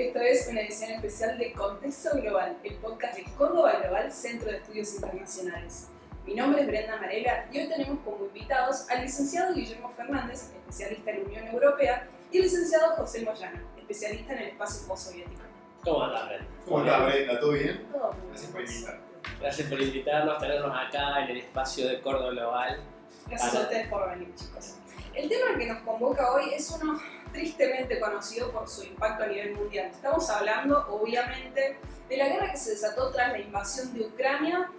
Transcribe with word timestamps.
Esto 0.00 0.18
es 0.20 0.48
una 0.48 0.62
edición 0.62 0.92
especial 0.92 1.36
de 1.36 1.52
Contexto 1.52 2.10
Global, 2.14 2.56
el 2.64 2.74
podcast 2.76 3.16
de 3.18 3.24
Córdoba 3.36 3.80
Global, 3.82 4.10
Centro 4.10 4.50
de 4.50 4.56
Estudios 4.56 4.94
Internacionales. 4.94 5.88
Mi 6.26 6.34
nombre 6.34 6.62
es 6.62 6.68
Brenda 6.68 6.96
Marela 6.96 7.46
y 7.52 7.58
hoy 7.58 7.68
tenemos 7.68 7.98
como 8.02 8.24
invitados 8.24 8.88
al 8.88 9.02
licenciado 9.02 9.52
Guillermo 9.54 9.90
Fernández, 9.90 10.52
especialista 10.56 11.10
en 11.10 11.18
la 11.18 11.24
Unión 11.28 11.46
Europea, 11.48 12.08
y 12.32 12.38
el 12.38 12.44
licenciado 12.44 12.96
José 12.96 13.22
Moyano, 13.26 13.60
especialista 13.76 14.32
en 14.32 14.38
el 14.38 14.48
espacio 14.48 14.88
postsoviético. 14.88 15.42
¿Cómo 15.84 16.02
andás, 16.04 16.28
Brenda? 16.28 16.46
¿Cómo 16.64 16.78
estás, 16.84 17.04
Brenda? 17.06 17.40
¿Todo 17.40 17.52
bien? 17.52 17.86
Todo 17.92 18.12
muy 18.12 18.28
Gracias 18.28 18.40
bien, 18.40 18.52
por 18.52 18.52
por 18.52 18.70
invitar. 18.70 18.94
suerte. 18.94 19.38
Gracias 19.40 19.68
por 19.68 19.80
invitarnos, 19.82 20.38
tenernos 20.38 20.76
acá 20.78 21.24
en 21.24 21.30
el 21.30 21.36
espacio 21.36 21.88
de 21.88 22.00
Córdoba 22.00 22.30
Global. 22.30 22.80
Gracias 23.28 23.50
a 23.50 23.52
Para- 23.52 23.64
ustedes 23.64 23.88
por 23.88 24.08
venir, 24.10 24.34
chicos. 24.34 24.76
El 25.14 25.28
tema 25.28 25.58
que 25.58 25.66
nos 25.66 25.82
convoca 25.82 26.32
hoy 26.32 26.54
es 26.54 26.70
uno 26.70 26.98
tristemente 27.32 28.00
conocido 28.00 28.50
por 28.50 28.68
su 28.68 28.84
impacto 28.84 29.24
a 29.24 29.26
nivel 29.26 29.54
mundial. 29.54 29.86
Estamos 29.86 30.28
hablando, 30.30 30.86
obviamente, 30.88 31.78
de 32.08 32.16
la 32.16 32.28
guerra 32.28 32.50
que 32.50 32.58
se 32.58 32.70
desató 32.70 33.10
tras 33.10 33.32
la 33.32 33.38
invasión 33.38 33.92
de 33.94 34.06
Ucrania 34.06 34.70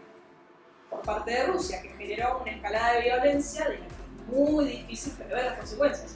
por 0.90 1.02
parte 1.02 1.32
de 1.32 1.46
Rusia, 1.46 1.82
que 1.82 1.90
generó 1.90 2.40
una 2.42 2.52
escalada 2.52 2.94
de 2.94 3.02
violencia 3.04 3.66
de 3.66 3.80
la 3.80 3.86
que 3.88 3.94
es 3.94 4.28
muy 4.28 4.66
difícil 4.66 5.14
prever 5.14 5.46
las 5.46 5.58
consecuencias. 5.58 6.16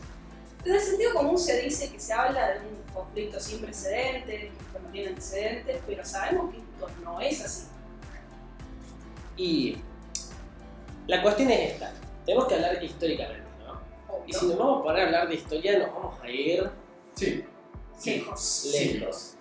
Desde 0.64 0.78
el 0.78 0.84
sentido 0.84 1.14
común 1.14 1.38
se 1.38 1.62
dice 1.62 1.92
que 1.92 2.00
se 2.00 2.12
habla 2.14 2.52
de 2.52 2.60
un 2.60 2.94
conflicto 2.94 3.40
sin 3.40 3.62
precedentes, 3.62 4.52
que 4.74 4.80
no 4.82 4.90
tiene 4.92 5.10
antecedentes, 5.10 5.78
pero 5.86 6.04
sabemos 6.04 6.52
que 6.52 6.58
esto 6.58 6.90
no 7.04 7.22
es 7.22 7.46
así. 7.46 7.68
Y 9.38 9.78
la 11.08 11.22
cuestión 11.22 11.52
es 11.52 11.74
esta. 11.74 11.94
Tenemos 12.26 12.48
que 12.48 12.56
hablar 12.56 12.84
históricamente. 12.84 13.45
Y 14.28 14.34
si 14.34 14.46
nos 14.48 14.58
vamos 14.58 14.80
a 14.80 14.84
poner 14.84 15.02
a 15.04 15.06
hablar 15.06 15.28
de 15.30 15.36
historia, 15.36 15.80
nos 15.80 15.94
vamos 15.94 16.20
a 16.22 16.30
ir 16.30 16.70
Sí. 17.14 17.44
Lejos. 18.06 18.70
lejos. 18.74 19.32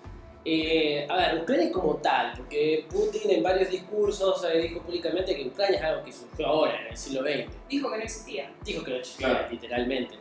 Eh, 0.47 1.07
a 1.09 1.17
ver, 1.17 1.43
Ucrania 1.43 1.73
como 1.73 1.97
tal, 1.97 2.35
porque 2.37 2.87
Putin 2.91 3.31
en 3.31 3.43
varios 3.43 3.71
discursos 3.71 4.45
eh, 4.45 4.59
dijo 4.59 4.81
públicamente 4.83 5.35
que 5.35 5.47
Ucrania 5.49 5.79
es 5.79 5.85
algo 5.85 6.05
que 6.05 6.13
surgió 6.13 6.47
ahora, 6.47 6.81
en 6.83 6.87
el 6.89 6.97
siglo 6.97 7.23
XX. 7.23 7.51
Dijo 7.69 7.91
que 7.91 7.97
no 7.97 8.03
existía. 8.05 8.53
Dijo 8.65 8.85
que 8.85 8.91
no 8.91 8.97
existía, 8.99 9.29
Claro. 9.29 9.47
literalmente. 9.51 10.15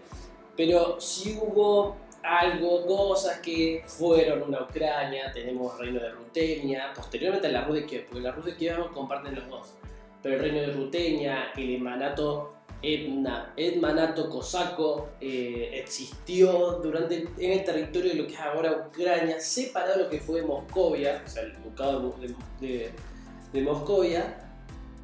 Pero 0.56 1.00
si 1.02 1.38
hubo 1.42 1.98
algo, 2.24 2.86
cosas 2.86 3.40
que 3.40 3.84
fueron 3.86 4.44
una 4.44 4.62
Ucrania, 4.64 5.30
tenemos 5.34 5.78
Reino 5.78 6.00
de 6.00 6.09
Rutenia, 6.12 6.94
posteriormente 6.96 7.50
la 7.50 7.66
Rus 7.66 7.76
de 7.76 7.86
Kiev, 7.86 8.06
porque 8.06 8.22
la 8.22 8.32
Rus 8.32 8.46
de 8.46 8.56
Kiev 8.56 8.92
comparten 8.94 9.36
los 9.36 9.50
dos. 9.50 9.74
Pero 10.22 10.36
el 10.36 10.42
Reino 10.42 10.62
de 10.62 10.68
Rutenia, 10.68 11.52
el 11.58 11.76
Emanato, 11.76 12.54
Etna, 12.84 13.53
Etmanato 13.56 14.30
cosaco 14.30 15.09
eh, 15.22 15.72
existió 15.84 16.80
durante 16.84 17.16
el- 17.16 17.30
en 17.40 17.52
el 17.53 17.64
territorio 17.64 18.12
de 18.12 18.16
lo 18.17 18.28
que 18.28 18.34
es 18.34 18.40
ahora 18.40 18.88
Ucrania, 18.90 19.40
separado 19.40 19.98
de 19.98 20.03
lo 20.03 20.09
que 20.09 20.20
fue 20.20 20.42
Moscovia, 20.42 21.22
o 21.25 21.30
sea, 21.30 21.44
el 21.44 21.53
ducado 21.64 22.14
de, 22.20 22.36
de- 22.67 22.90
de 23.53 23.62
Moscovia. 23.62 24.38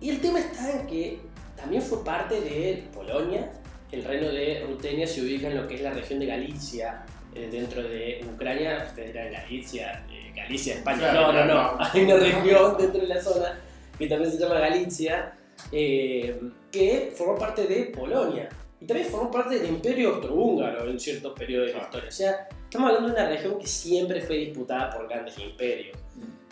Y 0.01 0.09
el 0.09 0.19
tema 0.21 0.39
está 0.39 0.71
en 0.71 0.87
que 0.87 1.19
también 1.55 1.81
fue 1.81 2.03
parte 2.03 2.39
de 2.41 2.83
Polonia, 2.93 3.51
el 3.91 4.03
reino 4.03 4.27
de 4.29 4.65
Rutenia 4.67 5.07
se 5.07 5.21
ubica 5.21 5.47
en 5.47 5.55
lo 5.57 5.67
que 5.67 5.75
es 5.75 5.81
la 5.81 5.91
región 5.91 6.19
de 6.19 6.25
Galicia, 6.25 7.05
eh, 7.35 7.47
dentro 7.51 7.81
de 7.83 8.25
Ucrania, 8.33 8.85
ustedes 8.89 9.13
dirán 9.13 9.31
Galicia, 9.31 10.03
eh, 10.11 10.31
Galicia, 10.35 10.75
España, 10.75 11.11
Claro, 11.11 11.31
no, 11.33 11.45
no, 11.45 11.53
no, 11.77 11.77
hay 11.79 12.01
una 12.03 12.15
región 12.17 12.77
dentro 12.77 13.01
de 13.01 13.07
la 13.07 13.21
zona 13.21 13.59
que 13.97 14.07
también 14.07 14.31
se 14.31 14.37
llama 14.39 14.59
Galicia, 14.59 15.33
eh, 15.71 16.39
que 16.71 17.13
formó 17.15 17.35
parte 17.37 17.65
de 17.67 17.85
Polonia. 17.85 18.49
Y 18.81 18.85
también 18.85 19.09
formó 19.09 19.29
parte 19.29 19.59
del 19.59 19.69
Imperio 19.69 20.15
Austrohúngaro 20.15 20.89
en 20.89 20.99
ciertos 20.99 21.33
periodos 21.37 21.67
de 21.67 21.73
la 21.73 21.79
Claro. 21.79 21.87
historia. 21.89 22.09
O 22.09 22.11
sea, 22.11 22.47
estamos 22.63 22.87
hablando 22.87 23.09
de 23.09 23.15
una 23.21 23.29
región 23.29 23.59
que 23.59 23.67
siempre 23.67 24.21
fue 24.21 24.37
disputada 24.37 24.89
por 24.91 25.07
grandes 25.09 25.37
imperios. 25.37 25.97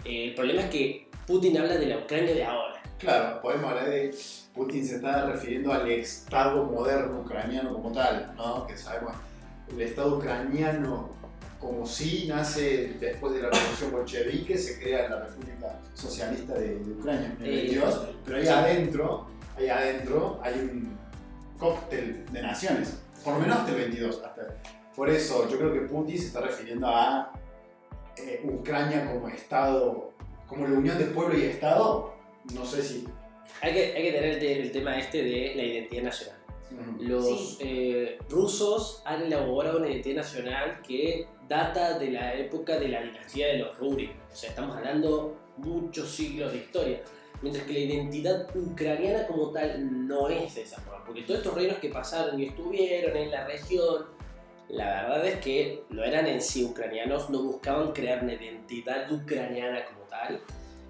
Eh, 0.03 0.25
el 0.29 0.35
problema 0.35 0.61
es 0.63 0.69
que 0.69 1.07
Putin 1.25 1.57
habla 1.57 1.77
de 1.77 1.85
la 1.85 1.97
Ucrania 1.99 2.33
de 2.33 2.43
ahora. 2.43 2.81
Claro, 2.99 3.41
podemos 3.41 3.69
hablar 3.71 3.89
de. 3.89 4.13
Putin 4.53 4.83
se 4.85 4.95
está 4.95 5.25
refiriendo 5.27 5.71
al 5.71 5.87
Estado 5.89 6.63
moderno 6.63 7.19
ucraniano 7.21 7.71
como 7.73 7.91
tal, 7.91 8.33
¿no? 8.35 8.65
Que 8.65 8.75
sabemos, 8.75 9.13
el 9.71 9.81
Estado 9.81 10.17
ucraniano, 10.17 11.11
como 11.59 11.85
si 11.85 12.27
nace 12.27 12.93
después 12.99 13.33
de 13.33 13.41
la 13.41 13.49
revolución 13.49 13.91
bolchevique, 13.91 14.57
se 14.57 14.79
crea 14.79 15.09
la 15.09 15.19
República 15.25 15.79
Socialista 15.93 16.53
de, 16.53 16.75
de 16.79 16.91
Ucrania 16.91 17.35
en 17.39 17.45
el 17.45 17.51
Eh, 17.53 17.61
22, 17.63 18.07
pero 18.25 18.37
ahí 18.37 18.47
adentro, 18.47 19.27
ahí 19.57 19.67
adentro 19.69 20.39
hay 20.43 20.53
un 20.55 20.97
cóctel 21.57 22.25
de 22.31 22.41
naciones, 22.41 22.99
por 23.23 23.33
lo 23.33 23.39
menos 23.39 23.57
hasta 23.57 23.71
el 23.71 23.77
22. 23.77 24.21
Hasta, 24.23 24.55
por 24.95 25.09
eso 25.09 25.47
yo 25.49 25.57
creo 25.57 25.73
que 25.73 25.81
Putin 25.81 26.17
se 26.19 26.27
está 26.27 26.41
refiriendo 26.41 26.87
a 26.87 27.31
eh, 28.17 28.41
Ucrania 28.45 29.11
como 29.11 29.27
Estado, 29.29 30.13
como 30.47 30.67
la 30.67 30.77
unión 30.77 30.97
de 30.97 31.05
pueblo 31.05 31.37
y 31.37 31.43
Estado, 31.43 32.13
no 32.53 32.65
sé 32.65 32.81
si... 32.83 33.07
Hay 33.61 33.73
que, 33.73 33.85
hay 33.95 34.03
que 34.03 34.11
tener 34.11 34.29
el, 34.35 34.39
te- 34.39 34.61
el 34.61 34.71
tema 34.71 34.99
este 34.99 35.23
de 35.23 35.53
la 35.55 35.63
identidad 35.63 36.03
nacional. 36.03 36.37
Los 36.99 37.57
Sí. 37.57 37.57
eh, 37.61 38.17
rusos 38.29 39.01
han 39.05 39.23
elaborado 39.23 39.79
una 39.79 39.89
identidad 39.89 40.17
nacional 40.17 40.81
que 40.85 41.25
data 41.47 41.97
de 41.97 42.11
la 42.11 42.33
época 42.35 42.79
de 42.79 42.89
la 42.89 43.01
dinastía 43.01 43.47
de 43.47 43.59
los 43.59 43.77
Rurik. 43.77 44.11
O 44.31 44.35
sea, 44.35 44.49
estamos 44.49 44.75
hablando 44.75 45.37
muchos 45.57 46.09
siglos 46.09 46.51
de 46.51 46.59
historia. 46.59 47.01
Mientras 47.41 47.65
que 47.65 47.73
la 47.73 47.79
identidad 47.79 48.55
ucraniana 48.55 49.27
como 49.27 49.51
tal 49.51 50.07
no 50.07 50.27
es 50.27 50.55
de 50.55 50.63
esa 50.63 50.81
forma. 50.81 51.05
Porque 51.05 51.21
todos 51.21 51.39
estos 51.39 51.53
reinos 51.53 51.77
que 51.77 51.89
pasaron 51.89 52.39
y 52.39 52.45
estuvieron 52.45 53.15
en 53.15 53.31
la 53.31 53.45
región, 53.45 54.05
la 54.69 55.03
verdad 55.03 55.25
es 55.27 55.39
que 55.39 55.83
no 55.89 56.03
eran 56.03 56.25
en 56.25 56.41
sí 56.41 56.65
ucranianos, 56.65 57.29
no 57.29 57.43
buscaban 57.43 57.91
crear 57.91 58.23
una 58.23 58.33
identidad 58.33 59.11
ucraniana 59.11 59.85
como 59.85 60.01
tal. 60.05 60.41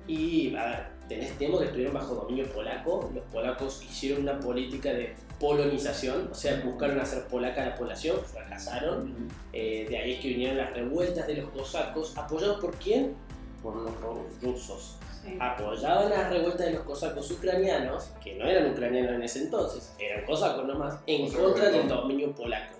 Y, 0.07 0.55
a 0.55 0.65
ver, 0.65 0.87
tenés 1.09 1.37
tiempo 1.37 1.59
que 1.59 1.65
estuvieron 1.65 1.93
bajo 1.93 2.15
dominio 2.15 2.45
polaco, 2.53 3.11
los 3.13 3.23
polacos 3.25 3.83
hicieron 3.83 4.21
una 4.23 4.39
política 4.39 4.93
de 4.93 5.13
polonización, 5.39 6.29
o 6.31 6.35
sea, 6.35 6.61
buscaron 6.65 6.99
hacer 6.99 7.23
polaca 7.27 7.63
la 7.65 7.75
población, 7.75 8.17
fracasaron. 8.25 9.09
mm, 9.11 9.27
Eh, 9.53 9.85
de 9.89 9.97
ahí 9.97 10.13
es 10.13 10.19
que 10.21 10.29
vinieron 10.29 10.57
las 10.57 10.73
revueltas 10.73 11.25
de 11.27 11.35
los 11.35 11.49
cosacos, 11.51 12.17
apoyados 12.17 12.59
por 12.59 12.75
quién? 12.75 13.15
Por 13.63 13.75
los 13.75 13.91
ru- 14.01 14.25
rusos. 14.41 14.97
Sí. 15.23 15.37
Apoyaban 15.39 16.09
las 16.09 16.29
revueltas 16.29 16.67
de 16.67 16.73
los 16.73 16.83
cosacos 16.83 17.29
ucranianos, 17.31 18.11
que 18.23 18.35
no 18.35 18.45
eran 18.45 18.71
ucranianos 18.71 19.13
en 19.13 19.23
ese 19.23 19.39
entonces, 19.43 19.93
eran 19.99 20.25
cosacos 20.25 20.65
nomás, 20.65 20.99
en 21.07 21.25
Cosacos 21.25 21.45
contra 21.51 21.69
de 21.71 21.77
del 21.79 21.87
dominio 21.87 22.33
polaco. 22.35 22.75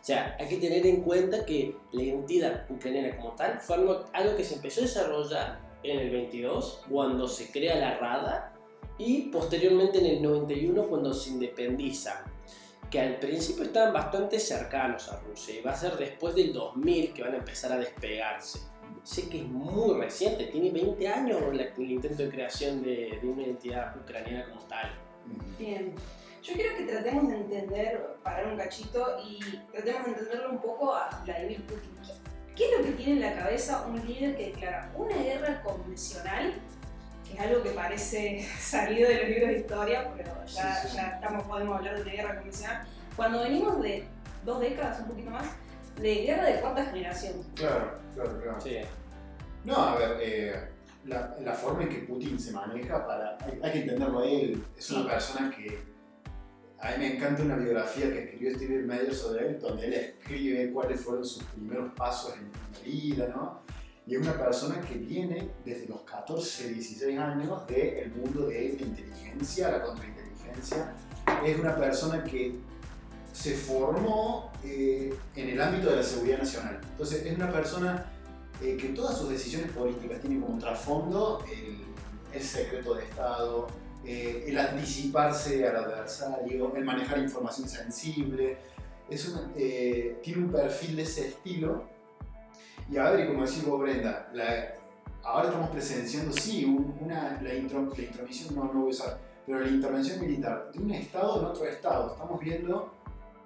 O 0.00 0.06
sea, 0.06 0.36
hay 0.38 0.48
que 0.48 0.56
tener 0.58 0.86
en 0.86 1.02
cuenta 1.02 1.44
que 1.46 1.76
la 1.92 2.02
identidad 2.02 2.64
ucraniana 2.70 3.16
como 3.16 3.32
tal 3.32 3.58
fue 3.60 3.76
algo, 3.76 4.04
algo 4.12 4.36
que 4.36 4.44
se 4.44 4.56
empezó 4.56 4.80
a 4.80 4.84
desarrollar 4.84 5.58
en 5.82 5.98
el 6.00 6.10
22, 6.10 6.82
cuando 6.90 7.28
se 7.28 7.50
crea 7.50 7.76
la 7.76 7.98
Rada, 7.98 8.52
y 8.98 9.22
posteriormente 9.22 9.98
en 9.98 10.06
el 10.06 10.22
91, 10.22 10.86
cuando 10.88 11.12
se 11.12 11.30
independiza. 11.30 12.24
Que 12.90 13.00
al 13.00 13.16
principio 13.18 13.64
estaban 13.64 13.92
bastante 13.92 14.38
cercanos 14.38 15.08
a 15.08 15.18
Rusia, 15.20 15.58
y 15.58 15.62
va 15.62 15.72
a 15.72 15.76
ser 15.76 15.96
después 15.96 16.34
del 16.34 16.52
2000 16.52 17.12
que 17.12 17.22
van 17.22 17.34
a 17.34 17.38
empezar 17.38 17.72
a 17.72 17.78
despegarse. 17.78 18.60
Sé 19.02 19.28
que 19.28 19.38
es 19.38 19.46
muy 19.46 20.00
reciente, 20.00 20.46
tiene 20.46 20.70
20 20.70 21.08
años 21.08 21.42
el 21.50 21.90
intento 21.90 22.22
de 22.22 22.30
creación 22.30 22.82
de, 22.82 23.18
de 23.20 23.28
una 23.28 23.42
identidad 23.42 23.96
ucraniana 23.96 24.48
como 24.48 24.62
tal. 24.66 24.90
Bien. 25.58 25.94
Yo 26.42 26.52
quiero 26.52 26.76
que 26.76 26.84
tratemos 26.84 27.28
de 27.28 27.36
entender, 27.38 28.16
parar 28.22 28.48
un 28.48 28.58
cachito 28.58 29.16
y 29.26 29.40
tratemos 29.72 30.04
de 30.04 30.10
entenderlo 30.10 30.50
un 30.50 30.58
poco 30.58 30.94
a 30.94 31.22
Vladimir 31.24 31.64
Putin. 31.66 31.90
¿Qué, 32.02 32.54
qué 32.54 32.70
es 32.70 32.78
lo 32.78 32.84
que 32.84 32.92
tiene 32.92 33.12
en 33.12 33.20
la 33.20 33.34
cabeza 33.34 33.86
un 33.86 34.06
líder 34.06 34.36
que 34.36 34.50
declara 34.50 34.92
una 34.94 35.16
guerra 35.16 35.62
convencional, 35.62 36.54
que 37.26 37.34
es 37.34 37.40
algo 37.40 37.62
que 37.62 37.70
parece 37.70 38.46
salido 38.60 39.08
de 39.08 39.18
los 39.18 39.28
libros 39.28 39.48
de 39.48 39.58
historia, 39.58 40.10
pero 40.16 40.30
ya, 40.46 40.74
Sí, 40.76 40.88
sí. 40.88 40.96
ya 40.96 41.08
estamos, 41.14 41.44
podemos 41.44 41.76
hablar 41.78 41.96
de 41.96 42.02
una 42.02 42.12
guerra 42.12 42.34
convencional, 42.36 42.86
cuando 43.16 43.42
venimos 43.42 43.82
de 43.82 44.04
dos 44.44 44.60
décadas, 44.60 45.00
un 45.00 45.06
poquito 45.08 45.30
más, 45.30 45.46
de 46.00 46.14
guerra 46.26 46.44
de 46.44 46.60
cuarta 46.60 46.84
generación? 46.86 47.34
Claro, 47.54 47.98
claro, 48.14 48.40
claro. 48.42 48.60
Sí. 48.60 48.78
No, 49.64 49.76
a 49.76 49.96
ver, 49.96 50.18
eh, 50.20 50.68
la, 51.04 51.34
la 51.40 51.52
forma 51.52 51.84
en 51.84 51.88
que 51.88 51.98
Putin 52.00 52.38
se 52.38 52.52
maneja, 52.52 53.06
para, 53.06 53.38
hay, 53.44 53.60
hay 53.62 53.72
que 53.72 53.78
entenderlo 53.80 54.20
a 54.20 54.26
él, 54.26 54.62
es 54.76 54.90
una 54.90 55.08
persona 55.10 55.50
que 55.50 55.94
a 56.80 56.90
mí 56.90 56.98
me 56.98 57.16
encanta 57.16 57.42
una 57.42 57.56
biografía 57.56 58.10
que 58.10 58.24
escribió 58.24 58.54
Steven 58.54 58.86
Meyer 58.86 59.14
sobre 59.14 59.46
él, 59.48 59.58
donde 59.60 59.86
él 59.86 59.94
escribe 59.94 60.70
cuáles 60.72 61.00
fueron 61.00 61.24
sus 61.24 61.42
primeros 61.44 61.92
pasos 61.94 62.34
en 62.36 62.50
la 62.52 62.80
vida, 62.84 63.28
¿no? 63.34 63.62
Y 64.06 64.14
es 64.14 64.20
una 64.20 64.36
persona 64.36 64.80
que 64.80 64.94
viene 64.94 65.50
desde 65.64 65.86
los 65.86 66.02
14, 66.02 66.68
16 66.68 67.18
años 67.18 67.66
del 67.66 68.12
mundo 68.12 68.46
de 68.46 68.76
la 68.78 68.84
inteligencia, 68.84 69.70
la 69.70 69.82
contrainteligencia. 69.82 70.94
Es 71.44 71.58
una 71.58 71.74
persona 71.76 72.22
que 72.22 72.54
se 73.32 73.54
formó 73.54 74.52
eh, 74.62 75.14
en 75.34 75.48
el 75.48 75.60
ámbito 75.60 75.90
de 75.90 75.96
la 75.96 76.02
seguridad 76.02 76.38
nacional. 76.38 76.80
Entonces, 76.82 77.24
es 77.24 77.34
una 77.34 77.50
persona 77.50 78.06
eh, 78.62 78.76
que 78.76 78.90
todas 78.90 79.18
sus 79.18 79.30
decisiones 79.30 79.72
políticas 79.72 80.20
tienen 80.20 80.42
como 80.42 80.58
trasfondo 80.58 81.44
el, 81.50 81.78
el 82.32 82.42
secreto 82.42 82.94
de 82.94 83.04
Estado, 83.04 83.68
eh, 84.06 84.44
el 84.48 84.58
anticiparse 84.58 85.66
al 85.66 85.76
adversario, 85.76 86.76
el 86.76 86.84
manejar 86.84 87.18
información 87.18 87.68
sensible. 87.68 88.58
Es 89.08 89.34
eh, 89.56 90.20
tiene 90.22 90.44
un 90.44 90.52
perfil 90.52 90.96
de 90.96 91.02
ese 91.02 91.28
estilo 91.28 91.84
Y 92.90 92.96
a 92.96 93.10
ver, 93.10 93.24
y 93.24 93.28
como 93.28 93.44
decís 93.44 93.64
vos, 93.66 93.80
Brenda, 93.80 94.28
la- 94.32 94.74
ahora 95.22 95.48
estamos 95.48 95.70
presenciando, 95.70 96.32
sí, 96.32 96.64
un- 96.64 96.96
una, 97.00 97.40
la, 97.42 97.54
intro, 97.54 97.90
la 97.96 98.02
intromisión 98.02 98.54
no, 98.54 98.64
no 98.64 98.80
voy 98.80 98.88
a 98.88 98.90
usar, 98.90 99.18
pero 99.46 99.60
la 99.60 99.68
intervención 99.68 100.20
militar 100.20 100.70
de 100.72 100.82
un 100.82 100.90
Estado 100.90 101.40
en 101.40 101.44
otro 101.46 101.64
Estado. 101.64 102.12
Estamos 102.12 102.40
viendo, 102.40 102.92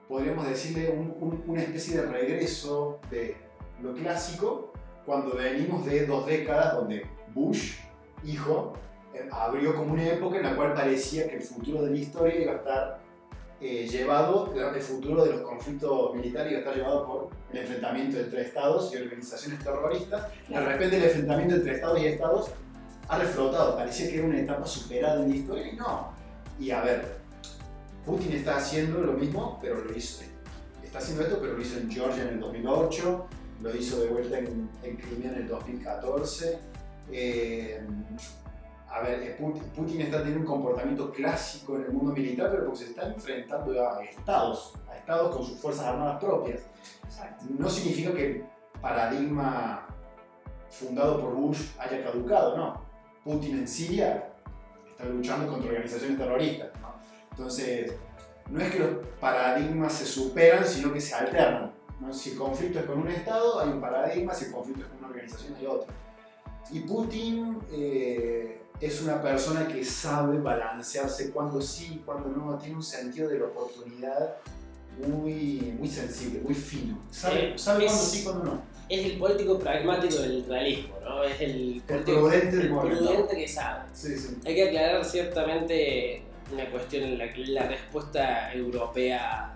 podríamos 0.08 0.46
decirle, 0.48 0.90
un- 0.90 1.14
un- 1.20 1.44
una 1.46 1.62
especie 1.62 2.00
de 2.00 2.06
regreso 2.06 2.98
de 3.10 3.36
lo 3.82 3.94
clásico 3.94 4.72
cuando 5.06 5.36
venimos 5.36 5.86
de 5.86 6.06
dos 6.06 6.26
décadas 6.26 6.74
donde 6.74 7.06
Bush, 7.32 7.76
hijo, 8.24 8.72
eh, 9.14 9.28
abrió 9.30 9.74
como 9.76 9.92
una 9.92 10.06
época 10.08 10.38
en 10.38 10.42
la 10.42 10.56
cual 10.56 10.74
parecía 10.74 11.28
que 11.28 11.36
el 11.36 11.42
futuro 11.42 11.82
de 11.82 11.90
la 11.92 11.96
historia 11.96 12.40
iba 12.42 12.52
a 12.52 12.56
estar 12.56 12.98
eh, 13.60 13.88
llevado, 13.88 14.54
el 14.54 14.80
futuro 14.80 15.24
de 15.24 15.32
los 15.32 15.40
conflictos 15.40 16.14
militares 16.14 16.52
iba 16.52 16.58
a 16.58 16.62
estar 16.62 16.76
llevado 16.76 17.06
por 17.06 17.28
el 17.52 17.58
enfrentamiento 17.58 18.18
entre 18.18 18.42
estados 18.42 18.92
y 18.94 18.98
organizaciones 18.98 19.64
terroristas. 19.64 20.28
De 20.48 20.60
repente 20.60 20.96
el 20.96 21.04
enfrentamiento 21.04 21.56
entre 21.56 21.74
estados 21.74 22.00
y 22.00 22.06
estados 22.06 22.50
ha 23.08 23.18
reflotado, 23.18 23.76
parecía 23.76 24.10
que 24.10 24.18
era 24.18 24.26
una 24.26 24.38
etapa 24.38 24.66
superada 24.66 25.22
en 25.24 25.30
la 25.30 25.36
historia 25.36 25.72
y 25.72 25.76
no. 25.76 26.12
Y 26.60 26.70
a 26.70 26.82
ver, 26.82 27.18
Putin 28.04 28.32
está 28.32 28.58
haciendo 28.58 29.00
lo 29.00 29.14
mismo, 29.14 29.58
pero 29.60 29.82
lo 29.82 29.96
hizo, 29.96 30.22
está 30.84 30.98
haciendo 30.98 31.24
esto, 31.24 31.38
pero 31.40 31.54
lo 31.54 31.62
hizo 31.62 31.78
en 31.78 31.90
Georgia 31.90 32.22
en 32.22 32.28
el 32.28 32.40
2008, 32.40 33.26
lo 33.62 33.76
hizo 33.76 34.00
de 34.00 34.06
vuelta 34.08 34.38
en, 34.38 34.70
en 34.84 34.96
Crimea 34.96 35.32
en 35.32 35.38
el 35.38 35.48
2014. 35.48 36.58
Eh, 37.10 37.80
a 38.90 39.00
ver, 39.00 39.36
Putin, 39.36 39.62
Putin 39.74 40.00
está 40.00 40.18
teniendo 40.18 40.40
un 40.40 40.46
comportamiento 40.46 41.12
clásico 41.12 41.76
en 41.76 41.84
el 41.84 41.92
mundo 41.92 42.12
militar, 42.12 42.50
pero 42.50 42.64
porque 42.64 42.84
se 42.84 42.90
está 42.90 43.06
enfrentando 43.06 43.86
a 43.86 44.02
estados, 44.02 44.74
a 44.90 44.96
estados 44.96 45.36
con 45.36 45.44
sus 45.44 45.58
fuerzas 45.58 45.86
armadas 45.86 46.18
propias. 46.18 46.62
Exacto. 47.04 47.44
No 47.58 47.68
significa 47.68 48.12
que 48.12 48.26
el 48.26 48.44
paradigma 48.80 49.86
fundado 50.70 51.20
por 51.20 51.34
Bush 51.34 51.70
haya 51.78 52.02
caducado, 52.02 52.56
no. 52.56 52.82
Putin 53.24 53.58
en 53.58 53.68
Siria 53.68 54.30
está 54.90 55.04
luchando 55.04 55.50
contra 55.50 55.70
organizaciones 55.70 56.18
terroristas. 56.18 56.68
¿no? 56.80 56.94
Entonces, 57.30 57.92
no 58.50 58.60
es 58.60 58.70
que 58.72 58.78
los 58.78 59.06
paradigmas 59.20 59.92
se 59.92 60.06
superan, 60.06 60.64
sino 60.64 60.92
que 60.92 61.00
se 61.00 61.14
alternan. 61.14 61.72
¿no? 62.00 62.12
Si 62.12 62.30
el 62.30 62.38
conflicto 62.38 62.78
es 62.78 62.86
con 62.86 63.00
un 63.00 63.08
Estado, 63.08 63.60
hay 63.60 63.68
un 63.68 63.80
paradigma, 63.80 64.32
si 64.32 64.46
el 64.46 64.52
conflicto 64.52 64.84
es 64.84 64.88
con 64.88 64.98
una 64.98 65.08
organización, 65.08 65.54
hay 65.56 65.66
otro. 65.66 65.88
Y 66.70 66.80
Putin 66.80 67.58
eh, 67.70 68.62
es 68.80 69.00
una 69.02 69.20
persona 69.20 69.66
que 69.66 69.84
sabe 69.84 70.38
balancearse 70.38 71.30
cuando 71.32 71.60
sí, 71.60 72.02
cuando 72.06 72.28
no, 72.28 72.56
tiene 72.58 72.76
un 72.76 72.82
sentido 72.82 73.28
de 73.28 73.38
la 73.38 73.46
oportunidad 73.46 74.36
muy, 75.06 75.74
muy 75.78 75.88
sensible, 75.88 76.40
muy 76.40 76.54
fino. 76.54 76.98
Sabe, 77.10 77.50
Eh, 77.54 77.58
sabe 77.58 77.86
es- 77.86 77.92
cuándo 77.92 78.06
sí, 78.10 78.24
cuándo 78.24 78.44
no. 78.44 78.62
Es 78.88 79.04
el 79.04 79.18
político 79.18 79.58
pragmático 79.58 80.16
del 80.16 80.46
realismo, 80.46 80.94
¿no? 81.04 81.22
Es 81.22 81.38
el 81.40 81.82
prudente 81.86 82.56
del 82.56 82.66
el 82.66 82.72
momento. 82.72 83.04
prudente 83.04 83.36
que 83.36 83.46
sabe. 83.48 83.82
Sí, 83.92 84.16
sí. 84.16 84.36
Hay 84.46 84.54
que 84.54 84.68
aclarar 84.68 85.04
ciertamente 85.04 86.22
una 86.52 86.70
cuestión 86.70 87.04
en 87.04 87.18
la 87.18 87.30
que 87.32 87.44
la 87.46 87.68
respuesta 87.68 88.52
europea 88.54 89.54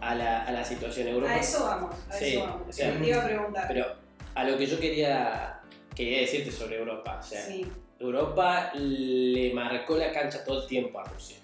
a 0.00 0.14
la, 0.14 0.42
a 0.44 0.52
la 0.52 0.64
situación 0.64 1.08
Europa. 1.08 1.32
A 1.32 1.38
eso 1.40 1.64
vamos, 1.64 1.94
a 2.08 2.12
Sí, 2.16 2.24
eso 2.36 2.40
vamos. 2.44 2.62
o 2.68 2.72
sea, 2.72 2.96
Te 2.98 3.08
iba 3.08 3.22
a 3.22 3.24
preguntar. 3.26 3.64
Pero 3.68 3.86
a 4.34 4.44
lo 4.44 4.56
que 4.56 4.66
yo 4.66 4.78
quería, 4.78 5.60
quería 5.94 6.20
decirte 6.20 6.52
sobre 6.52 6.78
Europa, 6.78 7.18
o 7.20 7.26
sea, 7.26 7.44
sí, 7.44 7.66
Europa 8.02 8.72
le 8.74 9.52
marcó 9.54 9.96
la 9.96 10.12
cancha 10.12 10.44
todo 10.44 10.62
el 10.62 10.66
tiempo 10.66 10.98
a 10.98 11.04
Rusia. 11.04 11.36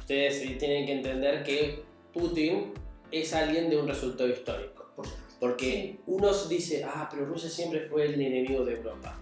Ustedes 0.00 0.58
tienen 0.58 0.86
que 0.86 0.92
entender 0.92 1.42
que 1.42 1.82
Putin 2.12 2.74
es 3.10 3.32
alguien 3.32 3.70
de 3.70 3.78
un 3.78 3.88
resultado 3.88 4.28
histórico. 4.28 4.92
Porque 5.40 5.98
uno 6.06 6.32
dice, 6.48 6.84
ah, 6.84 7.08
pero 7.10 7.24
Rusia 7.26 7.50
siempre 7.50 7.88
fue 7.88 8.06
el 8.06 8.14
enemigo 8.14 8.64
de 8.64 8.74
Europa. 8.74 9.18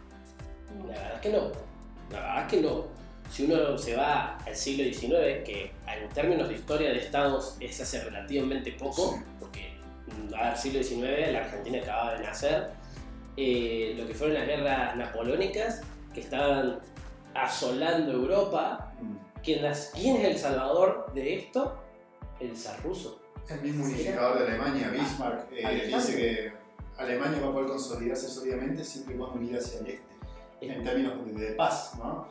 La 0.86 0.94
verdad 0.94 1.14
es 1.14 1.20
que 1.20 1.28
no. 1.30 1.50
La 2.10 2.20
verdad 2.20 2.42
es 2.42 2.50
que 2.50 2.60
no. 2.60 2.86
Si 3.30 3.44
uno 3.44 3.78
se 3.78 3.94
va 3.94 4.36
al 4.38 4.56
siglo 4.56 4.84
XIX, 4.84 5.44
que 5.44 5.70
en 5.86 6.08
términos 6.12 6.48
de 6.48 6.56
historia 6.56 6.90
de 6.90 6.98
estados 6.98 7.56
es 7.60 7.80
hace 7.80 8.02
relativamente 8.04 8.72
poco, 8.72 9.22
porque 9.38 9.72
mm, 10.08 10.34
a 10.34 10.48
ver, 10.48 10.58
siglo 10.58 10.82
XIX, 10.82 11.32
la 11.32 11.44
Argentina 11.44 11.78
acababa 11.78 12.14
de 12.14 12.26
nacer, 12.26 12.70
eh, 13.36 13.94
lo 13.96 14.06
que 14.06 14.14
fueron 14.14 14.34
las 14.34 14.46
guerras 14.46 14.96
napoleónicas, 14.96 15.82
que 16.14 16.20
estaban 16.20 16.78
asolando 17.34 18.12
Europa, 18.12 18.92
Mm. 19.00 19.16
¿quién, 19.42 19.62
las- 19.62 19.92
quién 19.94 20.16
es 20.16 20.24
el 20.24 20.38
salvador 20.38 21.10
de 21.14 21.34
esto? 21.36 21.78
El 22.40 22.56
zar 22.56 22.82
ruso. 22.82 23.20
El 23.48 23.60
mismo 23.62 23.84
unificador 23.84 24.38
de 24.38 24.44
Alemania, 24.46 24.86
Ah, 24.88 24.92
Bismarck, 24.92 25.52
eh, 25.52 25.86
dice 25.92 26.16
que 26.16 26.52
Alemania 27.02 27.40
va 27.42 27.48
a 27.48 27.52
poder 27.52 27.68
consolidarse 27.68 28.28
sólidamente 28.28 28.84
siempre 28.84 29.14
y 29.14 29.18
cuando 29.18 29.36
mire 29.36 29.58
hacia 29.58 29.80
el 29.80 29.86
este, 29.86 30.02
en 30.60 30.84
términos 30.84 31.14
de, 31.26 31.32
de 31.32 31.52
paz, 31.52 31.94
¿no? 31.98 32.28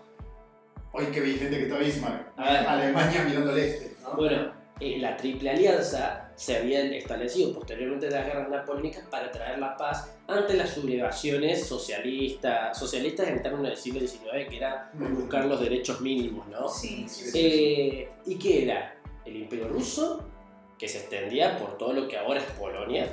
Hoy 0.92 1.06
qué 1.08 1.20
vigente 1.22 1.58
que 1.58 1.64
está 1.64 1.78
Bismarck, 1.78 2.28
A 2.38 2.44
ver. 2.44 2.68
Alemania 2.68 3.24
mirando 3.24 3.52
al 3.52 3.58
este, 3.60 3.96
¿no? 4.02 4.16
Bueno, 4.16 4.52
eh, 4.80 4.98
la 5.00 5.18
Triple 5.18 5.50
Alianza 5.52 6.29
se 6.40 6.56
había 6.56 6.80
establecido 6.96 7.52
posteriormente 7.54 8.06
de 8.06 8.14
las 8.14 8.26
guerras 8.26 8.50
napoleónicas 8.50 9.04
para 9.12 9.30
traer 9.30 9.60
la 9.60 9.76
paz 9.76 10.10
ante 10.26 10.54
las 10.54 10.70
sublevaciones 10.70 11.68
socialistas, 11.68 12.80
socialistas 12.80 13.28
en 13.28 13.42
términos 13.42 13.68
del 13.68 13.78
siglo 13.78 14.00
XIX, 14.00 14.48
que 14.50 14.56
era 14.56 14.90
buscar 14.94 15.44
los 15.44 15.60
derechos 15.60 16.00
mínimos, 16.00 16.48
¿no? 16.48 16.70
sí, 16.70 17.06
sí, 17.10 17.30
sí. 17.30 17.38
Eh, 17.38 18.10
¿Y 18.26 18.36
qué 18.36 18.64
era? 18.64 18.96
El 19.26 19.36
Imperio 19.36 19.68
Ruso, 19.68 20.30
que 20.78 20.88
se 20.88 21.00
extendía 21.00 21.58
por 21.60 21.78
todo 21.78 21.92
lo 21.92 22.08
que 22.08 22.18
ahora 22.18 22.40
es 22.40 22.46
Polonia, 22.54 23.06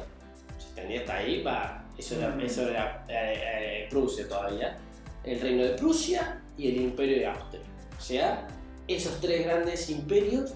se 0.56 0.66
extendía 0.66 1.00
hasta 1.00 1.16
ahí, 1.16 1.42
va, 1.42 1.84
eso 1.98 2.14
era, 2.14 2.28
Mm. 2.28 2.40
eso 2.42 2.68
era 2.68 3.04
eh, 3.08 3.40
eh, 3.42 3.86
Prusia 3.90 4.28
todavía, 4.28 4.78
el 5.24 5.40
Reino 5.40 5.64
de 5.64 5.70
Prusia 5.70 6.40
y 6.56 6.68
el 6.68 6.76
Imperio 6.80 7.16
de 7.18 7.26
Austria. 7.26 7.62
O 7.98 8.00
sea, 8.00 8.46
esos 8.86 9.20
tres 9.20 9.44
grandes 9.44 9.90
imperios 9.90 10.54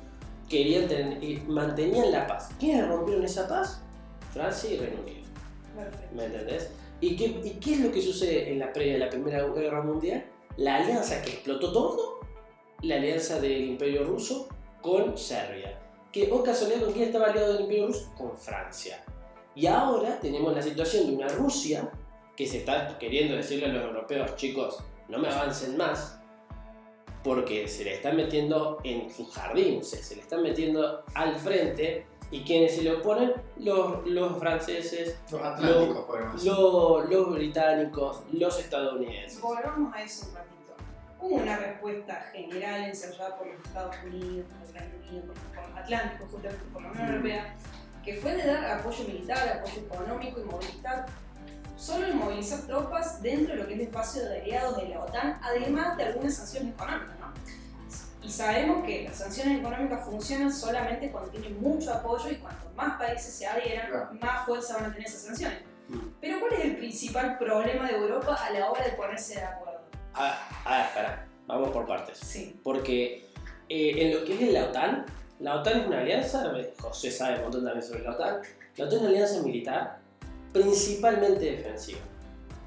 querían 0.50 0.88
tener, 0.88 1.42
mantenían 1.44 2.12
la 2.12 2.26
paz. 2.26 2.50
¿Quiénes 2.58 2.86
rompieron 2.88 3.24
esa 3.24 3.48
paz? 3.48 3.80
Francia 4.34 4.70
y 4.70 4.76
Reino 4.76 5.00
Unido. 5.00 5.26
Perfecto. 5.74 6.14
¿Me 6.14 6.24
entendés? 6.24 6.70
¿Y 7.00 7.16
qué, 7.16 7.40
¿Y 7.42 7.50
qué 7.60 7.74
es 7.74 7.80
lo 7.80 7.92
que 7.92 8.02
sucede 8.02 8.52
en 8.52 8.58
la 8.58 8.72
previa 8.72 8.94
de 8.94 8.98
la 8.98 9.08
Primera 9.08 9.46
Guerra 9.46 9.82
Mundial? 9.82 10.26
La 10.58 10.76
alianza 10.76 11.22
que 11.22 11.30
explotó 11.30 11.72
todo, 11.72 12.20
la 12.82 12.96
alianza 12.96 13.40
del 13.40 13.64
Imperio 13.64 14.04
Ruso 14.04 14.48
con 14.82 15.16
Serbia. 15.16 15.78
Que, 16.12 16.30
o 16.30 16.42
casualidad, 16.42 16.82
¿con 16.82 16.92
quién 16.92 17.06
estaba 17.06 17.28
aliado 17.28 17.54
el 17.54 17.62
Imperio 17.62 17.86
Ruso? 17.86 18.12
Con 18.18 18.36
Francia. 18.36 19.02
Y 19.54 19.66
ahora 19.66 20.18
tenemos 20.20 20.54
la 20.54 20.60
situación 20.60 21.06
de 21.06 21.14
una 21.14 21.28
Rusia 21.28 21.90
que 22.36 22.46
se 22.46 22.58
está 22.58 22.98
queriendo 22.98 23.36
decirle 23.36 23.66
a 23.66 23.68
los 23.68 23.84
europeos, 23.84 24.34
chicos, 24.36 24.82
no 25.08 25.18
me 25.18 25.28
avancen 25.28 25.76
más, 25.76 26.20
porque 27.22 27.68
se 27.68 27.84
le 27.84 27.94
están 27.94 28.16
metiendo 28.16 28.78
en 28.84 29.10
su 29.10 29.26
jardín, 29.30 29.80
o 29.80 29.84
sea, 29.84 30.02
se 30.02 30.16
le 30.16 30.22
están 30.22 30.42
metiendo 30.42 31.04
al 31.14 31.36
frente, 31.36 32.06
y 32.32 32.44
quienes 32.44 32.76
se 32.76 32.82
le 32.82 32.92
oponen, 32.92 33.32
los, 33.56 34.06
los 34.06 34.38
franceses, 34.38 35.18
Los 35.30 35.40
los 37.10 37.32
británicos, 37.34 38.22
los 38.32 38.58
estadounidenses. 38.58 39.40
Volvamos 39.40 39.92
a 39.94 40.02
eso 40.02 40.26
un 40.28 40.34
ratito. 40.36 40.74
Hubo 41.20 41.34
una 41.36 41.56
respuesta 41.58 42.14
general 42.32 42.84
ensayada 42.84 43.36
por 43.36 43.46
los 43.48 43.66
Estados 43.66 43.96
Unidos, 44.06 44.46
por 44.48 44.68
el 44.68 44.74
Reino 44.74 45.08
Unido, 45.08 45.26
por, 45.26 45.36
por 45.62 45.68
los 45.70 45.78
Atlánticos, 45.78 46.30
justamente 46.30 46.64
por 46.72 46.82
la 46.82 46.88
Unión 46.90 47.04
Mm. 47.04 47.10
Europea, 47.10 47.56
que 48.04 48.14
fue 48.14 48.32
de 48.36 48.46
dar 48.46 48.78
apoyo 48.78 49.04
militar, 49.04 49.48
apoyo 49.58 49.80
económico 49.82 50.40
y 50.40 50.44
movilizar, 50.44 51.06
solo 51.80 52.06
en 52.06 52.18
movilizar 52.18 52.60
tropas 52.66 53.22
dentro 53.22 53.54
de 53.54 53.62
lo 53.62 53.66
que 53.66 53.74
es 53.74 53.80
el 53.80 53.86
espacio 53.86 54.22
de 54.22 54.42
aliados 54.42 54.76
de 54.76 54.88
la 54.90 55.00
OTAN, 55.00 55.40
además 55.42 55.96
de 55.96 56.04
algunas 56.04 56.34
sanciones 56.34 56.74
económicas. 56.74 57.18
¿no? 57.18 57.32
Y 58.22 58.30
sabemos 58.30 58.84
que 58.84 59.04
las 59.04 59.16
sanciones 59.16 59.60
económicas 59.60 60.04
funcionan 60.04 60.52
solamente 60.52 61.10
cuando 61.10 61.30
tienen 61.30 61.58
mucho 61.60 61.92
apoyo 61.94 62.30
y 62.30 62.36
cuanto 62.36 62.68
más 62.76 62.98
países 62.98 63.32
se 63.32 63.46
adhieran, 63.46 64.18
más 64.20 64.44
fuerza 64.44 64.76
van 64.76 64.86
a 64.90 64.92
tener 64.92 65.08
esas 65.08 65.22
sanciones. 65.22 65.60
Mm. 65.88 65.98
Pero 66.20 66.40
¿cuál 66.40 66.52
es 66.52 66.64
el 66.66 66.76
principal 66.76 67.38
problema 67.38 67.88
de 67.88 67.96
Europa 67.96 68.34
a 68.34 68.50
la 68.50 68.70
hora 68.70 68.84
de 68.84 68.90
ponerse 68.90 69.36
de 69.36 69.44
acuerdo? 69.44 69.80
A, 70.12 70.48
a 70.66 70.76
ver, 70.76 70.86
espera, 70.86 71.26
vamos 71.46 71.70
por 71.70 71.86
partes. 71.86 72.18
Sí, 72.18 72.60
Porque 72.62 73.30
eh, 73.70 73.94
en 73.96 74.14
lo 74.14 74.24
que 74.26 74.34
es 74.34 74.52
la 74.52 74.66
OTAN, 74.66 75.06
la 75.38 75.56
OTAN 75.56 75.80
es 75.80 75.86
una 75.86 76.00
alianza, 76.00 76.52
José 76.78 77.10
sabe 77.10 77.36
un 77.36 77.42
montón 77.44 77.64
también 77.64 77.86
sobre 77.86 78.02
la 78.02 78.10
OTAN, 78.10 78.42
la 78.76 78.84
OTAN 78.84 78.96
es 78.96 79.00
una 79.00 79.08
alianza 79.08 79.42
militar 79.42 79.99
principalmente 80.52 81.44
defensiva. 81.44 82.00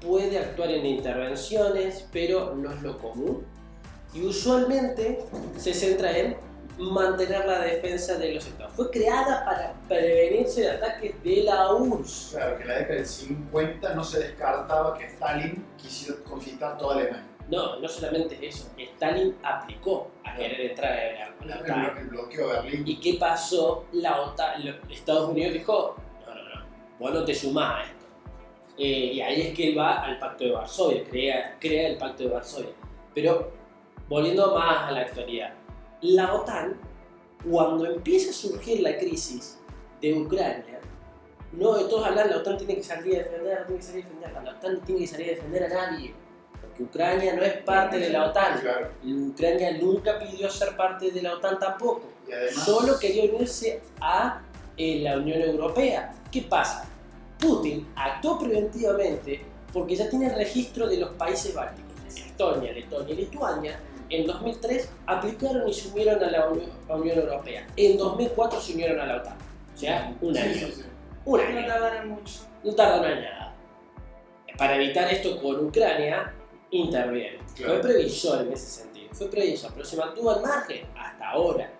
Puede 0.00 0.38
actuar 0.38 0.70
en 0.70 0.84
intervenciones, 0.84 2.06
pero 2.12 2.54
no 2.54 2.70
es 2.70 2.82
lo 2.82 2.98
común. 2.98 3.44
Y 4.12 4.22
usualmente 4.22 5.24
se 5.56 5.74
centra 5.74 6.16
en 6.16 6.36
mantener 6.78 7.46
la 7.46 7.60
defensa 7.60 8.16
de 8.16 8.34
los 8.34 8.46
estados. 8.46 8.72
Fue 8.74 8.90
creada 8.90 9.44
para 9.44 9.74
prevenirse 9.88 10.62
de 10.62 10.70
ataques 10.72 11.22
de 11.22 11.42
la 11.44 11.72
URSS. 11.72 12.30
Claro, 12.32 12.56
que 12.56 12.62
en 12.62 12.68
la 12.68 12.74
década 12.78 12.94
del 12.96 13.06
50 13.06 13.94
no 13.94 14.04
se 14.04 14.18
descartaba 14.20 14.98
que 14.98 15.04
Stalin 15.06 15.64
quisiera 15.76 16.20
conquistar 16.24 16.76
toda 16.78 16.96
Alemania. 16.96 17.24
No, 17.48 17.78
no 17.78 17.88
solamente 17.88 18.38
eso, 18.46 18.66
Stalin 18.78 19.36
aplicó 19.42 20.10
a 20.24 20.34
querer 20.34 20.70
entrar 20.70 20.92
a 20.92 21.44
la, 21.44 21.56
a 21.56 21.60
la 21.60 21.60
OTAN. 21.60 21.98
el 21.98 22.06
bloqueo 22.06 22.48
Berlín. 22.48 22.84
¿Y 22.86 22.98
qué 23.00 23.18
pasó? 23.20 23.84
La 23.92 24.22
OTAN, 24.22 24.62
Estados 24.88 25.28
Unidos 25.28 25.52
dijo, 25.52 25.96
vos 26.98 27.12
no 27.12 27.24
te 27.24 27.34
sumás 27.34 27.80
a 27.80 27.82
esto. 27.84 28.04
Eh, 28.76 29.12
y 29.14 29.20
ahí 29.20 29.40
es 29.42 29.54
que 29.54 29.70
él 29.70 29.78
va 29.78 30.02
al 30.02 30.18
Pacto 30.18 30.44
de 30.44 30.50
Varsovia, 30.50 31.04
crea, 31.04 31.56
crea 31.60 31.88
el 31.88 31.96
Pacto 31.96 32.24
de 32.24 32.30
Varsovia. 32.30 32.72
Pero 33.14 33.52
volviendo 34.08 34.54
más 34.54 34.88
a 34.88 34.90
la 34.90 35.02
actualidad, 35.02 35.54
la 36.00 36.34
OTAN, 36.34 36.76
cuando 37.48 37.86
empieza 37.86 38.30
a 38.30 38.32
surgir 38.32 38.80
la 38.80 38.96
crisis 38.98 39.60
de 40.00 40.14
Ucrania, 40.14 40.80
no 41.52 41.74
de 41.74 41.84
todos 41.84 42.04
hablan, 42.04 42.30
la 42.30 42.38
OTAN 42.38 42.58
tiene 42.58 42.76
que 42.76 42.82
salir 42.82 43.14
a 43.14 43.22
defender, 43.22 43.64
tiene 43.66 43.80
que 43.80 43.86
salir 43.86 44.04
a 44.04 44.08
defender, 44.08 44.42
la 44.42 44.50
OTAN 44.50 44.80
tiene 44.82 45.00
que 45.02 45.06
salir 45.06 45.26
a 45.26 45.30
defender 45.30 45.64
a 45.64 45.68
nadie, 45.68 46.14
porque 46.60 46.82
Ucrania 46.82 47.34
no 47.34 47.42
es 47.42 47.62
parte 47.62 47.98
de 47.98 48.10
la 48.10 48.30
OTAN. 48.30 48.60
Claro. 48.60 48.90
Ucrania 49.04 49.78
nunca 49.78 50.18
pidió 50.18 50.50
ser 50.50 50.76
parte 50.76 51.12
de 51.12 51.22
la 51.22 51.34
OTAN 51.34 51.58
tampoco. 51.60 52.02
Y 52.28 52.32
además, 52.32 52.64
Solo 52.64 52.98
quería 52.98 53.30
unirse 53.32 53.80
a 54.00 54.42
eh, 54.76 55.00
la 55.02 55.16
Unión 55.18 55.40
Europea. 55.40 56.12
¿Qué 56.30 56.42
pasa? 56.42 56.88
Putin 57.38 57.86
actuó 57.96 58.38
preventivamente 58.38 59.44
porque 59.72 59.96
ya 59.96 60.08
tiene 60.08 60.26
el 60.26 60.34
registro 60.36 60.86
de 60.88 60.98
los 60.98 61.10
países 61.14 61.54
bálticos. 61.54 61.92
Estonia, 62.08 62.72
Letonia 62.72 63.12
y 63.14 63.16
Lituania 63.16 63.80
en 64.10 64.26
2003 64.26 64.88
aplicaron 65.06 65.68
y 65.68 65.74
se 65.74 65.88
unieron 65.88 66.22
a 66.22 66.30
la 66.30 66.48
Unión 66.96 67.18
Europea. 67.18 67.66
En 67.76 67.96
2004 67.96 68.60
se 68.60 68.74
unieron 68.74 69.00
a 69.00 69.06
la 69.06 69.16
OTAN. 69.16 69.36
O 69.74 69.78
sea, 69.78 70.16
un 70.20 70.34
Sí, 70.34 70.40
año. 70.40 70.54
sí, 70.54 70.72
sí. 70.76 70.82
Un 71.24 71.40
No 71.40 71.46
año. 71.46 71.66
tardaron 71.66 72.08
mucho. 72.10 72.32
No 72.62 72.74
tardaron 72.74 73.10
en 73.18 73.20
nada. 73.24 73.54
Para 74.56 74.76
evitar 74.76 75.12
esto 75.12 75.40
con 75.42 75.64
Ucrania, 75.66 76.32
interviene. 76.70 77.38
Claro. 77.56 77.74
Fue 77.74 77.82
previsor 77.82 78.42
en 78.46 78.52
ese 78.52 78.66
sentido. 78.82 79.08
Fue 79.12 79.28
previsor, 79.28 79.72
pero 79.72 79.84
se 79.84 79.96
mantuvo 79.96 80.30
al 80.30 80.42
margen 80.42 80.86
hasta 80.96 81.30
ahora. 81.30 81.72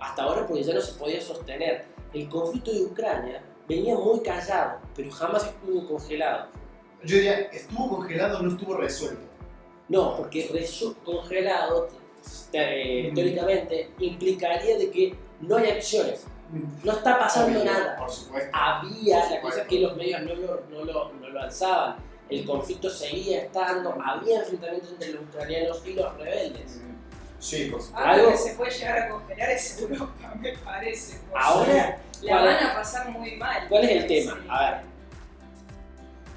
Hasta 0.00 0.22
ahora 0.22 0.46
porque 0.46 0.62
ya 0.64 0.74
no 0.74 0.80
se 0.80 0.98
podía 0.98 1.20
sostener. 1.20 1.84
El 2.16 2.30
conflicto 2.30 2.72
de 2.72 2.80
Ucrania 2.82 3.42
venía 3.68 3.94
muy 3.94 4.20
callado, 4.20 4.78
pero 4.94 5.10
jamás 5.10 5.44
estuvo 5.44 5.86
congelado. 5.86 6.46
Yo 7.04 7.16
diría, 7.16 7.40
¿estuvo 7.52 7.90
congelado 7.90 8.38
o 8.38 8.42
no 8.42 8.52
estuvo 8.52 8.74
resuelto? 8.74 9.20
No, 9.90 10.16
porque 10.16 10.48
congelado, 11.04 11.88
eh, 12.54 13.10
Mm. 13.10 13.14
teóricamente, 13.14 13.90
implicaría 13.98 14.78
de 14.78 14.90
que 14.90 15.14
no 15.42 15.56
hay 15.56 15.72
acciones. 15.72 16.24
No 16.82 16.92
está 16.92 17.18
pasando 17.18 17.60
Obvio, 17.60 17.70
nada. 17.70 17.96
Por 17.98 18.10
supuesto. 18.10 18.50
había, 18.50 19.20
Por 19.20 19.30
la 19.32 19.40
cosa 19.42 19.60
es 19.62 19.68
que 19.68 19.80
los 19.80 19.94
medios 19.96 20.22
no 20.22 20.34
lo, 20.36 20.62
no 20.70 20.84
lo, 20.86 21.12
no 21.12 21.28
lo 21.28 21.40
alzaban. 21.42 21.96
El 22.30 22.46
conflicto 22.46 22.88
seguía 22.88 23.42
estando, 23.42 23.94
había 24.02 24.38
enfrentamientos 24.38 24.90
entre 24.92 25.12
los 25.12 25.22
ucranianos 25.24 25.82
y 25.86 25.92
los 25.92 26.16
rebeldes. 26.16 26.80
Sí, 27.38 27.66
supuesto. 27.66 27.96
Algo 27.96 28.30
que 28.30 28.36
se 28.38 28.54
puede 28.54 28.70
llegar 28.70 28.98
a 28.98 29.08
congelar 29.10 29.50
es 29.50 29.80
Europa, 29.80 30.34
me 30.40 30.52
parece. 30.58 31.18
Ahora, 31.34 31.98
La 32.22 32.30
¿cuál- 32.32 32.44
van 32.46 32.64
a 32.66 32.74
pasar 32.74 33.10
muy 33.10 33.36
mal. 33.36 33.68
¿cuál 33.68 33.84
es 33.84 33.90
el 33.90 34.06
tema? 34.06 34.40
A 34.48 34.70
ver, 34.70 34.80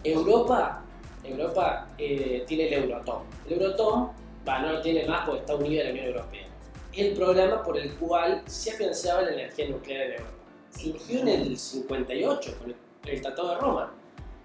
Europa, 0.03 0.81
Europa 1.23 1.87
eh, 1.97 2.43
tiene 2.47 2.67
el 2.67 2.83
Euratom. 2.83 3.23
El 3.47 3.53
Euratom, 3.61 4.09
va, 4.47 4.59
no 4.59 4.73
lo 4.73 4.81
tiene 4.81 5.05
más 5.05 5.25
porque 5.25 5.41
está 5.41 5.55
unido 5.55 5.81
a 5.81 5.85
la 5.85 5.91
Unión 5.91 6.05
Europea. 6.07 6.45
El 6.93 7.13
programa 7.13 7.63
por 7.63 7.77
el 7.77 7.93
cual 7.95 8.41
se 8.47 8.71
afianzaba 8.71 9.21
la 9.23 9.31
energía 9.33 9.69
nuclear 9.69 10.01
en 10.01 10.11
Europa. 10.13 10.33
Surgió 10.77 11.19
en 11.21 11.27
el 11.27 11.57
58 11.57 12.57
con 12.59 12.69
el, 12.71 12.75
el 13.05 13.21
Tratado 13.21 13.49
de 13.49 13.55
Roma. 13.57 13.93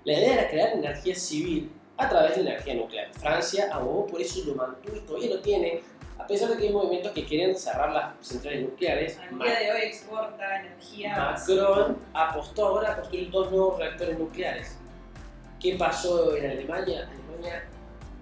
La 0.05 0.13
idea 0.13 0.35
era 0.35 0.49
crear 0.51 0.73
energía 0.75 1.15
civil 1.15 1.71
a 1.97 2.09
través 2.09 2.37
de 2.37 2.43
la 2.43 2.51
energía 2.51 2.75
nuclear. 2.75 3.13
Francia 3.15 3.69
abogó 3.73 4.07
por 4.07 4.21
eso 4.21 4.41
y 4.41 4.45
lo 4.45 4.55
mantuvo 4.57 4.97
y 4.97 5.01
todavía 5.01 5.31
lo 5.37 5.41
tiene, 5.41 5.83
a 6.19 6.27
pesar 6.27 6.49
de 6.51 6.57
que 6.57 6.69
hay 6.69 6.73
movimientos 6.73 7.13
que 7.13 7.25
quieren 7.25 7.57
cerrar 7.57 7.93
las 7.93 8.15
centrales 8.27 8.63
nucleares. 8.63 9.19
Al 9.19 9.39
día 9.39 9.59
de 9.59 9.73
hoy 9.73 9.81
exporta 9.83 10.61
energía. 10.61 11.17
Macron 11.17 11.99
apostó 12.13 12.67
ahora 12.69 12.93
a 12.93 12.97
construir 12.97 13.31
dos 13.31 13.51
nuevos 13.51 13.79
reactores 13.79 14.19
nucleares. 14.19 14.77
¿Qué 15.61 15.77
pasó 15.77 16.37
en 16.37 16.51
Alemania? 16.51 17.09
Alemania 17.11 17.65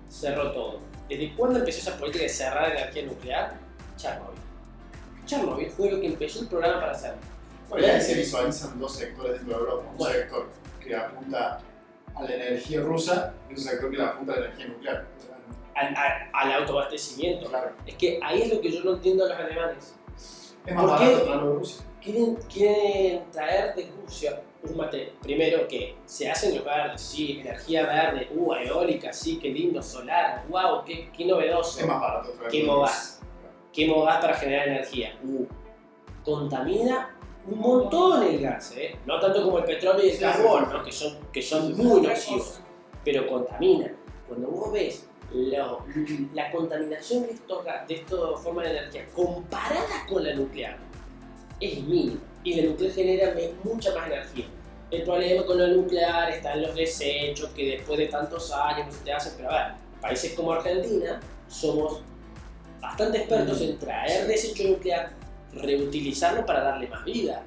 cerró 0.09 0.53
todo. 0.53 0.81
¿Desde 1.09 1.35
cuándo 1.35 1.59
empezó 1.59 1.79
esa 1.91 1.99
política 1.99 2.23
de 2.25 2.29
cerrar 2.31 2.71
energía 2.73 3.03
nuclear? 3.07 3.55
Chernobyl. 3.97 4.39
Chernobyl 5.27 5.71
fue 5.71 5.91
lo 5.91 6.01
que 6.01 6.07
empezó 6.07 6.41
el 6.41 6.49
programa 6.49 6.81
para 6.81 6.93
hacerlo. 6.93 7.19
Bueno, 7.69 7.87
ya 7.87 8.01
se 8.01 8.15
visualizan 8.15 8.79
dos 8.79 8.97
sectores 8.97 9.35
dentro 9.35 9.57
de 9.57 9.61
Europa. 9.65 9.89
Un 9.91 9.97
Bueno. 9.99 10.15
sector 10.15 10.49
que 10.83 10.97
apunta 10.97 11.59
a 12.15 12.23
la 12.23 12.35
energía 12.35 12.81
rusa 12.81 13.33
y 13.49 13.53
un 13.55 13.59
sector 13.59 13.91
que 13.91 14.03
apunta 14.03 14.33
a 14.33 14.37
la 14.37 14.45
energía 14.47 14.67
nuclear. 14.67 15.07
Al, 15.75 15.95
al- 15.97 16.31
al 16.33 16.53
autoabastecimiento. 16.61 17.49
claro. 17.49 17.73
Es 17.87 17.95
que 17.97 18.19
ahí 18.23 18.43
es 18.43 18.53
lo 18.53 18.61
que 18.61 18.71
yo 18.71 18.83
no 18.85 18.93
entiendo 18.95 19.25
a 19.25 19.29
los 19.29 19.39
alemanes. 19.39 19.97
Es 20.67 20.75
más 20.75 20.85
¿Por 20.85 20.99
qué? 20.99 21.13
barato 21.15 21.41
Rusia. 21.41 21.85
Quieren, 22.01 22.37
quieren 22.53 23.31
traer 23.31 23.75
de 23.75 23.91
Rusia 24.03 24.43
un. 24.65 25.13
Primero 25.23 25.67
que 25.69 25.97
se 26.05 26.31
hacen 26.31 26.55
los 26.57 26.65
verdes, 26.65 27.01
sí, 27.01 27.41
energía 27.41 27.87
verde, 27.87 28.29
uh, 28.35 28.55
eólica, 28.55 29.13
sí, 29.13 29.39
qué 29.41 29.49
lindo, 29.49 29.83
solar, 29.83 30.45
wow, 30.49 30.85
qué, 30.85 31.11
qué 31.17 31.25
novedoso. 31.25 31.81
Es 31.81 31.87
más 31.87 32.01
barato 32.01 32.33
¿Qué 32.51 32.63
movás? 32.65 33.21
Quemo 33.73 34.03
gas 34.05 34.19
para 34.21 34.35
generar 34.35 34.69
energía. 34.69 35.19
Uh, 35.25 35.45
contamina 36.25 37.17
un 37.47 37.59
montón 37.59 38.23
el 38.23 38.41
gas, 38.41 38.73
¿eh? 38.77 38.97
No 39.07 39.19
tanto 39.19 39.43
como 39.43 39.59
el 39.59 39.65
petróleo 39.65 40.05
y 40.05 40.11
el 40.11 40.15
Sí, 40.17 40.21
carbón, 40.21 40.65
sí, 40.65 40.71
sí. 40.71 40.77
¿no? 40.77 40.85
que 40.85 40.93
son, 40.93 41.19
que 41.33 41.43
son 41.43 41.77
muy 41.77 42.01
nocivos, 42.03 42.61
pero 43.05 43.27
contamina. 43.27 43.93
Cuando 44.29 44.49
vos 44.49 44.73
ves 44.73 45.09
lo- 45.35 45.85
la 46.35 46.51
contaminación 46.51 47.23
de 47.27 47.33
estos 47.33 47.65
de 47.89 47.95
esta 47.95 48.17
forma 48.43 48.63
de 48.63 48.71
energía 48.71 49.07
comparada 49.15 50.07
con 50.09 50.25
la 50.25 50.35
nuclear, 50.35 50.79
es 51.61 51.83
mínima. 51.83 52.21
Y 52.45 52.55
la 52.61 52.69
nuclear 52.71 52.93
genera 52.93 53.35
mucha 53.63 53.95
más 53.95 54.07
energía. 54.09 54.47
El 54.91 55.03
problema 55.05 55.45
con 55.47 55.59
la 55.59 55.69
nuclear 55.69 56.31
está 56.31 56.55
en 56.55 56.63
los 56.63 56.75
desechos 56.75 57.51
que 57.51 57.77
después 57.77 57.99
de 57.99 58.07
tantos 58.09 58.53
años 58.53 58.87
no 58.89 58.93
se 58.93 59.05
te 59.05 59.13
hacen, 59.13 59.33
pero 59.37 59.51
a 59.51 59.53
ver, 59.69 59.75
países 60.01 60.33
como 60.35 60.53
Argentina 60.53 61.21
somos 61.49 62.03
bastante 62.81 63.19
expertos 63.19 63.61
en 63.61 63.79
traer 63.79 64.27
desecho 64.27 64.65
nuclear, 64.65 65.13
reutilizarlo 65.55 66.45
para 66.45 66.63
darle 66.63 66.89
más 66.89 67.05
vida. 67.05 67.43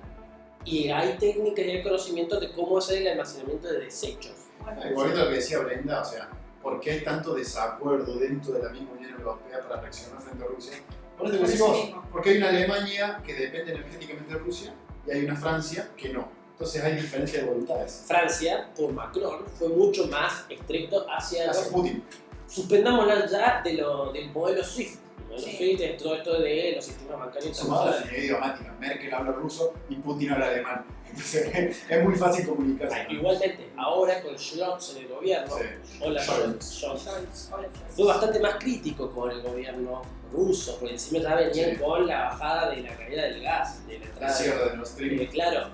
Y 0.64 0.90
hay 0.90 1.18
técnicas 1.20 1.66
y 1.66 1.70
hay 1.72 1.84
conocimientos 1.84 2.40
de 2.40 2.52
cómo 2.54 2.78
hacer 2.80 3.02
el 3.02 3.10
almacenamiento 3.10 3.68
de 3.68 3.82
desechos. 3.82 4.34
Bueno, 4.64 4.82
volviendo 4.96 5.22
a 5.22 5.26
lo 5.26 5.30
que 5.30 5.36
decía 5.36 5.60
Brenda, 5.60 6.02
o 6.02 6.06
sea, 6.06 6.28
¿por 6.66 6.80
qué 6.80 6.92
hay 6.94 7.04
tanto 7.04 7.36
desacuerdo 7.36 8.16
dentro 8.18 8.52
de 8.54 8.64
la 8.64 8.70
misma 8.72 8.94
Unión 8.94 9.12
Europea 9.12 9.62
para 9.62 9.82
reaccionar 9.82 10.20
frente 10.20 10.44
a 10.44 10.48
Rusia? 10.48 10.74
Por 11.16 11.28
eso 11.28 11.38
decimos, 11.38 11.78
porque 12.12 12.32
hay 12.32 12.38
una 12.38 12.50
Alemania 12.50 13.22
que 13.24 13.36
depende 13.36 13.72
energéticamente 13.74 14.34
de 14.34 14.40
Rusia 14.40 14.74
y 15.06 15.12
hay 15.12 15.26
una 15.26 15.36
Francia 15.36 15.92
que 15.96 16.10
no. 16.10 16.28
Entonces 16.54 16.84
hay 16.84 16.96
diferencia 16.96 17.42
de 17.42 17.46
voluntades. 17.46 18.06
Francia, 18.08 18.68
por 18.76 18.92
Macron, 18.94 19.46
fue 19.60 19.70
mucho 19.70 20.08
más 20.08 20.46
estricto 20.50 21.06
hacia 21.08 21.52
Hacia 21.52 21.62
los... 21.62 21.72
Putin. 21.72 22.04
Suspendámosla 22.48 23.28
ya 23.28 23.62
de 23.64 23.74
lo, 23.76 24.12
del 24.12 24.32
modelo 24.32 24.64
SWIFT. 24.64 25.00
El 25.20 25.26
modelo 25.26 25.42
Sí. 25.44 25.58
SWIFT 25.58 25.82
es 25.82 25.98
todo 26.02 26.16
esto 26.16 26.40
de 26.42 26.74
los 26.78 26.86
sistemas 26.86 27.20
bancarios 27.20 27.46
la 27.58 27.64
internacionales. 27.64 28.02
afinidad 28.02 28.24
idiomática. 28.24 28.76
Merkel 28.80 29.14
habla 29.14 29.32
ruso 29.34 29.74
y 29.88 29.96
Putin 29.98 30.32
habla 30.32 30.48
alemán. 30.48 30.86
Entonces 31.16 31.84
es 31.90 32.04
muy 32.04 32.16
fácil 32.16 32.48
comunicarse. 32.48 32.96
Ah, 32.96 33.08
Igualmente, 33.12 33.70
ahora 33.78 34.22
con 34.22 34.34
en 34.36 34.98
el 35.04 35.08
gobierno, 35.08 35.56
Sí. 35.58 36.00
hola 36.02 36.22
Scholz. 36.22 37.50
fue 37.96 38.06
bastante 38.06 38.40
más 38.40 38.56
crítico 38.56 39.10
con 39.12 39.32
el 39.32 39.42
gobierno 39.42 40.02
ruso, 40.32 40.78
porque 40.80 40.94
encima 40.94 41.24
ya 41.24 41.36
venían 41.36 41.72
Sí. 41.72 41.78
con 41.78 42.06
la 42.08 42.24
bajada 42.26 42.70
de 42.72 42.82
la 42.82 42.96
caída 42.98 43.24
del 43.24 43.42
gas, 43.42 43.88
de 43.88 44.00
la 44.00 44.06
entrada 44.06 44.38
de 44.38 44.44
cierre 44.44 44.70
de 44.72 44.76
Nord 44.78 44.88
Stream. 44.88 45.20
Eh, 45.22 45.30
claro. 45.30 45.68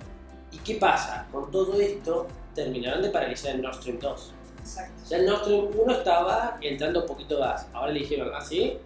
¿Y 0.51 0.57
qué 0.59 0.75
pasa? 0.75 1.27
Con 1.31 1.49
todo 1.49 1.79
esto, 1.79 2.27
terminaron 2.53 3.01
de 3.01 3.09
paralizar 3.09 3.55
el 3.55 3.61
Nord 3.61 3.75
Stream 3.75 3.99
2. 3.99 4.33
Exacto. 4.59 5.01
Ya 5.09 5.17
el 5.17 5.25
Nord 5.25 5.41
Stream 5.43 5.67
1 5.75 5.91
estaba 5.93 6.57
entrando 6.61 7.01
un 7.01 7.07
poquito 7.07 7.39
gas. 7.39 7.67
Ahora 7.73 7.91
le 7.91 7.99
dijeron, 8.01 8.31
así, 8.35 8.77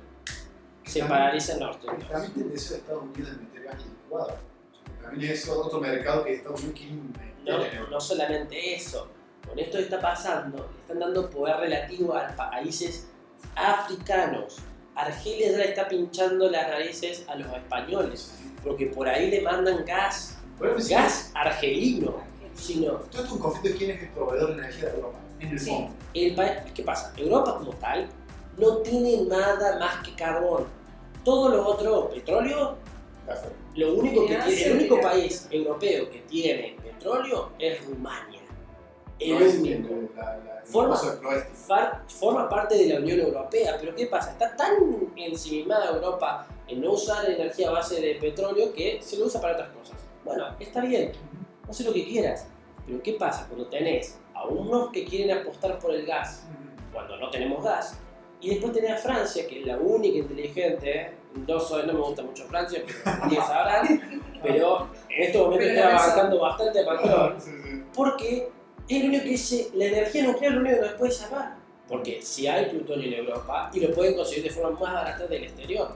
se 0.86 1.00
También- 1.00 1.08
paraliza 1.08 1.54
el 1.54 1.60
Nord 1.60 1.76
Stream 1.76 2.00
2. 2.00 2.10
También 2.10 2.50
de 2.50 2.56
Estados 2.56 3.04
Unidos 3.04 3.32
de 3.32 3.38
meter 3.44 3.64
gas 3.64 3.76
licuado. 3.86 4.38
También 5.06 5.32
es 5.32 5.48
otro 5.48 5.80
mercado 5.80 6.24
que 6.24 6.42
quiere 6.74 6.94
meter 6.94 7.34
en 7.46 7.82
No, 7.82 7.90
no 7.92 8.02
solamente 8.02 8.76
eso. 8.76 9.08
Con 9.48 9.60
esto 9.60 9.78
que 9.78 9.84
está 9.84 10.02
pasando, 10.02 10.58
le 10.74 10.82
están 10.82 11.00
dando 11.00 11.30
poder 11.30 11.58
relativo 11.58 12.16
a 12.16 12.28
países 12.36 13.08
africanos. 13.56 14.58
Argelia 14.96 15.52
ya 15.52 15.58
le 15.58 15.70
está 15.70 15.88
pinchando 15.88 16.50
las 16.50 16.68
narices 16.68 17.26
a 17.28 17.36
los 17.36 17.48
españoles, 17.54 18.34
porque 18.64 18.88
por 18.88 19.08
ahí 19.08 19.30
le 19.30 19.42
mandan 19.42 19.86
gas, 19.86 20.38
Pero 20.58 20.78
es 20.78 20.90
gas 20.90 21.32
argelino. 21.36 22.24
Sino, 22.56 22.94
Todo 22.94 23.06
esto 23.10 23.24
es 23.26 23.32
un 23.34 23.40
conflicto 23.40 23.70
de 23.70 23.76
quién 23.76 23.92
es 23.92 24.04
el 24.04 24.10
proveedor 24.10 24.56
de 24.56 24.62
energía 24.64 24.86
de 24.90 24.96
Europa, 24.96 25.20
en 25.42 25.50
el 25.50 25.60
Sí. 25.60 25.70
fondo. 25.70 25.92
el 26.14 26.74
¿qué 26.74 26.84
pasa? 26.84 27.14
Europa 27.18 27.58
como 27.58 27.72
tal 27.74 28.08
no 28.58 28.78
tiene 28.78 29.24
nada 29.28 29.78
más 29.78 30.02
que 30.02 30.16
carbón. 30.16 30.66
Todo 31.26 31.50
lo 31.50 31.68
otro, 31.68 32.10
petróleo. 32.12 32.78
Lo 33.75 33.94
único 33.96 34.25
que 34.27 34.36
tiene, 34.36 34.63
el 34.65 34.74
único 34.77 35.01
país 35.01 35.48
europeo 35.51 36.10
que 36.10 36.20
tiene 36.22 36.75
petróleo 36.84 37.51
es 37.60 37.86
Rumania. 37.86 38.41
El 39.20 39.39
No 39.39 39.46
es 39.46 39.55
único. 39.55 39.89
la- 40.15 40.38
la- 40.38 40.62
Forma-. 40.65 40.96
Far- 40.98 42.03
forma 42.08 42.50
parte 42.50 42.75
de 42.75 42.88
la 42.88 43.00
Unión 43.00 43.20
Europea, 43.20 43.77
pero 43.79 43.96
¿qué 43.96 44.08
pasa? 44.08 44.32
Está 44.32 44.55
tan 44.55 44.74
ensimismada 45.15 45.94
Europa 45.96 46.48
en 46.67 46.82
no 46.82 46.94
usar 46.94 47.29
energía 47.29 47.70
a 47.70 47.74
base 47.74 48.01
de 48.01 48.15
petróleo 48.15 48.74
que 48.74 49.00
se 49.01 49.17
lo 49.17 49.25
usa 49.25 49.39
para 49.39 49.53
otras 49.53 49.70
cosas. 49.70 49.96
Bueno, 50.24 50.55
está 50.60 50.82
bien, 50.82 51.12
haz 51.70 51.79
lo 51.82 51.94
que 51.94 52.03
quieras, 52.05 52.48
pero 52.86 53.01
¿qué 53.03 53.13
pasa 53.13 53.46
cuando 53.48 53.67
tenés 53.67 54.17
a 54.34 54.46
unos 54.48 54.91
que 54.91 55.05
quieren 55.05 55.38
apostar 55.38 55.77
por 55.79 55.94
el 55.94 56.05
gas 56.05 56.44
cuando 56.91 57.15
no 57.17 57.29
tenemos 57.29 57.63
gas, 57.63 57.98
y 58.41 58.50
después 58.50 58.74
tenés 58.74 58.91
a 58.91 58.98
Francia, 58.98 59.46
que 59.48 59.60
es 59.62 59.65
la 59.65 59.77
única 59.77 60.17
inteligente, 60.17 61.12
no, 61.48 61.60
soy, 61.60 61.86
no 61.86 61.94
me 61.94 62.00
gusta 62.00 62.24
mucho 62.24 62.46
Francia, 62.46 62.82
pero 62.86 63.25
ni 63.30 63.36
sabrán, 63.36 64.22
pero 64.42 64.89
en 65.10 65.24
este 65.24 65.38
momento 65.38 65.58
Pero 65.65 65.75
está 65.75 65.89
avanzando 65.98 66.39
bastante 66.39 66.80
a 66.80 66.86
Macron, 66.86 67.42
Sí, 67.42 67.51
sí. 67.63 67.84
porque 67.94 68.50
es 68.88 69.01
el 69.01 69.10
único 69.10 69.24
que 69.24 69.30
dice, 69.30 69.70
la 69.75 69.86
energía 69.86 70.24
nuclear 70.24 70.51
es 70.51 70.56
lo 70.56 70.62
único 70.62 70.75
que 70.75 70.82
nos 70.86 70.94
puede 70.94 71.12
salvar. 71.12 71.56
Porque 71.88 72.22
si 72.22 72.48
hay 72.48 72.65
plutonio 72.65 73.08
en 73.08 73.13
Europa 73.13 73.70
y 73.74 73.80
lo 73.80 73.94
pueden 73.94 74.15
conseguir 74.15 74.44
de 74.46 74.50
forma 74.50 74.80
más 74.80 74.94
barata 74.94 75.27
del 75.27 75.44
exterior. 75.44 75.96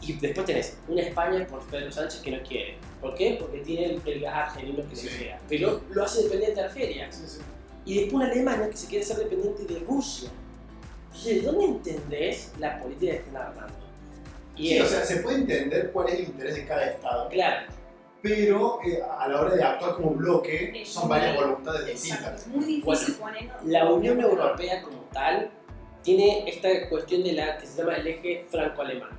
Y 0.00 0.14
después 0.14 0.44
tenés 0.46 0.78
una 0.88 1.02
España 1.02 1.46
por 1.46 1.60
Pedro 1.66 1.90
Sánchez 1.92 2.20
que 2.20 2.30
no 2.30 2.42
quiere. 2.42 2.76
¿Por 3.00 3.14
qué? 3.14 3.36
Porque 3.40 3.58
tiene 3.60 3.98
el, 4.04 4.20
gas 4.20 4.34
argelino 4.50 4.86
que 4.88 4.96
Sí. 4.96 5.08
se 5.08 5.18
sea. 5.18 5.40
Pero 5.48 5.80
lo 5.90 6.04
hace 6.04 6.22
dependiente 6.24 6.60
de 6.60 6.66
Argelia. 6.66 7.12
Sí, 7.12 7.22
sí. 7.26 7.40
Y 7.86 7.94
después 8.00 8.14
una 8.14 8.26
Alemania 8.26 8.68
que 8.70 8.76
se 8.76 8.86
quiere 8.86 9.04
ser 9.04 9.16
dependiente 9.18 9.64
de 9.64 9.78
Rusia. 9.80 10.30
Entonces, 11.06 11.42
¿de 11.42 11.46
dónde 11.46 11.64
entendés 11.66 12.52
la 12.58 12.80
política 12.80 13.12
que 13.12 13.18
están 13.18 13.36
armando? 13.36 13.74
Y 14.56 14.68
Sí, 14.68 14.78
es, 14.78 14.84
o 14.84 14.86
sea, 14.86 15.04
se 15.04 15.16
puede 15.16 15.36
entender 15.38 15.90
cuál 15.92 16.08
es 16.08 16.14
el 16.14 16.24
interés 16.26 16.54
de 16.54 16.66
cada 16.66 16.86
estado, 16.86 17.28
claro, 17.28 17.66
pero 18.24 18.78
eh, 18.86 19.02
a 19.02 19.28
la 19.28 19.40
hora 19.40 19.54
de 19.54 19.62
actuar 19.62 19.96
como 19.96 20.12
bloque 20.12 20.72
Es 20.80 20.88
son 20.88 21.10
varias 21.10 21.36
voluntades 21.36 21.86
distintas. 21.86 22.40
es 22.40 22.46
muy 22.46 22.64
difícil 22.64 23.14
poner. 23.16 23.50
la 23.64 23.92
Unión 23.92 24.18
Europea 24.18 24.80
como 24.82 25.02
tal 25.12 25.50
tiene 26.02 26.48
esta 26.48 26.88
cuestión 26.88 27.22
de 27.22 27.32
la 27.32 27.58
que 27.58 27.66
se 27.66 27.78
llama 27.78 27.96
el 27.96 28.06
eje 28.06 28.46
franco-alemán. 28.48 29.10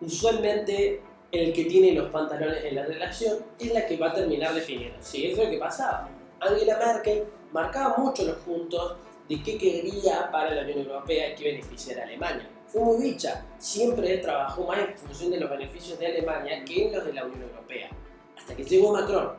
Usualmente 0.00 1.00
el 1.30 1.52
que 1.52 1.64
tiene 1.66 1.92
los 1.92 2.10
pantalones 2.10 2.64
en 2.64 2.74
la 2.74 2.86
relación 2.86 3.38
es 3.58 3.72
la 3.72 3.86
que 3.86 3.96
va 3.96 4.08
a 4.08 4.14
terminar 4.14 4.52
definiendo. 4.54 4.96
Sí, 5.00 5.26
eso 5.26 5.42
es 5.42 5.46
lo 5.46 5.52
que 5.52 5.58
pasaba. 5.58 6.08
Angela 6.40 6.78
Merkel 6.78 7.24
marcaba 7.52 7.98
mucho 7.98 8.24
los 8.24 8.36
puntos 8.38 8.96
de 9.28 9.42
qué 9.42 9.58
quería 9.58 10.28
para 10.32 10.54
la 10.54 10.62
Unión 10.62 10.80
Europea 10.80 11.32
y 11.32 11.34
qué 11.36 11.44
beneficiara 11.52 12.02
a 12.02 12.06
Alemania. 12.06 12.48
Fue 12.68 12.82
muy 12.82 13.02
dicha, 13.02 13.44
siempre 13.58 14.18
trabajó 14.18 14.66
más 14.66 14.78
en 14.78 14.94
función 14.96 15.30
de 15.30 15.40
los 15.40 15.48
beneficios 15.48 15.98
de 15.98 16.06
Alemania 16.06 16.62
que 16.66 16.86
en 16.86 16.94
los 16.94 17.04
de 17.04 17.14
la 17.14 17.24
Unión 17.24 17.42
Europea. 17.42 17.88
Hasta 18.36 18.54
que 18.54 18.64
llegó 18.64 18.92
Macron. 18.92 19.30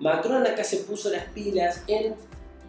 Macron 0.00 0.46
acá 0.46 0.62
se 0.62 0.78
puso 0.78 1.10
las 1.10 1.24
pilas 1.28 1.82
en 1.86 2.14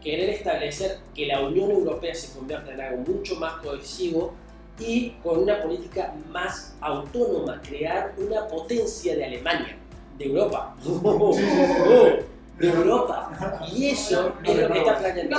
querer 0.01 0.29
establecer 0.29 0.99
que 1.13 1.25
la 1.25 1.41
Unión 1.41 1.71
Europea 1.71 2.15
se 2.15 2.33
convierta 2.37 2.71
en 2.73 2.79
algo 2.79 3.13
mucho 3.13 3.35
más 3.35 3.61
cohesivo 3.61 4.33
y 4.79 5.11
con 5.21 5.39
una 5.39 5.61
política 5.61 6.13
más 6.29 6.75
autónoma, 6.79 7.61
crear 7.61 8.13
una 8.17 8.47
potencia 8.47 9.15
de 9.15 9.25
Alemania, 9.25 9.77
de 10.17 10.25
Europa. 10.25 10.75
Sí, 10.81 10.89
sí, 10.89 11.41
sí. 11.41 12.25
de 12.59 12.67
Europa. 12.67 13.61
Y 13.73 13.89
eso 13.89 14.33
es 14.43 14.57
lo 14.57 14.71
que 14.71 14.79
está 14.79 14.97
planeando. 14.97 15.37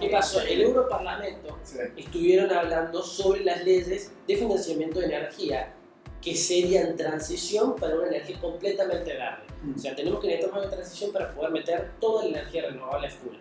No 0.00 0.06
de 0.06 0.08
¿Por 0.08 0.08
qué? 0.08 0.08
¿Qué 0.08 0.12
pasó? 0.12 0.40
El 0.40 0.62
Europarlamento 0.62 1.58
Sí. 1.62 1.78
estuvieron 1.96 2.50
hablando 2.52 3.02
sobre 3.02 3.44
las 3.44 3.64
leyes 3.64 4.12
de 4.26 4.36
financiamiento 4.36 5.00
de 5.00 5.06
energía 5.06 5.74
que 6.20 6.34
serían 6.34 6.96
transición 6.96 7.76
para 7.76 7.96
una 7.96 8.08
energía 8.08 8.38
completamente 8.40 9.12
verde. 9.14 9.42
O 9.74 9.78
sea, 9.78 9.94
tenemos 9.94 10.20
que 10.20 10.28
necesitar 10.28 10.58
una 10.58 10.70
transición 10.70 11.12
para 11.12 11.32
poder 11.34 11.50
meter 11.50 11.90
toda 12.00 12.24
la 12.24 12.28
energía 12.30 12.66
renovable 12.68 13.06
a 13.08 13.10
full. 13.10 13.36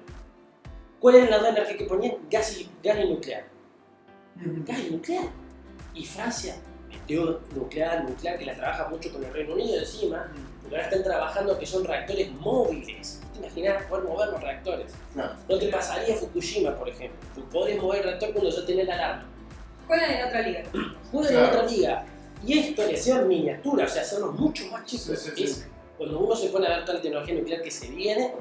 ¿Cuál 0.99 1.15
era 1.15 1.29
la 1.29 1.37
otra 1.37 1.49
energía 1.49 1.77
que 1.77 1.85
ponían? 1.85 2.15
Gas 2.29 2.57
y, 2.57 2.69
gas 2.83 2.99
y 3.03 3.09
nuclear. 3.09 3.45
Gas 4.35 4.79
y 4.79 4.91
nuclear. 4.91 5.25
Y 5.93 6.05
Francia 6.05 6.55
metió 6.89 7.41
nuclear, 7.55 8.03
nuclear, 8.03 8.37
que 8.37 8.45
la 8.45 8.55
trabaja 8.55 8.87
mucho 8.89 9.11
con 9.11 9.23
el 9.23 9.33
Reino 9.33 9.53
Unido 9.53 9.79
encima, 9.79 10.31
ahora 10.75 10.83
están 10.83 11.03
trabajando 11.03 11.57
que 11.59 11.65
son 11.65 11.83
reactores 11.85 12.31
móviles. 12.33 13.21
¿Te 13.33 13.39
imaginas 13.39 13.83
poder 13.83 14.03
mover 14.05 14.29
los 14.29 14.41
reactores? 14.41 14.93
Claro. 15.13 15.33
No 15.47 15.57
te 15.59 15.67
pasaría 15.69 16.15
Fukushima, 16.15 16.75
por 16.75 16.89
ejemplo. 16.89 17.19
Tú 17.35 17.43
podés 17.49 17.81
mover 17.81 17.99
el 17.99 18.03
reactor 18.05 18.31
cuando 18.33 18.49
ya 18.49 18.65
tenés 18.65 18.87
la 18.87 18.93
alarma. 18.95 19.25
Juegan 19.87 20.11
en 20.11 20.25
otra 20.27 20.41
liga. 20.41 20.63
Juegan 21.11 21.33
en 21.35 21.43
otra 21.45 21.63
liga. 21.63 22.05
Y 22.45 22.57
esto 22.59 22.85
le 22.85 22.93
hacían 22.95 23.27
miniatura, 23.27 23.85
o 23.85 23.87
sea, 23.87 24.01
hacerlos 24.01 24.33
mucho 24.35 24.65
más 24.71 24.85
chicos. 24.85 25.19
Sí, 25.19 25.31
sí, 25.35 25.43
Es- 25.43 25.55
sí. 25.55 25.63
cuando 25.97 26.19
uno 26.19 26.35
se 26.35 26.49
pone 26.49 26.67
a 26.67 26.69
ver 26.77 26.81
toda 26.85 26.95
la 26.97 27.01
tecnología 27.01 27.35
nuclear 27.35 27.61
que 27.61 27.71
se 27.71 27.89
viene, 27.89 28.33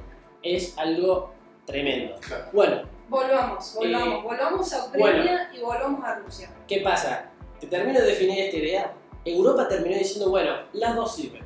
es 0.42 0.74
algo 0.78 1.32
tremendo. 1.66 2.14
Claro. 2.20 2.44
Bueno, 2.52 2.82
Volvamos, 3.08 3.74
volvamos, 3.74 4.18
Eh, 4.18 4.22
volvamos 4.22 4.72
a 4.74 4.84
Ucrania 4.86 5.50
y 5.56 5.60
volvamos 5.60 6.04
a 6.04 6.16
Rusia. 6.16 6.50
¿qué 6.68 6.80
pasa? 6.82 7.30
Te 7.58 7.66
termino 7.66 7.98
de 8.00 8.06
definir 8.06 8.38
esta 8.38 8.56
idea. 8.58 8.92
Europa 9.24 9.66
terminó 9.66 9.96
diciendo, 9.96 10.28
bueno, 10.28 10.52
las 10.74 10.94
dos 10.94 11.16
sirven. 11.16 11.42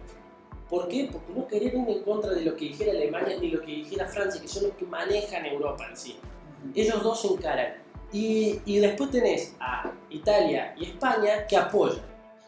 ¿Por 0.72 0.88
qué? 0.88 1.06
Porque 1.12 1.34
no 1.34 1.46
querían 1.46 1.86
ir 1.86 1.98
en 1.98 2.02
contra 2.02 2.30
de 2.30 2.46
lo 2.46 2.56
que 2.56 2.64
dijera 2.64 2.92
Alemania 2.92 3.36
ni 3.38 3.50
lo 3.50 3.60
que 3.60 3.72
dijera 3.72 4.06
Francia, 4.06 4.40
que 4.40 4.48
son 4.48 4.62
los 4.62 4.72
que 4.72 4.86
manejan 4.86 5.44
Europa 5.44 5.86
en 5.86 5.94
sí. 5.94 6.16
Ellos 6.74 7.02
dos 7.02 7.20
se 7.20 7.28
encaran. 7.28 7.74
Y, 8.10 8.58
y 8.64 8.78
después 8.78 9.10
tenés 9.10 9.54
a 9.60 9.92
Italia 10.08 10.74
y 10.78 10.84
España 10.86 11.46
que 11.46 11.58
apoyan. 11.58 12.00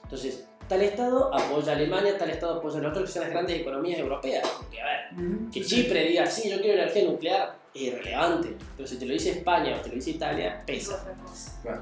Entonces, 0.05 0.47
tal 0.67 0.81
Estado 0.81 1.35
apoya 1.35 1.73
a 1.73 1.75
Alemania, 1.75 2.17
tal 2.17 2.31
Estado 2.31 2.61
apoya 2.61 2.79
al 2.79 2.87
otro, 2.87 3.03
que 3.03 3.09
son 3.09 3.25
las 3.25 3.31
grandes 3.31 3.61
economías 3.61 3.99
europeas. 3.99 4.49
Porque, 4.57 4.81
a 4.81 4.87
ver, 4.87 5.51
que 5.53 5.63
Chipre 5.63 6.07
diga, 6.07 6.25
sí, 6.25 6.49
yo 6.49 6.63
quiero 6.63 6.81
energía 6.81 7.05
nuclear, 7.05 7.59
es 7.75 7.83
irrelevante. 7.83 8.57
Pero 8.75 8.89
si 8.89 8.99
te 8.99 9.05
lo 9.05 9.13
dice 9.13 9.33
España 9.33 9.77
o 9.77 9.83
te 9.83 9.91
lo 9.91 9.97
dice 9.97 10.13
Italia, 10.13 10.65
Es 10.67 10.89
pesa. 10.89 11.05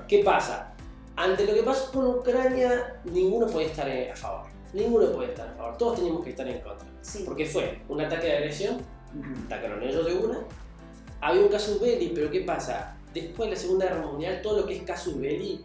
¿Qué 0.08 0.24
pasa? 0.24 0.74
Ante 1.14 1.46
lo 1.46 1.54
que 1.54 1.62
pasó 1.62 1.92
con 1.92 2.04
Ucrania, 2.04 3.00
ninguno 3.04 3.46
puede 3.46 3.66
estar 3.66 3.88
eh, 3.88 4.10
a 4.10 4.16
favor. 4.16 4.51
Ninguno 4.72 5.12
puede 5.12 5.30
estar 5.30 5.48
a 5.48 5.54
favor. 5.54 5.76
Todos 5.78 5.96
teníamos 5.96 6.24
que 6.24 6.30
estar 6.30 6.48
en 6.48 6.60
contra. 6.60 6.86
Sí. 7.02 7.22
Porque 7.24 7.46
fue 7.46 7.82
un 7.88 8.00
ataque 8.00 8.26
de 8.26 8.36
agresión, 8.38 8.78
atacaron 9.46 9.82
ellos 9.82 10.06
de 10.06 10.14
una. 10.14 10.38
Había 11.20 11.42
un 11.42 11.48
casus 11.48 11.80
belli, 11.80 12.12
pero 12.14 12.30
¿qué 12.30 12.40
pasa? 12.40 12.96
Después 13.12 13.50
de 13.50 13.56
la 13.56 13.60
Segunda 13.60 13.86
Guerra 13.86 14.06
Mundial, 14.06 14.40
todo 14.42 14.60
lo 14.60 14.66
que 14.66 14.76
es 14.76 14.82
casus 14.82 15.18
belli 15.18 15.62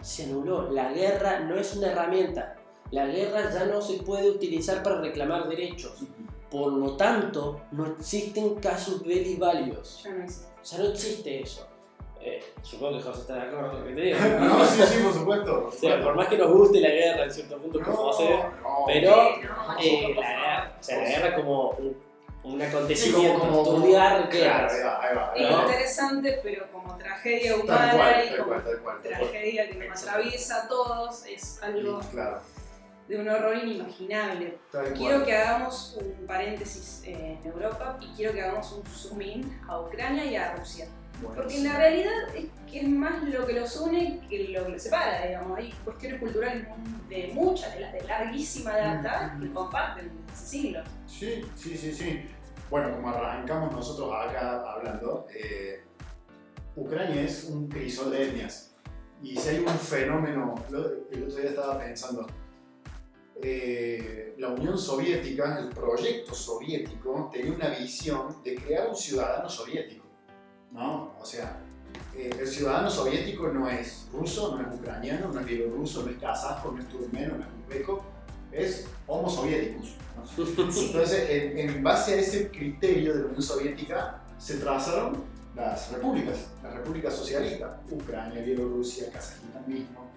se 0.00 0.24
anuló. 0.24 0.70
La 0.70 0.92
guerra 0.92 1.40
no 1.40 1.56
es 1.56 1.74
una 1.76 1.92
herramienta. 1.92 2.56
La 2.90 3.06
guerra 3.06 3.52
ya 3.52 3.66
no 3.66 3.80
se 3.80 4.02
puede 4.02 4.28
utilizar 4.28 4.82
para 4.82 5.00
reclamar 5.00 5.48
derechos. 5.48 6.02
Por 6.50 6.72
lo 6.72 6.96
tanto, 6.96 7.62
no 7.70 7.86
existen 7.86 8.56
casus 8.56 9.04
belli 9.04 9.36
válidos. 9.36 10.02
Ya 10.04 10.12
no 10.12 10.24
existe. 10.24 10.50
Ya 10.64 10.78
no 10.78 10.84
existe 10.86 11.42
eso. 11.42 11.66
Eh, 12.22 12.42
supongo 12.62 12.98
que 12.98 13.02
José 13.04 13.20
está 13.22 13.34
de 13.36 13.40
acuerdo 13.42 13.70
con 13.70 13.80
lo 13.80 13.86
que 13.86 13.94
te 13.94 14.00
digo. 14.02 14.18
No, 14.40 14.64
sí, 14.66 14.82
sí, 14.82 15.02
por 15.02 15.12
supuesto. 15.14 15.66
O 15.68 15.72
sea, 15.72 16.02
por 16.02 16.14
más 16.16 16.28
que 16.28 16.36
nos 16.38 16.52
guste 16.52 16.80
la 16.80 16.88
guerra 16.90 17.24
en 17.24 17.30
cierto 17.32 17.56
punto 17.58 17.80
como 17.82 17.96
José, 17.96 18.28
no. 18.62 18.84
pero 18.86 19.14
Sí, 19.14 19.40
no, 19.42 19.78
eh, 19.80 20.14
la, 20.14 20.20
guerra, 20.28 20.76
o 20.78 20.82
sea, 20.82 20.98
la 20.98 21.04
guerra 21.08 21.34
como 21.36 21.70
un, 21.70 21.96
un 22.42 22.60
Sí, 22.60 22.66
acontecimiento, 22.66 23.38
como, 23.38 23.64
como, 23.64 23.76
estudiar 23.78 24.28
Claro, 24.28 24.68
guerras. 24.68 24.72
ahí 24.72 24.82
va, 24.84 25.02
ahí 25.02 25.16
va. 25.16 25.32
ahí 25.32 25.44
Es 25.44 25.50
va. 25.56 25.62
interesante, 25.62 26.40
pero 26.42 26.66
como 26.72 26.96
tragedia 26.98 27.56
humana 27.56 27.92
cual, 27.94 28.24
y 28.24 28.36
como 28.36 28.48
cual, 28.48 28.64
tal 28.64 28.78
cual. 28.82 29.02
tal 29.02 29.12
cual. 29.12 29.20
tragedia 29.30 29.70
que 29.70 29.88
nos 29.88 30.02
atraviesa 30.06 30.56
a 30.64 30.68
todos, 30.68 31.24
es 31.26 31.62
algo 31.62 32.00
Claro, 32.12 32.38
de 33.08 33.16
un 33.18 33.28
horror 33.28 33.56
inimaginable. 33.56 34.58
tal 34.70 34.92
Quiero 34.92 35.14
cual. 35.16 35.24
que 35.26 35.36
hagamos 35.36 35.96
un 36.00 36.26
paréntesis 36.26 37.02
eh, 37.06 37.38
en 37.42 37.50
Europa 37.50 37.96
y 38.00 38.08
quiero 38.14 38.32
que 38.34 38.42
hagamos 38.42 38.70
un 38.72 38.84
zoom 38.84 39.20
in 39.22 39.60
a 39.68 39.80
Ucrania 39.80 40.24
y 40.26 40.36
a 40.36 40.54
Rusia. 40.54 40.86
Porque 41.22 41.58
la 41.62 41.76
realidad 41.76 42.12
es 42.36 42.46
que 42.70 42.80
es 42.80 42.88
más 42.88 43.22
lo 43.24 43.46
que 43.46 43.52
los 43.54 43.76
une 43.76 44.20
que 44.28 44.48
lo 44.48 44.64
que 44.66 44.72
los 44.72 44.82
separa, 44.82 45.26
digamos. 45.26 45.58
Hay 45.58 45.72
cuestiones 45.84 46.20
culturales 46.20 46.66
de 47.08 47.30
mucha, 47.34 47.68
de, 47.74 47.80
la- 47.80 47.92
de 47.92 48.02
larguísima 48.04 48.76
data 48.76 49.36
que 49.40 49.50
comparten 49.52 50.10
hace 50.32 50.46
siglos. 50.46 50.88
Sí, 51.06 51.42
sí, 51.56 51.76
sí, 51.76 51.92
sí. 51.92 52.20
Bueno, 52.70 52.92
como 52.94 53.08
arrancamos 53.10 53.72
nosotros 53.72 54.12
acá 54.14 54.62
hablando, 54.72 55.26
eh, 55.34 55.82
Ucrania 56.76 57.22
es 57.22 57.44
un 57.44 57.68
crisol 57.68 58.12
de 58.12 58.28
etnias. 58.28 58.74
Y 59.22 59.36
si 59.36 59.48
hay 59.50 59.58
un 59.58 59.68
fenómeno, 59.68 60.54
el 60.70 61.24
otro 61.24 61.36
día 61.36 61.50
estaba 61.50 61.78
pensando, 61.78 62.26
eh, 63.42 64.34
la 64.38 64.48
Unión 64.48 64.76
Soviética, 64.78 65.58
el 65.58 65.70
proyecto 65.70 66.34
soviético, 66.34 67.30
tenía 67.32 67.52
una 67.52 67.68
visión 67.70 68.42
de 68.42 68.54
crear 68.54 68.88
un 68.88 68.96
ciudadano 68.96 69.48
soviético. 69.48 69.99
¿No? 70.72 71.14
O 71.20 71.24
sea, 71.24 71.58
eh, 72.16 72.30
el 72.38 72.46
ciudadano 72.46 72.90
soviético 72.90 73.48
no 73.48 73.68
es 73.68 74.08
ruso, 74.12 74.56
no 74.56 74.68
es 74.68 74.78
ucraniano, 74.78 75.32
no 75.32 75.40
es 75.40 75.46
bielorruso, 75.46 76.02
no 76.02 76.10
es 76.10 76.18
kazajo, 76.18 76.72
no 76.72 76.80
es 76.80 76.88
turmeno, 76.88 77.36
no 77.36 77.42
es 77.42 77.48
uzbeco, 77.66 78.04
es 78.52 78.86
homo 79.06 79.28
soviéticus. 79.28 79.94
¿no? 80.16 80.44
Entonces, 80.44 81.30
en, 81.30 81.58
en 81.58 81.82
base 81.82 82.14
a 82.14 82.16
ese 82.16 82.50
criterio 82.50 83.14
de 83.14 83.20
la 83.20 83.26
Unión 83.26 83.42
Soviética, 83.42 84.22
se 84.38 84.56
trazaron 84.56 85.22
las 85.54 85.92
repúblicas, 85.92 86.48
las 86.62 86.74
repúblicas 86.74 87.14
socialistas, 87.14 87.76
Ucrania, 87.90 88.42
Bielorrusia, 88.42 89.10
Kazajistán 89.12 89.64
mismo. 89.66 90.10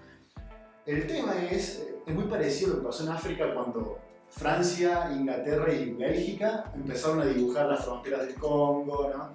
El 0.86 1.08
tema 1.08 1.34
es, 1.50 1.80
eh, 1.80 1.96
es 2.06 2.14
muy 2.16 2.26
parecido 2.26 2.72
a 2.72 2.76
lo 2.76 2.82
que 2.82 2.88
pasó 2.88 3.04
en 3.04 3.10
África 3.10 3.54
cuando 3.54 4.00
Francia, 4.30 5.10
Inglaterra 5.14 5.74
y 5.74 5.92
Bélgica 5.92 6.72
empezaron 6.76 7.22
a 7.22 7.26
dibujar 7.26 7.68
las 7.68 7.86
fronteras 7.86 8.22
del 8.28 8.36
Congo, 8.36 9.12
¿no? 9.16 9.34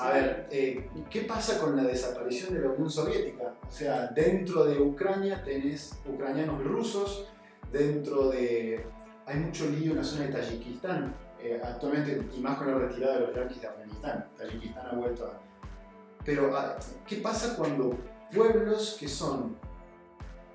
A 0.00 0.10
ver, 0.10 0.46
eh, 0.50 0.88
¿qué 1.10 1.22
pasa 1.22 1.58
con 1.58 1.76
la 1.76 1.82
desaparición 1.82 2.54
de 2.54 2.60
la 2.60 2.68
Unión 2.68 2.88
Soviética? 2.88 3.54
O 3.66 3.70
sea, 3.70 4.06
dentro 4.06 4.64
de 4.64 4.80
Ucrania 4.80 5.42
tenés 5.42 5.98
ucranianos 6.06 6.62
rusos, 6.62 7.28
dentro 7.72 8.30
de 8.30 8.86
hay 9.26 9.36
mucho 9.36 9.68
lío 9.68 9.90
en 9.92 9.98
la 9.98 10.04
zona 10.04 10.26
de 10.26 10.32
Tayikistán, 10.32 11.14
eh, 11.42 11.60
actualmente, 11.62 12.28
y 12.32 12.40
más 12.40 12.58
con 12.58 12.68
la 12.68 12.78
retirada 12.78 13.14
de 13.14 13.26
los 13.26 13.34
yanquis 13.34 13.60
de 13.60 13.66
Afganistán. 13.66 14.28
Tayikistán 14.38 14.86
ha 14.86 14.94
vuelto 14.94 15.26
a... 15.26 15.40
Pero, 16.24 16.50
¿qué 17.06 17.16
pasa 17.16 17.56
cuando 17.56 17.98
pueblos 18.32 18.96
que 19.00 19.08
son 19.08 19.56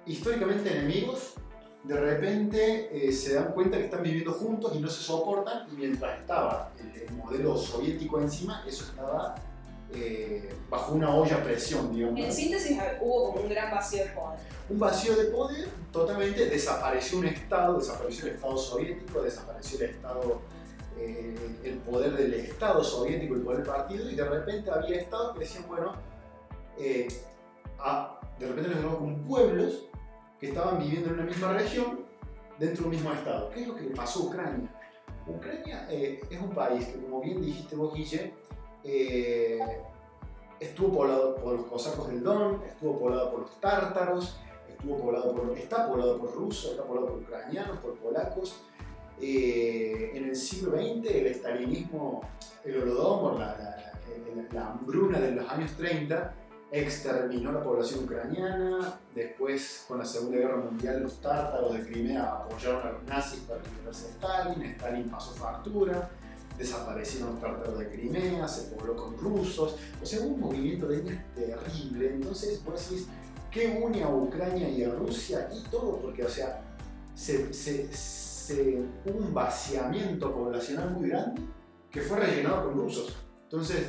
históricamente 0.06 0.72
enemigos, 0.72 1.36
de 1.84 1.96
repente 2.00 3.08
eh, 3.08 3.12
se 3.12 3.34
dan 3.36 3.52
cuenta 3.54 3.78
que 3.78 3.86
están 3.86 4.02
viviendo 4.04 4.32
juntos 4.32 4.72
y 4.76 4.80
no 4.80 4.88
se 4.90 5.04
soportan, 5.04 5.68
y 5.72 5.76
mientras 5.76 6.20
estaba 6.20 6.72
el, 6.80 7.02
el 7.02 7.12
modelo 7.14 7.58
soviético 7.58 8.20
encima, 8.22 8.64
eso 8.68 8.86
estaba 8.86 9.36
eh, 9.94 10.50
bajo 10.70 10.94
una 10.96 11.14
olla 11.14 11.36
a 11.38 11.44
presión, 11.44 11.94
digamos. 11.94 12.20
En 12.20 12.32
síntesis, 12.32 12.78
hubo 13.02 13.32
como 13.34 13.42
un 13.44 13.50
gran 13.50 13.70
vacío 13.70 14.04
de 14.06 14.10
poder. 14.12 14.40
Un 14.70 14.80
vacío 14.80 15.16
de 15.16 15.26
poder, 15.26 15.68
totalmente 15.92 16.46
desapareció 16.50 17.20
un 17.20 17.26
Estado, 17.28 17.78
desapareció 17.78 18.28
el 18.28 18.36
Estado 18.36 18.58
soviético, 18.58 19.22
desapareció 19.22 19.80
el 19.80 19.92
Estado, 19.92 20.42
eh, 20.98 21.36
el 21.66 21.78
poder 21.80 22.16
del 22.16 22.34
Estado 22.34 22.82
soviético, 22.84 23.36
el 23.36 23.42
poder 23.42 23.58
del 23.60 23.68
partido, 23.68 24.10
y 24.10 24.16
de 24.16 24.24
repente 24.24 24.72
había 24.72 25.02
Estados 25.02 25.34
que 25.34 25.40
decían, 25.42 25.66
bueno, 25.68 25.94
eh, 26.80 27.08
a- 27.78 28.20
de 28.40 28.48
repente 28.48 28.70
nos 28.70 28.80
encontramos 28.80 29.00
con 29.00 29.28
pueblos 29.28 29.90
estaban 30.48 30.80
viviendo 30.80 31.10
en 31.10 31.16
una 31.16 31.24
misma 31.24 31.54
región 31.54 32.00
dentro 32.60 32.84
de 32.84 32.90
un 32.90 32.96
mismo 32.96 33.12
Estado. 33.14 33.50
¿Qué 33.52 33.62
es 33.62 33.68
lo 33.68 33.76
que 33.76 33.84
le 33.84 33.96
pasó 33.96 34.22
a 34.22 34.26
Ucrania? 34.28 34.70
Ucrania 35.28 35.88
eh, 35.90 36.20
es 36.30 36.40
un 36.42 36.50
país 36.52 36.86
que, 36.86 37.00
como 37.02 37.22
bien 37.22 37.42
dijiste 37.42 37.76
vos, 37.76 37.94
Guille, 37.94 38.34
eh, 38.84 39.60
estuvo 40.60 40.92
poblado 40.92 41.36
por 41.36 41.54
los 41.56 41.66
cosacos 41.68 42.08
del 42.10 42.24
Don, 42.24 42.62
estuvo 42.66 43.00
poblado 43.00 43.32
por 43.32 43.40
los 43.42 43.60
tártaros, 43.62 44.38
estuvo 44.70 44.98
poblado 44.98 45.34
por, 45.34 45.58
está 45.58 45.88
poblado 45.88 46.20
por 46.20 46.34
rusos, 46.36 46.72
está 46.72 46.84
poblado 46.86 47.08
por 47.08 47.18
ucranianos, 47.22 47.78
por 47.80 47.96
polacos. 47.96 48.62
Eh, 49.22 50.12
en 50.16 50.26
el 50.26 50.36
siglo 50.36 50.72
XX 50.72 51.06
el 51.12 51.28
estalinismo, 51.28 52.22
el 52.66 52.82
holodomor, 52.82 53.40
la- 53.40 53.80
la 54.52 54.68
hambruna 54.72 55.20
de 55.20 55.32
los 55.32 55.50
años 55.50 55.72
30 55.78 56.34
exterminó 56.74 57.52
la 57.52 57.64
población 57.64 58.04
ucraniana, 58.06 59.00
después 59.14 59.86
con 59.88 60.00
la 60.00 60.06
Segunda 60.06 60.38
Guerra 60.40 60.58
Mundial 60.58 61.04
los 61.04 61.22
tártaros 61.22 61.74
de 61.74 61.86
Crimea 61.86 62.24
apoyaron 62.24 62.88
a 62.88 62.92
los 62.94 63.04
nazis 63.04 63.42
para 63.42 63.62
liberarse 63.62 64.06
de 64.08 64.12
Stalin, 64.14 64.64
Stalin 64.64 65.10
pasó 65.10 65.32
factura, 65.34 66.10
desaparecieron 66.58 67.34
los 67.34 67.42
tártaros 67.42 67.78
de 67.78 67.90
Crimea, 67.90 68.48
se 68.48 68.72
pobló 68.76 68.96
con 68.96 69.16
rusos, 69.20 69.76
o 70.02 70.06
sea, 70.06 70.22
un 70.22 70.40
movimiento 70.40 70.88
de 70.88 70.98
etnias 70.98 71.24
terrible, 71.36 72.08
entonces 72.14 72.64
vos 72.66 72.90
decís, 72.90 73.08
¿qué 73.52 73.80
une 73.80 74.04
a 74.04 74.10
Ucrania 74.10 74.68
y 74.68 74.84
a 74.84 74.90
Rusia? 74.96 75.50
Y 75.54 75.62
todo, 75.70 75.98
porque, 76.00 76.24
o 76.26 76.30
sea, 76.30 76.60
se, 77.14 77.54
se- 77.54 77.94
se- 77.94 78.84
hubo 79.06 79.18
un 79.20 79.32
vaciamiento 79.34 80.34
poblacional 80.34 80.90
muy 80.92 81.10
grande 81.10 81.40
que 81.92 82.02
fue 82.02 82.20
rellenado 82.20 82.66
con 82.66 82.74
rusos. 82.82 83.16
Entonces, 83.44 83.86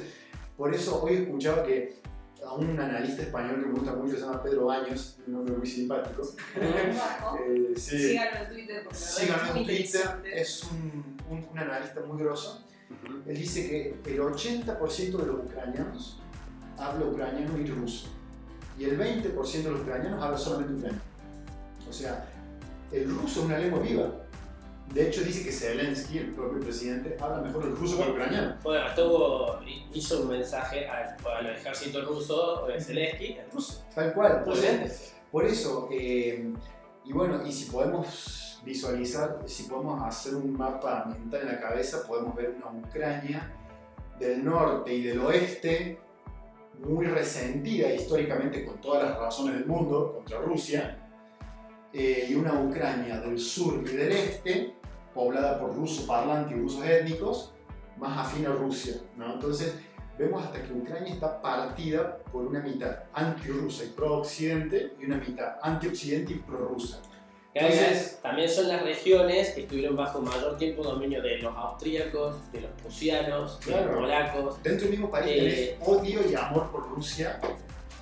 por 0.57 0.75
eso 0.75 1.03
hoy 1.03 1.15
escuchaba 1.15 1.63
que 1.65 2.03
a 2.47 2.55
un 2.55 2.79
analista 2.79 3.23
español 3.23 3.61
que 3.61 3.67
me 3.67 3.73
gusta 3.73 3.93
mucho, 3.95 4.15
se 4.15 4.21
llama 4.21 4.43
Pedro 4.43 4.67
Baños, 4.67 5.17
un 5.27 5.35
hombre 5.37 5.57
muy 5.57 5.67
simpático. 5.67 6.23
Eh, 7.47 7.75
sí, 7.77 7.99
Síganlo 7.99 8.41
en 8.45 8.49
Twitter 8.53 8.83
porque 8.85 8.99
síganlo 8.99 9.43
es 9.45 9.51
en 9.51 9.57
muy 9.57 9.65
Twitter, 9.65 9.85
interesante. 9.87 10.41
es 10.41 10.65
un, 10.65 11.17
un- 11.31 11.49
un 11.51 11.59
analista 11.59 12.01
muy 12.03 12.23
grosso. 12.23 12.65
Él 13.27 13.37
dice 13.37 13.69
que 14.05 14.13
el 14.13 14.21
80% 14.21 15.17
de 15.17 15.27
los 15.27 15.45
ucranianos 15.47 16.21
habla 16.79 17.07
ucraniano 17.07 17.59
y 17.59 17.67
ruso. 17.67 18.09
Y 18.79 18.85
el 18.85 18.99
20% 18.99 19.63
de 19.63 19.71
los 19.71 19.81
ucranianos 19.81 20.23
habla 20.23 20.39
solamente 20.39 20.75
ucraniano. 20.75 21.03
O 21.89 21.93
sea, 21.93 22.27
el 22.93 23.09
ruso 23.09 23.41
es 23.41 23.47
una 23.47 23.59
lengua 23.59 23.81
viva. 23.81 24.13
De 24.93 25.09
hecho, 25.09 25.23
dice 25.23 25.45
que 25.45 25.51
Zelensky, 25.51 26.19
el 26.19 26.33
propio 26.33 26.61
presidente, 26.61 27.17
habla 27.21 27.41
mejor 27.41 27.65
el 27.65 27.77
ruso 27.77 27.97
que 27.97 28.03
el 28.05 28.11
ucraniano. 28.11 28.57
Bueno, 28.63 28.87
estuvo, 28.87 29.59
hizo 29.93 30.23
un 30.23 30.29
mensaje 30.29 30.87
al, 30.87 31.17
al 31.27 31.47
ejército 31.47 32.05
ruso, 32.05 32.67
de 32.67 32.81
Zelensky, 32.81 33.33
en 33.33 33.51
ruso. 33.51 33.85
Tal 33.95 34.13
cual. 34.13 34.45
Obviamente. 34.47 34.95
Por 35.33 35.45
eso, 35.47 35.89
eh, 35.91 36.53
y 37.05 37.13
bueno, 37.13 37.45
y 37.45 37.51
si 37.51 37.71
podemos 37.71 38.61
visualizar, 38.65 39.41
si 39.47 39.65
podemos 39.65 40.01
hacer 40.03 40.37
un 40.37 40.53
mapa 40.53 41.07
mental 41.07 41.41
en 41.43 41.49
la 41.49 41.61
cabeza, 41.61 42.07
podemos 42.07 42.37
ver 42.37 42.55
una 42.57 42.71
Ucrania 42.87 43.53
del 44.19 44.45
norte 44.45 44.95
y 44.95 45.03
del 45.03 45.19
oeste 45.21 45.99
muy 46.87 47.07
resentida 47.07 47.93
históricamente 47.93 48.65
con 48.65 48.81
todas 48.81 49.03
las 49.05 49.19
razones 49.19 49.55
del 49.55 49.67
mundo 49.67 50.13
contra 50.15 50.41
Rusia, 50.41 51.01
eh, 51.93 52.27
y 52.29 52.35
una 52.35 52.61
Ucrania 52.61 53.21
del 53.21 53.39
sur 53.39 53.81
y 53.85 53.95
del 53.95 54.11
este, 54.11 54.74
poblada 55.15 55.59
por 55.61 55.75
rusos 55.75 56.05
parlantes 56.05 56.57
y 56.57 56.61
rusos 56.61 56.85
étnicos, 56.85 57.53
más 57.97 58.27
afín 58.27 58.47
a 58.47 58.51
Rusia. 58.51 58.95
¿no? 59.17 59.35
Entonces, 59.35 59.75
vemos 60.19 60.45
hasta 60.45 60.63
que 60.63 60.73
Ucrania 60.73 61.13
está 61.15 61.41
partida 61.41 62.19
por 62.33 62.45
una 62.47 62.61
mitad 62.61 63.05
anti-rusa 63.13 63.85
y 63.85 63.89
pro-occidente 63.89 64.95
y 65.01 65.05
una 65.07 65.17
mitad 65.17 65.57
anti-occidente 65.63 66.33
y 66.35 67.59
además 67.61 67.79
Entonces- 67.83 68.19
también 68.21 68.49
son 68.49 68.67
las 68.69 68.83
regiones 68.83 69.51
que 69.51 69.61
estuvieron 69.63 69.95
bajo 69.95 70.21
mayor 70.21 70.57
tiempo 70.59 70.83
dominio 70.83 71.23
de 71.23 71.39
los 71.39 71.55
austríacos, 71.57 72.51
de 72.51 72.63
los 72.63 72.71
prusianos, 72.83 73.61
de 73.61 73.67
Claro. 73.67 73.87
los 73.93 74.01
polacos. 74.01 74.63
Dentro 74.65 74.83
del 74.89 74.91
mismo 74.91 75.09
país 75.11 75.27
Eh, 75.31 75.77
tenés 75.79 75.89
odio 75.89 76.21
y 76.29 76.35
amor 76.35 76.71
por 76.73 76.89
Rusia. 76.91 77.39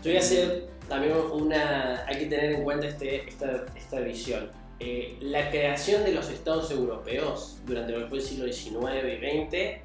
Yo 0.02 0.10
voy 0.10 0.16
a 0.16 0.20
hacer 0.20 0.70
también 0.88 1.14
una. 1.32 2.02
Hay 2.06 2.18
que 2.20 2.26
tener 2.26 2.52
en 2.52 2.64
cuenta 2.64 2.86
este, 2.86 3.28
esta, 3.28 3.66
esta 3.76 4.00
visión. 4.00 4.50
Eh, 4.84 5.16
la 5.20 5.48
creación 5.48 6.02
de 6.02 6.12
los 6.12 6.28
estados 6.28 6.72
europeos 6.72 7.58
durante 7.64 7.92
lo 7.92 8.00
que 8.00 8.06
fue 8.06 8.18
el 8.18 8.24
siglo 8.24 8.52
XIX 8.52 8.74
y 9.06 9.46
XX 9.46 9.80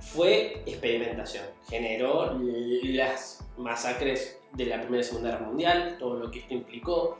fue 0.00 0.62
experimentación. 0.66 1.44
Generó 1.68 2.36
las 2.82 3.44
masacres 3.56 4.40
de 4.54 4.66
la 4.66 4.80
Primera 4.80 5.02
y 5.02 5.04
Segunda 5.04 5.30
Guerra 5.30 5.46
Mundial, 5.46 5.96
todo 6.00 6.18
lo 6.18 6.28
que 6.32 6.40
esto 6.40 6.54
implicó. 6.54 7.18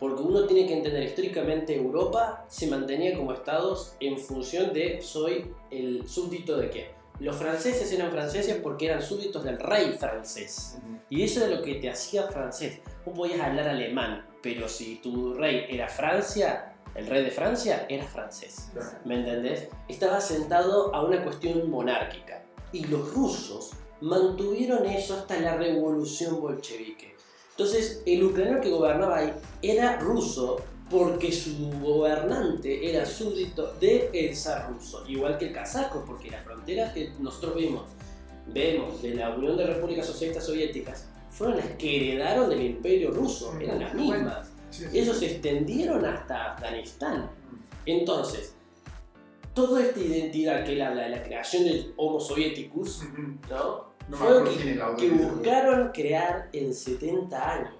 Porque 0.00 0.20
uno 0.20 0.46
tiene 0.46 0.66
que 0.66 0.76
entender 0.76 1.04
históricamente 1.04 1.76
Europa 1.76 2.44
se 2.48 2.66
mantenía 2.66 3.16
como 3.16 3.32
estados 3.32 3.94
en 4.00 4.18
función 4.18 4.72
de 4.72 5.00
soy 5.00 5.52
el 5.70 6.08
súbdito 6.08 6.56
de 6.56 6.70
qué. 6.70 6.90
Los 7.20 7.36
franceses 7.36 7.92
eran 7.92 8.10
franceses 8.10 8.56
porque 8.60 8.86
eran 8.86 9.02
súbditos 9.02 9.44
del 9.44 9.60
rey 9.60 9.92
francés. 9.96 10.78
Y 11.08 11.22
eso 11.22 11.44
es 11.44 11.50
lo 11.50 11.62
que 11.62 11.76
te 11.76 11.88
hacía 11.88 12.24
francés. 12.24 12.80
Vos 13.04 13.16
podías 13.16 13.40
hablar 13.40 13.68
alemán, 13.68 14.27
pero 14.42 14.68
si 14.68 14.96
tu 14.96 15.34
rey 15.34 15.66
era 15.68 15.88
Francia, 15.88 16.74
el 16.94 17.06
rey 17.06 17.24
de 17.24 17.30
Francia 17.30 17.86
era 17.88 18.04
francés. 18.04 18.70
¿Me 19.04 19.16
entendés? 19.16 19.68
Estaba 19.88 20.20
sentado 20.20 20.94
a 20.94 21.04
una 21.04 21.22
cuestión 21.22 21.70
monárquica. 21.70 22.42
Y 22.72 22.84
los 22.86 23.14
rusos 23.14 23.72
mantuvieron 24.00 24.84
eso 24.86 25.14
hasta 25.14 25.38
la 25.40 25.56
revolución 25.56 26.40
bolchevique. 26.40 27.14
Entonces, 27.50 28.02
el 28.06 28.24
ucraniano 28.24 28.60
que 28.60 28.70
gobernaba 28.70 29.18
ahí 29.18 29.32
era 29.62 29.98
ruso 29.98 30.62
porque 30.90 31.30
su 31.32 31.70
gobernante 31.80 32.90
era 32.90 33.04
súbdito 33.04 33.74
del 33.74 34.34
zar 34.34 34.70
ruso, 34.70 35.04
igual 35.06 35.36
que 35.36 35.46
el 35.46 35.52
casaco, 35.52 36.04
porque 36.06 36.30
las 36.30 36.44
fronteras 36.44 36.94
que 36.94 37.12
nosotros 37.18 37.56
vimos, 37.56 37.82
vemos 38.46 39.02
de 39.02 39.14
la 39.14 39.34
Unión 39.34 39.56
de 39.56 39.66
Repúblicas 39.66 40.06
Socialistas 40.06 40.46
Soviéticas, 40.46 41.08
fueron 41.30 41.56
las 41.58 41.66
que 41.72 41.96
heredaron 42.12 42.48
del 42.50 42.62
Imperio 42.62 43.10
Ruso, 43.10 43.56
eran 43.60 43.80
las 43.80 43.94
mismas. 43.94 44.50
Sí, 44.70 44.84
sí. 44.90 44.98
Ellos 44.98 45.18
se 45.18 45.26
extendieron 45.32 46.04
hasta 46.04 46.52
Afganistán. 46.54 47.30
Entonces, 47.86 48.54
toda 49.54 49.82
esta 49.82 49.98
identidad 50.00 50.64
que 50.64 50.72
él 50.72 50.82
habla 50.82 51.02
de 51.04 51.08
la 51.10 51.22
creación 51.22 51.64
del 51.64 51.92
Homo 51.96 52.20
Soviéticus, 52.20 53.02
Ujú. 53.02 53.22
¿no? 53.50 53.88
No 54.08 54.16
me 54.16 54.16
Fue 54.16 54.28
acuerdo 54.28 54.96
que, 54.96 55.08
que 55.08 55.10
buscaron 55.10 55.90
crear 55.92 56.48
en 56.52 56.72
70 56.74 57.52
años. 57.52 57.74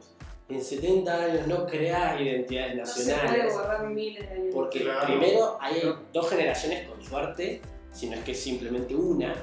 En 0.51 0.63
70 0.63 1.15
años 1.25 1.47
no 1.47 1.67
creas 1.67 2.21
identidades 2.21 2.77
No 2.77 2.87
se 2.87 3.03
puede 3.05 3.17
nacionales. 3.17 3.53
guardar 3.55 3.89
miles 3.91 4.29
de 4.29 4.35
años. 4.35 4.55
porque 4.55 4.81
Claro. 4.81 5.07
primero 5.07 5.59
hay 5.61 5.83
dos 6.13 6.29
generaciones 6.31 6.89
con 6.89 7.03
suerte, 7.03 7.61
si 7.93 8.09
no 8.09 8.17
es 8.17 8.25
que 8.25 8.33
es 8.33 8.41
simplemente 8.43 8.95
una. 8.95 9.35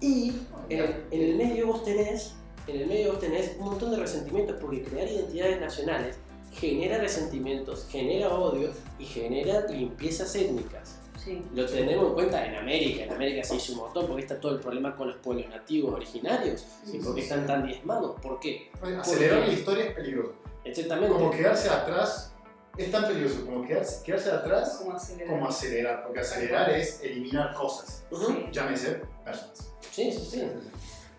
Y 0.00 0.32
en, 0.68 1.04
en 1.10 1.22
el 1.22 1.36
medio 1.36 1.66
vos 1.68 1.82
tenés, 1.84 2.34
en 2.68 2.80
el 2.82 2.86
medio 2.86 3.12
vos 3.12 3.20
tenés 3.20 3.56
un 3.58 3.66
montón 3.66 3.90
de 3.90 3.96
resentimientos, 3.98 4.56
porque 4.60 4.82
crear 4.82 5.08
identidades 5.08 5.60
nacionales 5.60 6.16
genera 6.52 6.98
resentimientos, 6.98 7.86
genera 7.90 8.30
odio 8.34 8.70
y 8.98 9.04
genera 9.04 9.66
limpiezas 9.68 10.34
étnicas. 10.34 10.96
Sí. 11.24 11.42
Lo 11.54 11.66
tenemos 11.66 12.06
en 12.08 12.14
cuenta 12.14 12.46
en 12.46 12.54
América, 12.56 13.04
en 13.04 13.12
América 13.12 13.44
se 13.44 13.56
hizo 13.56 13.72
un 13.72 13.78
montón 13.80 14.06
porque 14.06 14.22
está 14.22 14.40
todo 14.40 14.52
el 14.52 14.60
problema 14.60 14.96
con 14.96 15.08
los 15.08 15.16
pueblos 15.18 15.48
nativos 15.48 15.92
originarios 15.94 16.64
y 16.86 16.90
Sí, 16.92 17.00
porque 17.04 17.20
sí, 17.22 17.26
están 17.28 17.40
sí. 17.42 17.46
tan 17.46 17.66
diezmados. 17.66 18.20
¿Por 18.20 18.38
qué? 18.40 18.70
Acelerar 18.98 19.38
porque- 19.40 19.52
la 19.52 19.58
historia 19.58 19.84
es 19.86 19.94
peligroso. 19.94 20.34
Exactamente. 20.64 21.12
Como 21.14 21.30
quedarse 21.30 21.68
atrás 21.68 22.32
es 22.76 22.90
tan 22.92 23.06
peligroso 23.08 23.44
como 23.44 23.66
quedarse, 23.66 24.02
quedarse 24.04 24.30
atrás 24.30 24.76
¿Cómo 24.78 24.92
acelerar? 24.96 25.28
como 25.34 25.48
acelerar. 25.48 26.02
Porque 26.04 26.20
acelerar 26.20 26.70
es 26.70 27.02
eliminar 27.02 27.52
cosas. 27.54 28.04
Ujú. 28.10 28.26
Sí. 28.26 28.46
Llámese 28.52 29.00
personas. 29.24 29.70
Sí, 29.90 30.12
sí, 30.12 30.24
sí. 30.30 30.42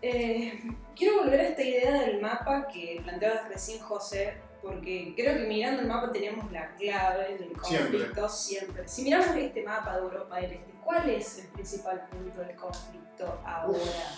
Eh, 0.01 0.61
quiero 0.95 1.23
volver 1.23 1.41
a 1.41 1.47
esta 1.49 1.61
idea 1.61 2.01
del 2.01 2.21
mapa 2.21 2.67
que 2.67 3.01
planteabas 3.03 3.49
recién, 3.49 3.79
José, 3.79 4.35
porque 4.61 5.13
creo 5.15 5.35
que 5.35 5.45
mirando 5.45 5.81
el 5.81 5.87
mapa 5.87 6.11
tenemos 6.11 6.49
la 6.51 6.73
clave 6.75 7.37
del 7.37 7.51
conflicto 7.53 8.29
siempre. 8.29 8.87
Si 8.87 9.03
miramos 9.03 9.35
este 9.35 9.63
mapa 9.63 9.95
de 9.95 10.03
Europa 10.03 10.35
del 10.37 10.51
Este, 10.53 10.73
¿cuál 10.83 11.09
es 11.09 11.39
el 11.39 11.47
principal 11.47 12.07
punto 12.09 12.41
del 12.41 12.55
conflicto 12.55 13.39
ahora? 13.45 14.15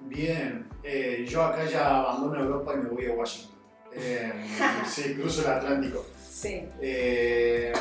Bien, 0.00 0.68
eh, 0.82 1.24
yo 1.28 1.42
acá 1.42 1.64
ya 1.64 1.98
abandono 1.98 2.40
Europa 2.40 2.74
y 2.74 2.78
me 2.78 2.88
voy 2.90 3.06
a 3.06 3.12
Washington. 3.12 3.58
Eh, 3.92 4.32
sí, 4.86 5.14
cruzo 5.14 5.42
el 5.42 5.48
Atlántico. 5.48 6.04
Sí. 6.20 6.68
Eh, 6.80 7.72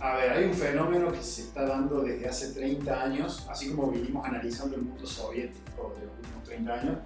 a 0.00 0.14
ver, 0.16 0.30
hay 0.30 0.44
un 0.44 0.54
fenómeno 0.54 1.10
que 1.10 1.22
se 1.22 1.42
está 1.42 1.66
dando 1.66 2.02
desde 2.02 2.28
hace 2.28 2.52
30 2.52 3.02
años, 3.02 3.46
así 3.50 3.70
como 3.70 3.90
vinimos 3.90 4.24
analizando 4.24 4.76
el 4.76 4.82
mundo 4.82 5.06
soviético 5.06 5.94
de 5.98 6.06
los 6.06 6.16
últimos 6.16 6.44
30 6.44 6.72
años. 6.74 6.98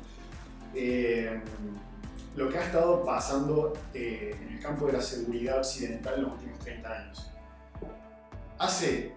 Eh, 0.75 1.41
lo 2.37 2.49
que 2.49 2.59
ha 2.59 2.65
estado 2.65 3.05
pasando 3.05 3.73
eh, 3.95 4.35
en 4.41 4.55
el 4.55 4.61
campo 4.61 4.87
de 4.87 4.95
la 4.95 5.03
seguridad 5.03 5.59
occidental 5.59 6.15
en 6.17 6.23
los 6.23 6.33
últimos 6.33 6.59
30 6.61 6.91
años. 6.91 7.31
Hace, 8.59 9.13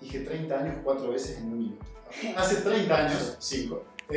dije 0.00 0.20
30 0.20 0.58
años 0.58 0.74
cuatro 0.82 1.10
veces 1.10 1.38
en 1.38 1.44
un 1.46 1.58
minuto. 1.58 1.86
Hace 2.36 2.62
30 2.62 2.96
años, 2.96 3.36
5. 3.38 3.84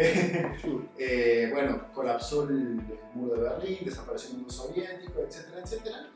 Eh, 0.98 1.50
bueno, 1.52 1.91
colapsó 1.94 2.44
el 2.48 2.80
muro 3.13 3.36
de 3.36 3.41
Berlín, 3.41 3.80
desapareció 3.84 4.30
el 4.30 4.36
mundo 4.38 4.54
soviético, 4.54 5.20
etcétera, 5.20 5.62
etcétera. 5.62 6.10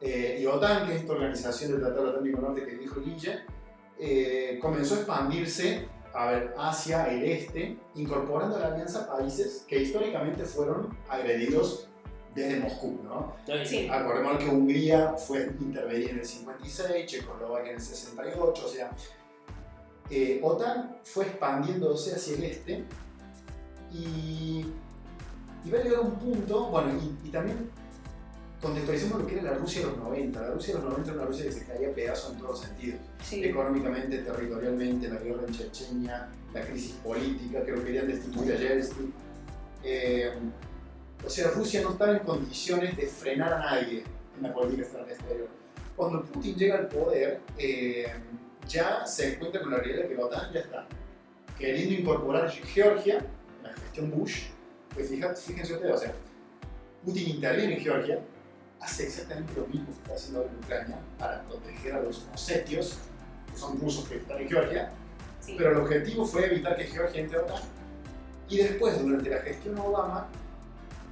Eh, 0.00 0.38
y 0.40 0.46
OTAN, 0.46 0.86
que 0.86 0.94
es 0.94 1.00
esta 1.00 1.12
organización 1.12 1.72
del 1.72 1.80
Tratado 1.80 2.08
Atlántico 2.08 2.40
Norte 2.40 2.64
que 2.64 2.76
dijo 2.76 3.00
Guille, 3.00 3.40
eh, 3.98 4.58
comenzó 4.62 4.94
a 4.94 4.98
expandirse 4.98 5.88
a 6.14 6.30
ver, 6.30 6.54
hacia 6.56 7.06
el 7.06 7.24
este, 7.24 7.76
incorporando 7.96 8.56
a 8.56 8.60
la 8.60 8.66
alianza 8.68 9.08
países 9.08 9.64
que 9.66 9.82
históricamente 9.82 10.44
fueron 10.44 10.96
agredidos 11.08 11.88
desde 12.34 12.60
Moscú. 12.60 13.00
¿no? 13.04 13.34
Sí. 13.64 13.88
Acordémonos 13.88 14.42
que 14.42 14.50
Hungría 14.50 15.14
fue 15.14 15.50
intervenida 15.60 16.10
en 16.10 16.18
el 16.20 16.24
56, 16.24 17.06
Checoslovaquia 17.06 17.70
en 17.70 17.76
el 17.76 17.82
68, 17.82 18.62
o 18.64 18.68
sea, 18.68 18.90
eh, 20.10 20.40
OTAN 20.42 20.96
fue 21.02 21.24
expandiéndose 21.26 22.14
hacia 22.14 22.36
el 22.36 22.44
este 22.44 22.84
y, 23.92 24.64
y 25.64 25.70
va 25.70 25.78
a 25.78 25.82
llegar 25.82 25.98
a 25.98 26.02
un 26.02 26.18
punto, 26.18 26.66
bueno, 26.66 26.92
y, 26.94 27.28
y 27.28 27.30
también 27.30 27.70
contextualicemos 28.60 29.20
lo 29.20 29.26
que 29.26 29.34
era 29.34 29.52
la 29.52 29.54
Rusia 29.54 29.82
de 29.82 29.86
los 29.88 29.98
90. 29.98 30.40
La 30.40 30.50
Rusia 30.50 30.74
de 30.74 30.80
los 30.80 30.90
90 30.90 31.10
era 31.10 31.20
una 31.20 31.28
Rusia 31.28 31.44
que 31.44 31.52
se 31.52 31.66
caía 31.66 31.88
a 31.88 31.92
pedazos 31.92 32.32
en 32.32 32.38
todos 32.38 32.60
sentidos. 32.60 33.00
Sí. 33.22 33.44
Económicamente, 33.44 34.18
territorialmente, 34.18 35.08
la 35.08 35.16
guerra 35.16 35.42
en 35.46 35.54
Chechenia, 35.54 36.28
la 36.52 36.60
crisis 36.62 36.92
política, 37.04 37.64
que 37.64 37.72
lo 37.72 37.84
querían 37.84 38.08
destituir 38.08 38.52
a 38.52 38.56
Yeltsin. 38.56 39.12
Eh, 39.84 40.32
o 41.24 41.30
sea, 41.30 41.50
Rusia 41.50 41.82
no 41.82 41.90
estaba 41.90 42.12
en 42.12 42.20
condiciones 42.20 42.96
de 42.96 43.06
frenar 43.06 43.52
a 43.52 43.58
nadie 43.58 44.04
en 44.36 44.42
la 44.42 44.52
política 44.52 44.86
exterior. 45.08 45.48
Cuando 45.96 46.24
Putin 46.24 46.54
llega 46.54 46.78
al 46.78 46.88
poder, 46.88 47.40
eh, 47.58 48.06
ya 48.68 49.04
se 49.04 49.34
encuentra 49.34 49.60
con 49.60 49.72
la 49.72 49.78
realidad 49.78 50.02
de 50.02 50.08
que 50.08 50.14
la 50.14 50.26
OTAN 50.26 50.52
ya 50.52 50.60
está 50.60 50.86
queriendo 51.58 51.94
incorporar 51.94 52.48
Georgia, 52.50 53.18
en 53.18 53.62
la 53.62 53.72
gestión 53.74 54.10
Bush, 54.10 54.44
pues 54.94 55.08
fíjense 55.08 55.74
ustedes, 55.74 55.94
o 55.94 55.98
sea, 55.98 56.14
Putin 57.04 57.30
interviene 57.30 57.74
en 57.74 57.80
Georgia, 57.80 58.20
hace 58.80 59.06
exactamente 59.06 59.52
lo 59.56 59.66
mismo 59.66 59.86
que 59.86 59.92
está 59.92 60.14
haciendo 60.14 60.42
en 60.44 60.56
Ucrania 60.56 60.98
para 61.18 61.42
proteger 61.44 61.94
a 61.94 62.00
los 62.02 62.26
osetios, 62.34 62.98
que 63.52 63.58
son 63.58 63.80
rusos 63.80 64.08
que 64.08 64.16
están 64.18 64.38
en 64.38 64.48
Georgia, 64.48 64.90
Sí. 65.40 65.54
pero 65.56 65.70
el 65.72 65.78
objetivo 65.78 66.26
fue 66.26 66.46
evitar 66.46 66.76
que 66.76 66.84
Georgia 66.84 67.20
entre 67.22 67.38
a 67.38 67.42
OTAN. 67.42 67.62
Y 68.48 68.58
después, 68.58 69.00
durante 69.00 69.30
la 69.30 69.38
gestión 69.38 69.78
Obama, 69.78 70.26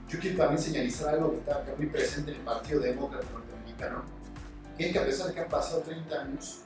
yo 0.08 0.18
quiero 0.20 0.36
también 0.38 0.60
señalizar 0.62 1.14
algo 1.14 1.32
que 1.32 1.38
está 1.38 1.64
muy 1.76 1.86
presente 1.86 2.30
en 2.32 2.36
el 2.38 2.42
Partido 2.42 2.80
Demócrata 2.80 3.26
Norteamericano, 3.32 4.02
que 4.76 4.86
es 4.86 4.92
que 4.92 4.98
a 4.98 5.04
pesar 5.04 5.28
de 5.28 5.34
que 5.34 5.40
han 5.40 5.48
pasado 5.48 5.80
30 5.82 6.20
años, 6.22 6.60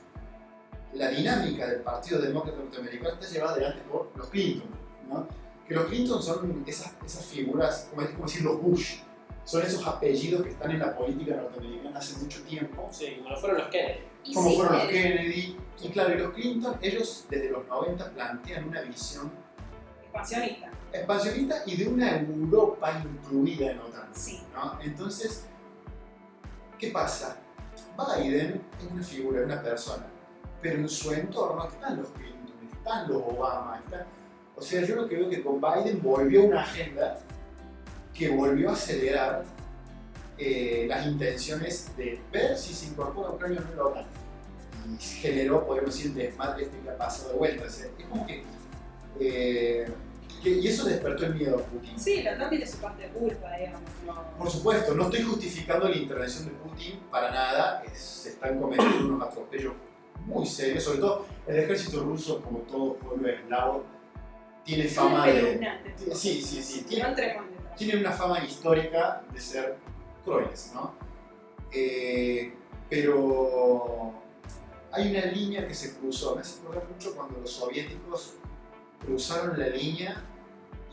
la 0.93 1.07
dinámica 1.09 1.67
del 1.67 1.81
Partido 1.81 2.19
Demócrata 2.21 2.57
Norteamericano 2.57 3.13
está 3.13 3.27
llevada 3.27 3.53
adelante 3.53 3.81
por 3.89 4.11
los 4.15 4.27
Clinton. 4.29 4.69
¿no? 5.09 5.27
Que 5.67 5.75
los 5.75 5.85
Clinton 5.85 6.21
son 6.21 6.63
esas, 6.67 6.91
esas 7.05 7.25
figuras, 7.25 7.87
como, 7.89 8.05
como 8.11 8.25
decir 8.25 8.41
los 8.43 8.61
Bush, 8.61 8.97
son 9.45 9.63
esos 9.63 9.85
apellidos 9.87 10.43
que 10.43 10.49
están 10.49 10.71
en 10.71 10.79
la 10.79 10.95
política 10.95 11.35
norteamericana 11.35 11.97
hace 11.99 12.17
mucho 12.21 12.41
tiempo, 12.43 12.87
Sí, 12.91 13.19
como 13.23 13.35
fueron 13.37 13.57
los 13.59 13.67
Kennedy. 13.69 14.01
Como 14.33 14.49
sí, 14.49 14.55
fueron 14.55 14.73
los 14.75 14.83
el- 14.83 14.89
Kennedy. 14.89 15.57
Y 15.83 15.89
claro, 15.89 16.13
y 16.13 16.17
los 16.19 16.33
Clinton, 16.33 16.77
ellos 16.81 17.25
desde 17.29 17.49
los 17.49 17.67
90 17.67 18.11
plantean 18.11 18.67
una 18.69 18.81
visión 18.81 19.31
expansionista. 20.03 20.69
expansionista 20.93 21.55
y 21.65 21.75
de 21.77 21.87
una 21.87 22.17
Europa 22.19 23.01
incluida 23.03 23.71
en 23.71 23.79
OTAN. 23.79 24.09
Sí. 24.13 24.43
¿no? 24.53 24.79
Entonces, 24.81 25.47
¿qué 26.77 26.91
pasa? 26.91 27.37
Biden 28.17 28.61
es 28.79 28.91
una 28.91 29.03
figura, 29.03 29.39
es 29.39 29.45
una 29.45 29.61
persona, 29.61 30.05
pero 30.61 30.77
en 30.79 30.89
su 30.89 31.11
entorno 31.11 31.67
están 31.67 31.97
los 31.97 32.09
Clinton, 32.09 32.69
están 32.71 33.07
los 33.09 33.21
Obama, 33.23 33.81
están... 33.83 34.05
O 34.55 34.61
sea, 34.61 34.83
yo 34.85 34.95
lo 34.95 35.07
que 35.07 35.15
veo 35.15 35.29
que 35.29 35.41
con 35.41 35.59
Biden 35.59 36.01
volvió 36.01 36.43
una 36.43 36.61
agenda 36.61 37.19
que 38.13 38.29
volvió 38.29 38.69
a 38.69 38.73
acelerar 38.73 39.43
eh, 40.37 40.85
las 40.87 41.05
intenciones 41.05 41.95
de 41.97 42.19
ver 42.31 42.57
si 42.57 42.73
se 42.73 42.87
incorpora 42.87 43.29
Ucrania 43.31 43.61
o 43.79 43.89
no. 43.95 44.21
Y 44.93 44.97
generó, 45.01 45.65
podemos 45.65 45.95
decir, 45.95 46.13
desmadre 46.13 46.63
este 46.63 46.79
que 46.79 46.89
ha 46.89 46.97
pasado 46.97 47.31
de 47.33 47.37
vuelta. 47.37 47.69
Sea, 47.69 47.87
es 47.97 48.05
como 48.07 48.25
que, 48.25 48.43
eh, 49.19 49.87
que- 50.43 50.49
Y 50.49 50.67
eso 50.67 50.85
despertó 50.85 51.25
el 51.27 51.35
miedo 51.35 51.57
a 51.59 51.61
Putin. 51.61 51.99
Sí, 51.99 52.23
la 52.23 52.33
OTAN 52.33 52.49
tiene 52.49 52.65
su 52.65 52.77
parte 52.77 53.03
de 53.03 53.09
culpa, 53.09 53.55
digamos. 53.57 53.81
no- 54.05 54.23
Por 54.39 54.49
supuesto, 54.49 54.95
no 54.95 55.03
estoy 55.03 55.21
justificando 55.21 55.87
la 55.87 55.95
intervención 55.95 56.45
de 56.45 56.51
Putin 56.51 56.99
para 57.11 57.29
nada, 57.31 57.83
es- 57.85 57.99
se 57.99 58.29
están 58.29 58.59
cometiendo 58.59 59.05
unos 59.05 59.27
atropellos 59.29 59.73
muy 60.25 60.45
serios, 60.47 60.83
sobre 60.83 60.99
todo 60.99 61.25
el 61.47 61.59
ejército 61.59 62.01
ruso, 62.03 62.41
como 62.41 62.59
todo 62.59 62.95
pueblo 62.95 63.27
eslavo, 63.29 63.85
tiene 64.65 64.85
fama 64.87 65.27
de... 65.27 65.59
Sí, 66.15 66.41
sí, 66.41 66.61
sí, 66.63 66.81
tiene. 66.83 67.03
Tienen 67.77 67.99
una 67.99 68.11
fama 68.11 68.43
histórica 68.43 69.23
de 69.33 69.39
ser 69.39 69.77
crueles, 70.23 70.71
¿no? 70.73 70.93
Eh, 71.71 72.53
pero 72.89 74.13
hay 74.91 75.11
una 75.15 75.25
línea 75.27 75.67
que 75.67 75.73
se 75.73 75.97
cruzó, 75.97 76.35
me 76.35 76.41
hace 76.41 76.59
acordar 76.61 76.83
mucho 76.89 77.15
cuando 77.15 77.39
los 77.39 77.49
soviéticos 77.51 78.33
cruzaron 79.05 79.57
la 79.57 79.67
línea 79.67 80.21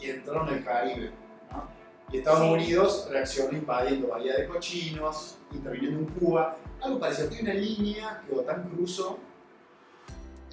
y 0.00 0.10
entraron 0.10 0.48
al 0.48 0.64
Caribe, 0.64 1.10
¿no? 1.50 1.68
Y 2.12 2.18
Estados 2.18 2.40
Sí. 2.40 2.48
Unidos 2.52 3.08
reaccionó 3.10 3.58
invadiendo 3.58 4.08
Bahía 4.08 4.36
de 4.36 4.46
Cochinos, 4.46 5.38
interviniendo 5.52 5.98
en 5.98 6.06
Cuba, 6.06 6.56
algo 6.80 6.98
parecido. 7.00 7.28
Hay 7.32 7.40
una 7.42 7.54
línea 7.54 8.22
que 8.26 8.34
OTAN 8.36 8.70
cruzó 8.70 9.18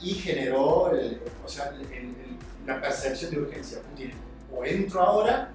y 0.02 0.16
generó 0.16 0.92
el- 0.92 1.22
o 1.46 1.48
sea, 1.48 1.68
el- 1.70 1.82
el- 1.94 2.16
la 2.66 2.82
percepción 2.82 3.32
de 3.32 3.40
urgencia. 3.40 3.80
Putin, 3.84 4.12
o 4.54 4.66
entro 4.66 5.02
ahora 5.02 5.52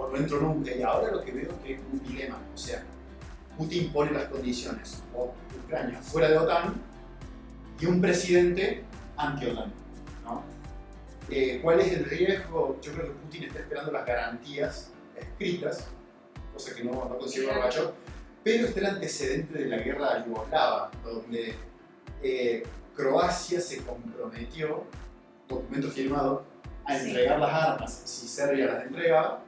o 0.00 0.08
no 0.10 0.16
entro 0.16 0.40
nunca. 0.40 0.72
Y 0.74 0.82
ahora 0.82 1.12
lo 1.12 1.22
que 1.22 1.32
veo 1.32 1.50
es 1.50 1.58
que 1.64 1.74
es 1.74 1.80
un 1.92 2.02
dilema. 2.02 2.38
O 2.54 2.58
sea, 2.58 2.82
Putin 3.56 3.92
pone 3.92 4.12
las 4.12 4.24
condiciones, 4.24 5.02
o 5.14 5.32
Ucrania 5.64 6.00
fuera 6.02 6.28
de 6.30 6.38
OTAN 6.38 6.74
y 7.80 7.86
un 7.86 8.00
presidente 8.00 8.84
anti-OTAN. 9.16 9.72
¿no? 10.24 10.42
Eh, 11.28 11.60
¿Cuál 11.62 11.80
es 11.80 11.92
el 11.92 12.04
riesgo? 12.06 12.78
Yo 12.80 12.92
creo 12.92 13.06
que 13.06 13.12
Putin 13.12 13.44
está 13.44 13.58
esperando 13.60 13.92
las 13.92 14.06
garantías 14.06 14.90
escritas, 15.16 15.88
cosa 16.54 16.74
que 16.74 16.84
no, 16.84 16.92
no 16.92 17.18
consiguió 17.18 17.48
Gorbachev, 17.52 17.90
pero 18.42 18.66
está 18.66 18.80
el 18.80 18.86
antecedente 18.86 19.58
de 19.58 19.66
la 19.66 19.76
guerra 19.78 20.24
yugoslava, 20.26 20.90
donde 21.04 21.54
eh, 22.22 22.62
Croacia 22.96 23.60
se 23.60 23.82
comprometió, 23.84 24.84
documento 25.48 25.90
firmado, 25.90 26.44
a 26.84 26.98
Sí. 26.98 27.10
entregar 27.10 27.38
las 27.38 27.52
armas 27.52 28.02
si 28.04 28.26
Serbia 28.26 28.66
las 28.66 28.84
entregaba, 28.86 29.42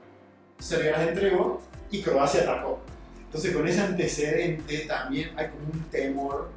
Serbia 0.62 0.92
las 0.92 1.08
entregó 1.08 1.60
y 1.90 2.02
Croacia 2.02 2.42
atacó. 2.42 2.80
Entonces 3.24 3.54
con 3.54 3.66
ese 3.66 3.80
antecedente 3.80 4.78
también 4.86 5.30
hay 5.38 5.48
como 5.48 5.64
un 5.72 5.80
temor, 5.90 6.50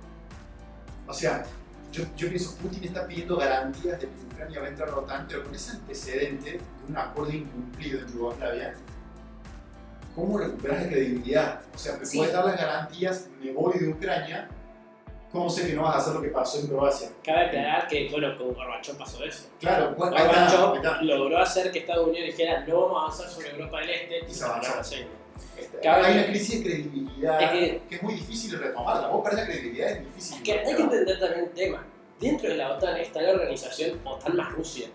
o 1.08 1.14
sea, 1.14 1.46
yo, 1.92 2.04
yo 2.18 2.28
pienso 2.30 2.56
Putin 2.58 2.84
está 2.84 3.08
pidiendo 3.08 3.38
garantías 3.38 4.00
de 4.02 4.08
que 4.08 4.14
Ucrania 4.34 4.60
va 4.60 4.66
a 4.66 4.70
entrar 4.70 4.90
a 4.90 4.92
la 4.92 4.98
OTAN, 4.98 5.26
pero 5.30 5.44
con 5.46 5.56
ese 5.56 5.72
antecedente 5.72 6.52
de 6.52 6.60
un 6.90 6.98
acuerdo 6.98 7.32
incumplido 7.32 8.00
en 8.02 8.08
Yugoslavia, 8.12 8.74
¿cómo 10.14 10.38
recuperas 10.38 10.84
la 10.84 10.90
credibilidad? 10.90 11.62
O 11.74 11.78
sea, 11.78 11.98
me 11.98 12.06
Sí. 12.06 12.18
puedes 12.18 12.34
dar 12.34 12.46
las 12.46 12.58
garantías, 12.58 13.28
me 13.42 13.54
voy 13.54 13.80
de 13.80 13.88
Ucrania, 13.90 14.50
¿cómo 15.36 15.50
sé 15.50 15.68
que 15.68 15.74
no 15.74 15.84
vas 15.84 15.96
a 15.96 15.98
hacer 16.00 16.14
lo 16.14 16.22
que 16.22 16.30
pasó 16.30 16.60
en 16.60 16.68
Croacia? 16.68 17.10
Cabe 17.24 17.46
aclarar 17.48 17.88
que, 17.88 18.08
bueno, 18.10 18.38
con 18.38 18.54
Gorbachev 18.54 18.98
pasó 18.98 19.24
eso. 19.24 19.50
Claro, 19.60 19.94
bueno, 19.98 20.16
está, 20.16 20.74
está. 20.76 21.02
logró 21.02 21.38
hacer 21.40 21.72
que 21.72 21.80
Estados 21.80 22.08
Unidos 22.08 22.28
dijera 22.28 22.66
no 22.66 22.82
vamos 22.82 22.98
a 22.98 23.06
avanzar 23.06 23.30
sobre 23.30 23.50
Europa 23.52 23.80
del 23.82 23.90
Este 23.90 24.26
Y 24.30 24.34
se 24.34 24.46
avanzó. 24.46 24.80
Este, 25.60 25.80
Cabe- 25.82 26.06
hay 26.06 26.14
una 26.14 26.26
crisis 26.28 26.64
de 26.64 26.70
credibilidad 26.70 27.42
Es 27.42 27.50
que, 27.50 27.82
que- 27.90 27.96
es 27.96 28.04
muy 28.04 28.14
difícil 28.14 28.58
retomarla. 28.58 29.10
Vos 29.10 29.24
perdés 29.24 29.40
la 29.42 29.46
credibilidad, 29.54 29.92
es 29.92 30.06
difícil. 30.06 30.38
Es 30.38 30.44
que 30.44 30.52
hay 30.54 30.76
que 30.76 30.82
entender 30.82 31.20
también 31.20 31.44
un 31.44 31.50
tema. 31.50 31.86
Dentro 32.20 32.50
de 32.50 32.56
la 32.56 32.72
OTAN 32.72 32.96
está 32.98 33.22
la 33.22 33.32
organización 33.34 34.00
OTAN 34.06 34.38
más 34.38 34.52
Rusia. 34.54 34.88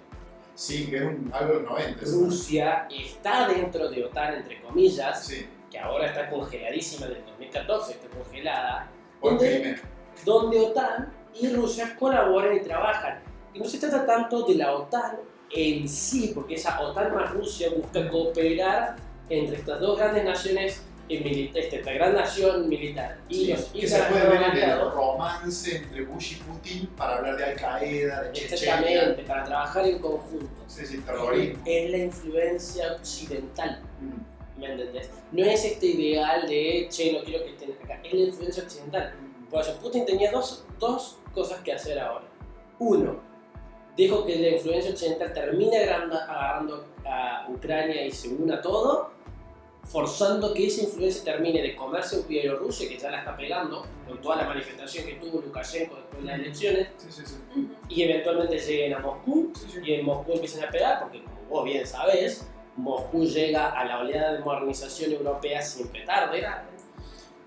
Sí, 0.54 0.86
que 0.88 0.96
es 0.96 1.02
un, 1.02 1.30
algo 1.34 1.54
de 1.54 1.60
los 1.60 1.70
90. 1.70 2.00
¿no? 2.06 2.24
Rusia 2.24 2.88
está 2.90 3.48
dentro 3.48 3.88
de 3.90 4.04
OTAN, 4.04 4.34
entre 4.34 4.60
comillas, 4.62 5.26
Sí, 5.26 5.46
que 5.70 5.78
ahora 5.78 6.06
está 6.06 6.28
congeladísima 6.30 7.06
desde 7.06 7.20
el 7.20 7.26
2014, 7.26 7.92
está 7.92 8.08
congelada, 8.08 8.90
por. 9.20 9.36
Crimea. 9.38 9.80
Donde 10.24 10.60
OTAN 10.60 11.12
y 11.40 11.48
Rusia 11.48 11.96
colaboran 11.98 12.56
y 12.56 12.60
trabajan. 12.60 13.20
Y 13.54 13.58
no 13.60 13.64
se 13.66 13.78
trata 13.78 14.04
tanto 14.06 14.42
de 14.44 14.54
la 14.56 14.74
OTAN 14.74 15.18
en 15.50 15.88
sí, 15.88 16.32
porque 16.34 16.54
esa 16.54 16.80
OTAN 16.80 17.14
más 17.14 17.30
Rusia 17.32 17.68
busca 17.76 18.08
cooperar 18.08 18.96
entre 19.28 19.56
estas 19.58 19.80
dos 19.80 19.98
grandes 19.98 20.24
naciones, 20.24 20.82
mili- 21.08 21.50
este, 21.54 21.78
esta 21.78 21.92
gran 21.92 22.14
nación 22.14 22.68
militar 22.68 23.18
y 23.28 23.34
Sí, 23.34 23.46
los 23.52 23.64
que 23.64 23.86
se 23.88 24.00
puede 24.04 24.26
ver 24.28 24.42
en 24.42 24.56
el 24.70 24.80
romance 24.92 25.76
entre 25.76 26.04
Bush 26.04 26.32
y 26.32 26.34
Putin 26.36 26.86
para 26.96 27.16
hablar 27.16 27.36
de 27.36 27.44
Al 27.44 27.56
Qaeda, 27.56 28.22
de 28.22 28.32
Chechenia. 28.32 28.54
exactamente, 28.76 29.22
para 29.24 29.44
trabajar 29.44 29.86
en 29.86 29.98
conjunto. 29.98 30.62
Sí, 30.68 30.86
sí, 30.86 30.98
terrorismo. 30.98 31.62
Es 31.64 31.90
la 31.90 31.96
influencia 31.98 32.92
occidental. 32.92 33.80
Mm. 34.00 34.60
¿Me 34.60 34.66
entendés? 34.72 35.10
No 35.32 35.44
es 35.44 35.64
este 35.64 35.86
ideal 35.86 36.46
de, 36.48 36.86
che, 36.90 37.12
no 37.12 37.24
quiero 37.24 37.44
que 37.44 37.50
estén 37.52 37.72
acá. 37.82 37.98
Es 38.04 38.12
la 38.12 38.20
influencia 38.20 38.62
occidental. 38.62 39.14
Por 39.50 39.60
eso, 39.62 39.74
Putin 39.82 40.06
tenía 40.06 40.30
dos, 40.30 40.64
dos 40.78 41.18
cosas 41.34 41.60
que 41.62 41.72
hacer 41.72 41.98
ahora. 41.98 42.24
Uno, 42.78 43.16
dijo 43.96 44.24
que 44.24 44.36
la 44.36 44.48
influencia 44.50 44.92
occidental 44.92 45.32
termine 45.32 45.76
agarrando, 45.78 46.16
agarrando 46.16 46.86
a 47.04 47.46
Ucrania 47.48 48.06
y 48.06 48.10
se 48.12 48.28
una 48.28 48.60
todo, 48.62 49.10
forzando 49.84 50.54
que 50.54 50.66
esa 50.68 50.82
influencia 50.84 51.24
termine 51.24 51.62
de 51.62 51.74
comerse 51.74 52.22
Bielorrusia, 52.28 52.88
que 52.88 52.96
ya 52.98 53.10
la 53.10 53.18
está 53.18 53.36
pegando, 53.36 53.84
con 54.06 54.20
toda 54.20 54.36
la 54.36 54.44
manifestación 54.44 55.04
que 55.06 55.14
tuvo 55.14 55.40
Lukashenko 55.40 55.96
después 55.96 56.20
de 56.22 56.26
las 56.30 56.38
elecciones, 56.38 56.88
Sí, 56.96 57.06
sí, 57.10 57.22
sí. 57.26 57.34
Ujú. 57.50 57.68
y 57.88 58.02
eventualmente 58.04 58.58
lleguen 58.58 58.94
a 58.94 58.98
Moscú, 59.00 59.50
Sí, 59.54 59.66
sí. 59.72 59.80
y 59.84 59.94
en 59.94 60.06
Moscú 60.06 60.32
empiezan 60.34 60.64
a 60.68 60.70
pegar, 60.70 61.00
porque 61.00 61.22
como 61.24 61.36
vos 61.48 61.64
bien 61.64 61.84
sabés, 61.86 62.46
Moscú 62.76 63.24
llega 63.24 63.70
a 63.70 63.84
la 63.84 63.98
oleada 63.98 64.34
de 64.34 64.38
modernización 64.40 65.12
europea 65.12 65.60
siempre 65.60 66.04
tarde. 66.06 66.46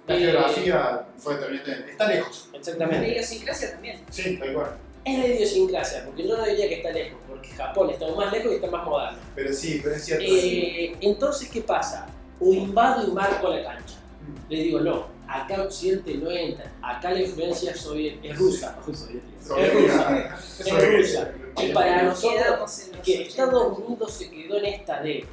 La 0.07 0.15
Eh, 0.15 0.19
geografía 0.19 1.05
fue 1.17 1.35
determinante. 1.35 1.91
Está 1.91 2.07
lejos. 2.07 2.49
La 2.51 2.57
Exactamente. 2.57 3.07
idiosincrasia 3.09 3.71
también. 3.71 4.03
Sí, 4.09 4.37
tal 4.37 4.53
cual. 4.53 4.77
Es 5.05 5.19
la 5.19 5.27
idiosincrasia, 5.27 6.05
porque 6.05 6.27
yo 6.27 6.37
no 6.37 6.45
diría 6.45 6.67
que 6.69 6.75
está 6.75 6.91
lejos, 6.91 7.19
porque 7.27 7.49
Japón 7.49 7.89
está 7.89 8.07
más 8.15 8.31
lejos 8.31 8.51
y 8.51 8.55
está 8.55 8.67
más 8.69 8.85
moderno. 8.85 9.17
Pero 9.35 9.53
sí, 9.53 9.79
pero 9.83 9.95
es 9.95 10.05
cierto. 10.05 10.23
Eh, 10.27 10.95
entonces, 11.01 11.49
¿qué 11.49 11.61
pasa? 11.61 12.07
O 12.39 12.53
invado 12.53 13.07
y 13.07 13.11
marco 13.11 13.49
la 13.49 13.63
cancha. 13.63 13.95
Mm. 14.21 14.51
Le 14.51 14.57
digo, 14.63 14.79
no, 14.79 15.07
acá 15.27 15.61
Occidente 15.61 16.15
no 16.15 16.31
entra, 16.31 16.71
acá 16.81 17.11
la 17.11 17.21
influencia 17.21 17.75
soviética 17.75 18.33
es 18.33 18.39
rusa. 18.39 18.77
Soviética. 19.45 19.63
Es 19.65 19.73
rusa. 19.73 20.31
Es 20.59 20.97
rusa. 20.97 21.31
Y 21.61 21.71
para 21.73 22.03
nosotros, 22.03 22.89
que 23.03 23.11
80. 23.19 23.29
Estados 23.29 23.77
Unidos 23.79 24.11
se 24.13 24.29
quedó 24.29 24.57
en 24.57 24.65
esta 24.65 25.01
de, 25.01 25.25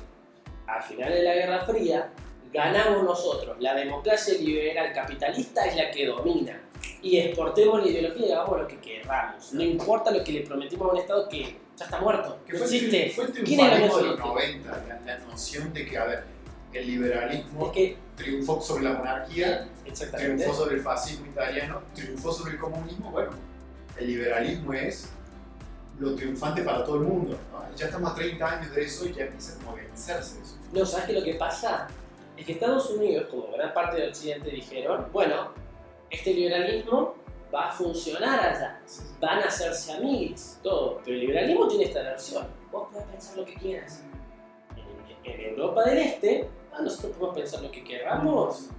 al 0.67 0.83
final 0.83 1.13
de 1.13 1.23
la 1.23 1.35
Guerra 1.35 1.65
Fría, 1.65 2.11
ganamos 2.53 3.05
nosotros, 3.05 3.57
la 3.61 3.75
democracia 3.75 4.35
liberal 4.35 4.93
capitalista 4.93 5.65
es 5.67 5.77
la 5.77 5.91
que 5.91 6.07
domina. 6.07 6.61
Y 7.03 7.19
exportemos 7.19 7.83
la 7.83 7.89
ideología 7.91 8.27
y 8.27 8.33
hagamos 8.33 8.61
lo 8.61 8.69
que 8.69 8.79
queramos. 8.79 9.53
No 9.53 9.63
importa 9.63 10.11
lo 10.11 10.25
que 10.25 10.33
le 10.33 10.41
prometimos 10.43 10.89
a 10.89 10.93
un 10.93 10.99
Estado 10.99 11.29
que 11.29 11.57
ya 11.77 11.85
está 11.85 12.01
muerto. 12.01 12.39
Que 12.47 12.53
No 12.53 12.59
fue, 12.59 12.67
existe. 12.67 13.11
fue 13.15 13.31
¿Quién 13.33 13.61
el 13.61 13.87
los 13.89 14.19
90, 14.19 14.85
la, 14.89 15.01
la 15.01 15.19
noción 15.27 15.73
de 15.73 15.87
que, 15.87 15.99
a 15.99 16.05
ver, 16.05 16.25
el 16.73 16.87
liberalismo 16.87 17.67
Es 17.67 17.73
que, 17.73 17.97
triunfó 18.17 18.61
sobre 18.61 18.85
la 18.85 18.93
monarquía, 18.93 19.69
triunfó 20.17 20.55
sobre 20.55 20.77
el 20.77 20.83
fascismo 20.83 21.27
italiano, 21.27 21.83
triunfó 21.95 22.33
sobre 22.33 22.53
el 22.53 22.59
comunismo. 22.59 23.11
Bueno, 23.11 23.31
el 23.99 24.07
liberalismo 24.07 24.73
es 24.73 25.11
lo 25.99 26.15
triunfante 26.15 26.63
para 26.63 26.85
todo 26.85 26.97
el 26.97 27.03
mundo. 27.03 27.39
¿no? 27.53 27.77
Ya 27.77 27.87
estamos 27.87 28.13
a 28.13 28.15
30 28.15 28.47
años 28.47 28.75
de 28.75 28.83
eso 28.85 29.07
y 29.07 29.13
ya 29.15 29.25
empieza 29.25 29.57
como 29.59 29.73
a 29.73 29.75
vencerse 29.75 30.41
eso. 30.41 30.57
No, 30.73 30.85
¿sabes 30.87 31.07
qué 31.07 31.13
lo 31.15 31.25
que 31.25 31.35
pasa? 31.35 31.89
Es 32.41 32.47
que 32.47 32.53
Estados 32.53 32.89
Unidos, 32.89 33.27
como 33.31 33.53
gran 33.53 33.75
parte 33.75 33.99
del 33.99 34.09
Occidente, 34.09 34.49
dijeron, 34.49 35.09
bueno, 35.13 35.51
este 36.09 36.33
liberalismo 36.33 37.15
va 37.55 37.69
a 37.69 37.71
funcionar 37.71 38.41
allá. 38.41 38.81
Van 39.21 39.41
a 39.41 39.45
hacerse 39.45 39.93
amigos, 39.93 40.59
todo. 40.63 41.03
Pero 41.05 41.17
el 41.17 41.21
liberalismo 41.21 41.69
tiene 41.69 41.85
esta 41.85 42.03
versión. 42.03 42.47
Vos 42.73 42.89
podés 42.91 43.07
pensar 43.09 43.37
lo 43.37 43.45
que 43.45 43.55
quieras. 43.57 44.03
En, 45.23 45.31
en 45.31 45.51
Europa 45.51 45.85
del 45.85 45.99
Este, 45.99 46.49
ah, 46.73 46.81
nosotros 46.81 47.13
podemos 47.19 47.37
pensar 47.37 47.61
lo 47.61 47.71
que 47.71 47.85
queramos. 47.85 48.71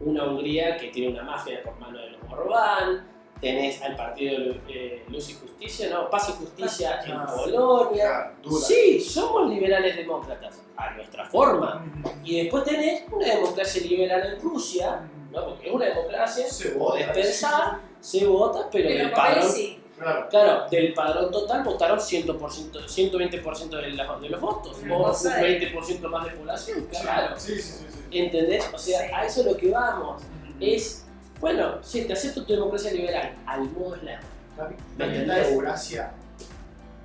Una 0.00 0.24
Hungría 0.24 0.76
que 0.76 0.88
tiene 0.88 1.12
una 1.12 1.22
mafia 1.22 1.62
por 1.62 1.78
mano 1.78 2.00
de 2.00 2.10
los 2.10 2.20
Orbán. 2.28 3.06
Tenés 3.40 3.82
al 3.82 3.96
partido 3.96 4.38
de 4.38 4.60
eh, 4.68 5.04
Luz 5.08 5.28
y 5.30 5.34
Justicia, 5.34 5.88
no, 5.90 6.08
Paz 6.08 6.30
y 6.30 6.32
Justicia 6.32 7.00
en 7.04 7.12
Ah, 7.12 7.26
Polonia. 7.36 8.32
Dura. 8.42 8.66
Sí, 8.66 9.00
somos 9.00 9.48
liberales 9.50 9.94
demócratas, 9.96 10.60
a 10.76 10.90
nuestra 10.92 11.26
forma. 11.26 11.84
Y 12.24 12.42
después 12.42 12.64
tenés 12.64 13.04
una 13.12 13.26
democracia 13.26 13.82
liberal 13.82 14.34
en 14.34 14.40
Rusia, 14.40 15.02
¿no? 15.32 15.44
porque 15.46 15.68
es 15.68 15.74
una 15.74 15.86
democracia, 15.86 16.48
Se 16.48 16.70
podés 16.70 17.06
vota, 17.06 17.12
pensar, 17.12 17.80
se 18.00 18.26
vota, 18.26 18.68
pero 18.72 18.88
Pero 18.88 18.98
del 19.04 19.12
padrón 19.12 19.48
sí. 19.50 19.80
Claro. 19.98 20.26
Claro, 20.28 20.68
del 20.70 20.92
padrón 20.92 21.30
total 21.32 21.64
votaron 21.64 21.98
100%, 21.98 22.86
120% 22.86 23.68
de, 23.80 23.90
la- 23.92 24.18
de 24.18 24.28
los 24.28 24.40
votos, 24.42 24.76
o 24.78 24.82
un 24.94 25.02
cosa 25.04 25.36
de- 25.36 25.58
20% 25.74 26.08
más 26.10 26.24
de 26.26 26.30
población, 26.32 26.86
claro. 26.90 27.34
Sí, 27.38 27.54
sí, 27.54 27.62
sí. 27.62 27.84
sí. 27.90 28.18
¿Entendés? 28.18 28.68
O 28.74 28.78
sea, 28.78 29.00
Sí. 29.06 29.06
a 29.14 29.24
eso 29.24 29.40
es 29.40 29.46
lo 29.46 29.56
que 29.56 29.70
vamos. 29.70 30.22
Es, 30.60 31.05
bueno, 31.40 31.82
sí, 31.82 32.04
te 32.04 32.12
acepto 32.12 32.44
tu 32.44 32.52
democracia 32.54 32.92
liberal, 32.92 33.34
al 33.46 33.70
modo 33.70 33.96
eslavo. 33.96 34.22
También, 34.56 34.80
¿Me 34.96 35.04
también 35.04 35.28
la? 35.28 35.48
Eurasia. 35.48 36.12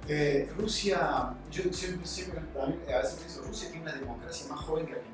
Eh, 0.08 0.50
Rusia, 0.58 1.34
yo 1.52 1.64
siempre, 1.72 2.06
siempre 2.08 2.42
a 2.94 2.98
veces 3.00 3.16
pienso, 3.16 3.44
Rusia 3.44 3.70
tiene 3.70 3.84
una 3.84 3.94
democracia 3.94 4.48
más 4.50 4.60
joven 4.62 4.86
que 4.86 4.94
Argentina. 4.94 5.11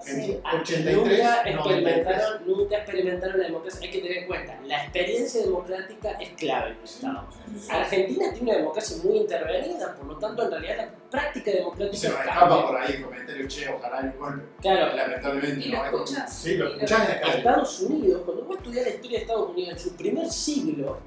Argentina, 0.00 0.40
Ah, 0.44 0.56
83, 0.60 0.96
nunca 0.96 1.42
93. 1.44 1.54
experimentaron, 1.54 2.46
nunca 2.46 2.76
experimentaron 2.76 3.38
la 3.38 3.46
democracia. 3.46 3.80
Hay 3.82 3.90
que 3.90 3.98
tener 4.00 4.16
en 4.18 4.26
cuenta, 4.26 4.60
la 4.64 4.82
experiencia 4.84 5.42
democrática 5.42 6.10
es 6.12 6.28
clave 6.30 6.70
en 6.70 6.76
un 6.78 6.84
Estado. 6.84 7.28
Argentina 7.70 8.32
tiene 8.32 8.50
una 8.50 8.58
democracia 8.58 8.96
muy 9.04 9.16
intervenida, 9.18 9.94
por 9.96 10.06
lo 10.06 10.18
tanto, 10.18 10.42
en 10.44 10.50
realidad 10.50 10.76
la 10.76 11.10
práctica 11.10 11.50
democrática 11.50 11.96
Se 11.98 12.08
nos 12.08 12.16
cambia. 12.16 12.32
escapa 12.34 12.66
por 12.66 12.76
ahí 12.80 12.92
el 12.94 13.02
comentario, 13.04 13.48
che, 13.48 13.68
ojalá 13.68 14.00
el 14.00 14.12
golpe. 14.18 14.44
Claro, 14.60 14.96
Lamentablemente 14.96 15.66
¿Y 15.66 15.68
lo 15.70 15.76
no. 15.78 15.84
es 15.84 15.90
como- 15.90 16.04
escuchás? 16.04 16.32
Sí, 16.38 16.54
lo 16.56 16.68
¿Y 16.68 16.72
escuchás 16.72 17.00
en 17.00 17.08
la 17.08 17.20
calle. 17.20 17.38
Estados 17.38 17.80
Unidos, 17.80 18.22
cuando 18.24 18.44
vos 18.44 18.56
estudiás 18.56 18.84
la 18.86 18.90
historia 18.92 19.18
de 19.18 19.22
Estados 19.24 19.50
Unidos 19.50 19.72
en 19.72 19.78
su 19.78 19.96
primer 19.96 20.30
siglo, 20.30 20.98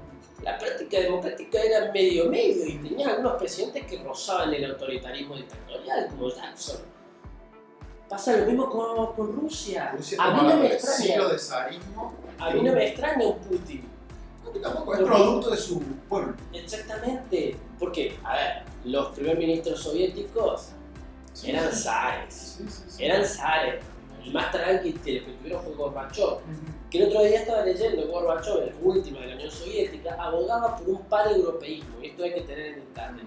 la 0.42 0.58
práctica 0.58 1.00
democrática 1.00 1.58
era 1.62 1.90
medio 1.92 2.28
medio 2.28 2.66
y 2.66 2.74
tenía 2.78 3.08
algunos 3.08 3.34
presidentes 3.36 3.86
que 3.86 3.98
rozaban 4.02 4.52
el 4.52 4.64
autoritarismo 4.70 5.36
dictatorial, 5.36 6.08
como 6.10 6.28
Jackson. 6.30 6.76
Pasa 8.08 8.36
lo 8.36 8.46
mismo 8.46 8.68
con, 8.70 9.14
con 9.14 9.32
Rusia. 9.40 9.92
Rusia 9.96 10.18
A 10.20 10.30
mí 10.34 10.48
no 10.48 10.56
me 10.56 10.66
extraña. 10.74 11.28
de 11.28 11.38
zarismo. 11.38 12.14
A 12.38 12.50
mí 12.50 12.62
no 12.62 12.72
me 12.72 12.86
extraña 12.88 13.26
un 13.26 13.38
Putin. 13.38 13.88
No, 14.44 14.50
tampoco 14.60 14.94
es 14.94 15.00
producto 15.00 15.50
de 15.50 15.56
su 15.56 15.80
pueblo. 16.08 16.34
Exactamente. 16.52 17.56
Porque, 17.78 18.16
a 18.22 18.34
ver, 18.34 18.62
los 18.84 19.08
primer 19.14 19.38
ministros 19.38 19.80
soviéticos 19.80 20.68
eran 21.44 21.72
zares. 21.72 22.34
Sí, 22.58 22.64
sí, 22.68 22.82
sí. 22.88 23.04
Eran 23.04 23.24
zares. 23.24 23.82
El 24.22 24.32
más 24.32 24.50
tranqui 24.52 24.92
de 24.92 25.12
los 25.12 25.24
que 25.24 25.32
tuvieron 25.32 25.62
fue 25.64 25.74
Gorbachev. 25.74 26.38
que 26.90 26.98
el 27.02 27.08
otro 27.08 27.24
día 27.24 27.40
estaba 27.40 27.62
leyendo 27.64 28.06
Gorbachev, 28.06 28.62
el 28.62 28.74
último 28.82 29.20
de 29.20 29.26
la 29.26 29.34
Unión 29.34 29.50
Soviética, 29.50 30.16
abogaba 30.18 30.76
por 30.78 30.88
un 30.88 31.02
paneuropeísmo, 31.02 32.00
y 32.02 32.06
esto 32.06 32.24
hay 32.24 32.34
que 32.34 32.40
tener 32.42 32.66
en 32.74 32.78
internet. 32.78 33.26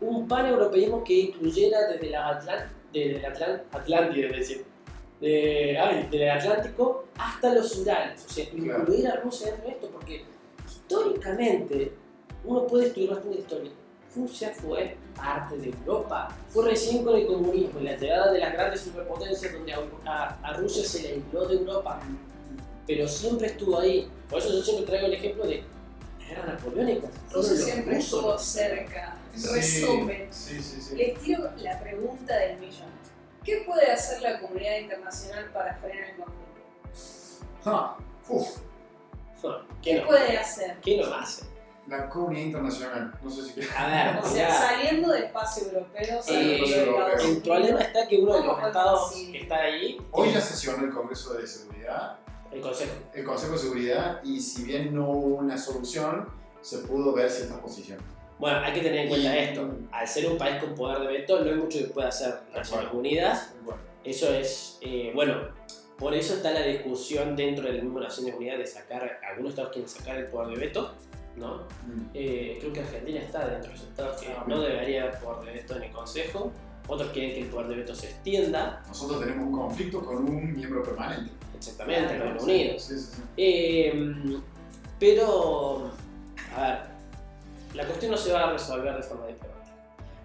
Un 0.00 0.28
paneuropeísmo 0.28 1.02
que 1.04 1.14
incluyera 1.14 1.86
desde 1.88 2.10
la 2.10 2.28
Atlant 2.28 2.70
desde 2.94 3.16
el 3.18 3.24
Atlant 3.26 3.62
Atlántida, 3.74 4.26
es 4.28 4.36
decir, 4.36 4.64
de, 5.20 5.78
ay, 5.78 6.08
del 6.10 6.30
Atlántico 6.30 7.04
hasta 7.18 7.52
los 7.54 7.76
Urales, 7.78 8.24
o 8.26 8.28
sea, 8.32 8.48
Claro. 8.50 8.80
incluir 8.82 9.08
a 9.08 9.16
Rusia 9.16 9.46
dentro 9.48 9.66
de 9.66 9.72
esto, 9.72 9.90
porque 9.90 10.24
históricamente 10.66 11.92
uno 12.44 12.66
puede 12.66 12.86
estudiar 12.86 13.14
bastante 13.14 13.38
historia. 13.38 13.70
Rusia 14.14 14.52
fue 14.54 14.96
parte 15.16 15.56
de 15.56 15.70
Europa. 15.70 16.28
Fue 16.50 16.64
recién 16.68 17.04
con 17.04 17.16
el 17.16 17.26
comunismo 17.26 17.80
y 17.80 17.84
la 17.84 17.96
llegada 17.96 18.30
de 18.32 18.38
las 18.38 18.52
grandes 18.52 18.80
superpotencias 18.82 19.52
donde 19.52 19.72
a, 19.72 19.80
a- 20.04 20.38
a 20.42 20.52
Rusia 20.54 20.84
se 20.84 21.02
le 21.02 21.08
aisló 21.14 21.46
de 21.48 21.54
Europa 21.56 22.00
pero 22.86 23.08
siempre 23.08 23.46
estuvo 23.46 23.78
ahí. 23.80 24.06
Por 24.28 24.38
eso 24.40 24.52
yo 24.52 24.62
siempre 24.62 24.84
traigo 24.84 25.06
el 25.06 25.14
ejemplo 25.14 25.46
de 25.46 25.62
las 26.20 26.28
guerras 26.28 26.46
napoleónicas. 26.48 27.10
Rusia 27.32 27.56
siempre 27.56 27.96
estuvo 27.98 28.38
cerca. 28.38 29.16
Sí, 29.36 29.48
Resumen. 29.54 30.28
Sí, 30.30 30.62
sí, 30.62 30.80
sí. 30.80 30.96
Les 30.96 31.18
tiro 31.20 31.50
la 31.56 31.78
pregunta 31.80 32.36
del 32.36 32.58
millón. 32.58 32.88
¿Qué 33.44 33.62
puede 33.66 33.90
hacer 33.92 34.22
la 34.22 34.40
comunidad 34.40 34.78
internacional 34.78 35.50
para 35.52 35.74
frenar 35.76 36.10
el 36.10 36.16
conflicto? 36.16 36.44
Ah, 37.66 37.96
uf, 38.28 38.48
¿Qué 39.42 39.50
¿Qué 39.82 40.00
no? 40.00 40.06
puede 40.06 40.38
hacer? 40.38 40.76
¿Qué 40.80 40.98
no 40.98 41.14
hace? 41.14 41.44
la 41.86 42.08
comunidad 42.08 42.46
internacional. 42.46 43.12
No 43.22 43.30
sé 43.30 43.42
si. 43.42 43.60
A 43.76 43.86
ver, 43.88 44.24
O 44.24 44.26
sea, 44.26 44.50
saliendo 44.50 45.12
del 45.12 45.24
espacio 45.24 45.64
europeo, 45.66 46.22
saliendo 46.22 46.64
eh, 46.66 46.78
Estados 46.80 47.24
el 47.24 47.42
problema 47.42 47.80
está 47.82 48.08
que 48.08 48.16
uno 48.22 48.32
de 48.34 48.40
los 48.44 48.54
¿Cómo 48.54 48.66
estados 48.66 49.12
que 49.12 49.40
está 49.42 49.56
ahí, 49.56 50.00
Hoy 50.10 50.32
ya 50.32 50.40
sesionó 50.40 50.82
el 50.86 50.90
Congreso 50.92 51.34
de 51.34 51.46
Seguridad, 51.46 52.16
el 52.50 52.62
Consejo. 52.62 52.92
el 53.12 53.24
Consejo 53.24 53.52
de 53.52 53.58
Seguridad, 53.58 54.22
y 54.22 54.40
si 54.40 54.64
bien 54.64 54.94
no 54.94 55.10
hubo 55.10 55.36
una 55.36 55.58
solución, 55.58 56.26
se 56.62 56.78
pudo 56.78 57.12
ver 57.12 57.30
ciertas 57.30 57.58
posiciones. 57.58 58.04
Bueno, 58.38 58.58
hay 58.58 58.72
que 58.72 58.80
tener 58.80 59.00
en 59.00 59.08
cuenta 59.08 59.34
Y- 59.34 59.38
esto. 59.44 59.70
Al 59.92 60.08
ser 60.08 60.30
un 60.30 60.36
país 60.38 60.56
con 60.62 60.74
poder 60.74 61.00
de 61.00 61.06
veto, 61.06 61.40
no 61.44 61.50
hay 61.50 61.56
mucho 61.56 61.78
que 61.78 61.84
pueda 61.86 62.08
hacer 62.08 62.34
Naciones. 62.54 62.88
Unidas. 62.92 63.54
Bueno, 63.64 63.80
Eso 64.04 64.34
es, 64.34 64.78
eh, 64.82 65.12
bueno, 65.14 65.34
por 65.98 66.12
eso 66.14 66.34
está 66.34 66.50
la 66.50 66.60
discusión 66.62 67.34
dentro 67.36 67.64
del 67.66 67.82
mismo 67.82 68.00
Naciones 68.00 68.34
Unidas 68.34 68.58
de 68.58 68.66
sacar, 68.66 69.18
algunos 69.30 69.50
estados 69.50 69.72
quieren 69.72 69.88
sacar 69.88 70.16
el 70.18 70.26
poder 70.26 70.58
de 70.58 70.66
veto, 70.66 70.94
¿no? 71.36 71.62
mm. 71.86 72.10
Eh, 72.12 72.58
creo 72.60 72.72
que 72.74 72.80
Argentina 72.80 73.20
está 73.20 73.48
dentro 73.48 73.70
de 73.70 73.76
esos 73.76 73.88
estados 73.88 74.20
que 74.20 74.28
Ah, 74.28 74.44
no 74.46 74.60
debería 74.60 75.04
haber 75.04 75.18
poder 75.20 75.46
de 75.46 75.52
veto 75.60 75.76
en 75.76 75.82
el 75.84 75.90
Consejo. 75.92 76.52
Otros 76.86 77.12
quieren 77.12 77.32
que 77.32 77.40
el 77.40 77.46
poder 77.46 77.68
de 77.68 77.76
veto 77.76 77.94
se 77.94 78.08
extienda, 78.08 78.82
Nosotros 78.88 79.20
tenemos 79.20 79.46
un 79.46 79.52
conflicto 79.58 80.04
con 80.04 80.16
un 80.16 80.52
miembro 80.54 80.82
permanente. 80.82 81.30
exactamente, 81.56 82.18
Reino 82.18 82.40
Sí, 82.40 82.44
Unido. 82.44 82.78
Sí, 82.78 82.98
sí, 82.98 83.06
sí. 83.16 83.22
Eh, 83.38 84.38
pero, 85.00 85.90
a 86.56 86.60
ver, 86.60 86.78
la 87.74 87.84
cuestión 87.86 88.12
no 88.12 88.16
se 88.16 88.32
va 88.32 88.44
a 88.44 88.52
resolver 88.52 88.94
de 88.96 89.02
forma 89.02 89.26
diplomática. 89.26 89.76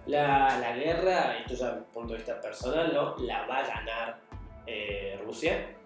La, 0.06 0.58
la 0.58 0.76
guerra, 0.76 1.38
esto 1.38 1.54
ya 1.54 1.66
desde 1.66 1.80
mi 1.80 1.86
punto 1.92 2.12
de 2.12 2.18
vista 2.18 2.40
personal, 2.40 2.92
¿no? 2.92 3.16
la 3.18 3.46
va 3.46 3.58
a 3.58 3.66
ganar 3.66 4.20
eh, 4.66 5.20
Rusia. 5.24 5.76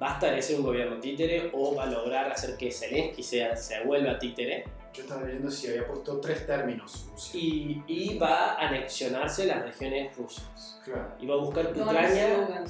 Va 0.00 0.12
a 0.12 0.14
establecer 0.14 0.56
un 0.56 0.62
gobierno 0.64 1.00
títere 1.00 1.50
o 1.52 1.74
va 1.74 1.84
a 1.84 1.86
lograr 1.86 2.30
hacer 2.30 2.56
que 2.56 2.70
Zelensky 2.70 3.22
sea, 3.22 3.56
se 3.56 3.82
vuelva 3.82 4.16
títere 4.16 4.64
Yo 4.94 5.02
estaba 5.02 5.22
leyendo 5.22 5.50
si 5.50 5.68
había 5.68 5.86
puesto 5.88 6.20
tres 6.20 6.46
términos. 6.46 7.08
Rusia. 7.10 7.40
y, 7.40 7.82
y 7.88 8.18
va 8.18 8.52
a 8.52 8.68
anexionarse 8.68 9.46
las 9.46 9.62
regiones 9.62 10.16
rusas. 10.16 10.80
Claro, 10.84 11.14
Y 11.18 11.26
va 11.26 11.34
a 11.34 11.38
buscar 11.38 11.72
que 11.72 11.80
Ucrania, 11.80 12.64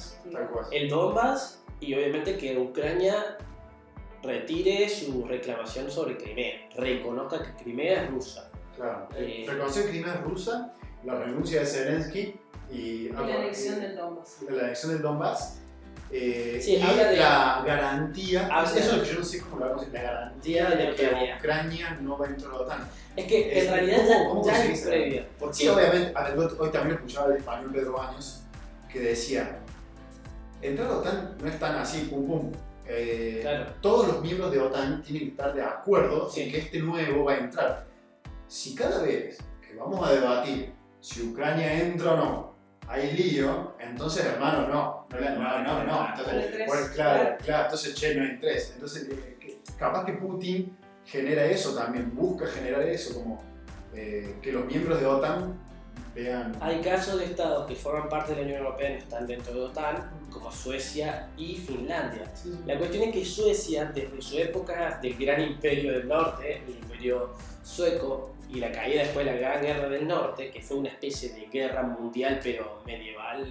el 0.71 0.89
Donbass 0.89 1.63
y 1.79 1.93
obviamente 1.93 2.37
que 2.37 2.57
Ucrania 2.57 3.37
retire 4.23 4.89
su 4.89 5.25
reclamación 5.25 5.89
sobre 5.89 6.17
Crimea, 6.17 6.69
reconozca 6.75 7.41
que 7.43 7.63
Crimea 7.63 8.03
es 8.03 8.09
rusa. 8.11 8.49
Claro. 8.75 9.07
Eh, 9.15 9.45
Reconocer 9.47 9.85
que 9.85 9.89
Crimea 9.91 10.15
es 10.15 10.21
rusa, 10.21 10.73
la 11.05 11.15
renuncia 11.15 11.61
de 11.61 11.65
Zelensky 11.65 12.35
y, 12.71 12.77
Y 12.77 13.09
la 13.09 13.19
anexión 13.21 13.79
del 13.79 13.95
Donbass. 13.95 14.37
la 14.49 14.63
anexión 14.65 14.91
del 14.93 15.01
Donbass. 15.01 15.55
eh, 16.11 16.59
Sí, 16.61 16.75
y 16.77 16.81
habla 16.81 17.09
de- 17.11 17.17
la 17.17 17.63
garantía, 17.65 18.47
Habla 18.47 18.79
eso 18.79 18.97
de- 18.99 19.05
yo 19.05 19.19
no 19.19 19.23
sé 19.25 19.41
cómo 19.41 19.57
lo 19.59 19.65
vamos 19.69 19.83
a 19.83 19.85
decir, 19.85 19.93
la 19.93 20.01
garantía 20.11 20.69
de 20.71 20.75
de 20.75 20.95
que 20.95 21.05
Ucrania. 21.05 21.35
Ucrania 21.37 21.97
no 22.01 22.17
va 22.17 22.27
dentro 22.27 22.49
de 22.49 22.55
la 22.55 22.61
OTAN. 22.61 22.87
Es 23.15 23.25
que 23.25 23.39
Eh, 23.41 23.63
en 23.65 23.71
realidad 23.73 23.97
¿cómo- 23.97 24.09
ya, 24.09 24.27
cómo 24.27 24.43
ya 24.45 24.51
conseguís 24.53 24.79
es 24.81 24.87
previa. 24.87 25.27
Porque 25.39 25.55
Sí, 25.55 25.67
obviamente, 25.67 26.11
a 26.15 26.23
ver, 26.23 26.39
hoy 26.39 26.47
hoy 26.57 26.69
también 26.71 26.95
escuchaba 26.95 27.27
el 27.31 27.37
español 27.37 27.71
Pedro 27.73 27.93
Baños 27.93 28.41
que 28.91 28.99
decía, 29.01 29.59
entrar 30.63 30.87
a 30.87 30.91
la 30.91 30.97
OTAN 30.97 31.37
no 31.41 31.47
es 31.47 31.59
tan 31.59 31.75
así, 31.75 32.07
pum 32.09 32.25
pum. 32.27 32.51
Eh, 32.91 33.39
Claro. 33.41 33.65
Todos 33.81 34.07
los 34.07 34.21
miembros 34.21 34.51
de 34.51 34.59
OTAN 34.59 35.03
tienen 35.03 35.23
que 35.25 35.29
estar 35.31 35.53
de 35.53 35.61
acuerdo 35.61 36.29
Sí. 36.29 36.41
en 36.41 36.51
que 36.51 36.57
este 36.57 36.79
nuevo 36.79 37.23
va 37.25 37.33
a 37.33 37.37
entrar. 37.37 37.85
Si 38.47 38.73
cada 38.75 39.03
vez 39.03 39.37
que 39.65 39.75
vamos 39.75 40.05
a 40.07 40.11
debatir 40.11 40.73
si 40.99 41.21
Ucrania 41.29 41.81
entra 41.83 42.13
o 42.13 42.17
no, 42.17 42.55
hay 42.87 43.11
lío, 43.13 43.75
entonces 43.79 44.25
hermano, 44.25 44.67
no, 44.67 45.07
no, 45.11 45.19
no, 45.19 45.63
no, 45.63 45.83
no. 45.83 46.07
Entonces, 46.09 46.65
bueno, 46.67 46.87
claro, 46.95 47.37
claro. 47.45 47.63
entonces 47.65 47.93
che, 47.93 48.15
no 48.15 48.23
hay 48.23 48.39
tres. 48.39 48.71
Entonces, 48.73 49.07
eh, 49.09 49.37
que- 49.39 49.59
capaz 49.77 50.05
que 50.05 50.13
Putin 50.13 50.75
genera 51.05 51.45
eso 51.45 51.75
también, 51.75 52.13
busca 52.15 52.47
generar 52.47 52.81
eso, 52.81 53.13
como 53.21 53.41
eh, 53.93 54.35
que 54.41 54.51
los 54.51 54.65
miembros 54.65 54.99
de 54.99 55.05
OTAN 55.05 55.59
vean. 56.15 56.55
hay 56.59 56.81
casos 56.81 57.19
de 57.19 57.25
estados 57.25 57.67
que 57.67 57.75
forman 57.75 58.09
parte 58.09 58.33
de 58.33 58.41
la 58.41 58.45
Unión 58.45 58.59
Europea 58.59 58.89
y 58.89 58.93
no 58.93 58.99
están 58.99 59.27
dentro 59.27 59.53
de 59.53 59.61
OTAN, 59.61 60.09
como 60.31 60.51
Suecia 60.51 61.29
y 61.37 61.55
Finlandia. 61.55 62.31
Sí. 62.35 62.53
La 62.65 62.77
cuestión 62.77 63.03
es 63.03 63.13
que 63.13 63.25
Suecia, 63.25 63.85
desde 63.85 64.21
su 64.21 64.37
época 64.37 64.99
del 65.01 65.15
gran 65.17 65.41
imperio 65.41 65.93
del 65.93 66.07
norte, 66.07 66.61
el 66.67 66.75
imperio 66.75 67.33
sueco, 67.63 68.35
y 68.49 68.59
la 68.59 68.71
caída 68.71 69.03
después 69.03 69.25
de 69.25 69.33
la 69.33 69.37
Gran 69.37 69.61
Guerra 69.61 69.89
del 69.89 70.07
Norte, 70.07 70.49
que 70.49 70.61
fue 70.61 70.77
una 70.77 70.89
especie 70.89 71.29
de 71.29 71.45
guerra 71.47 71.83
mundial 71.83 72.39
pero 72.43 72.81
medieval, 72.85 73.45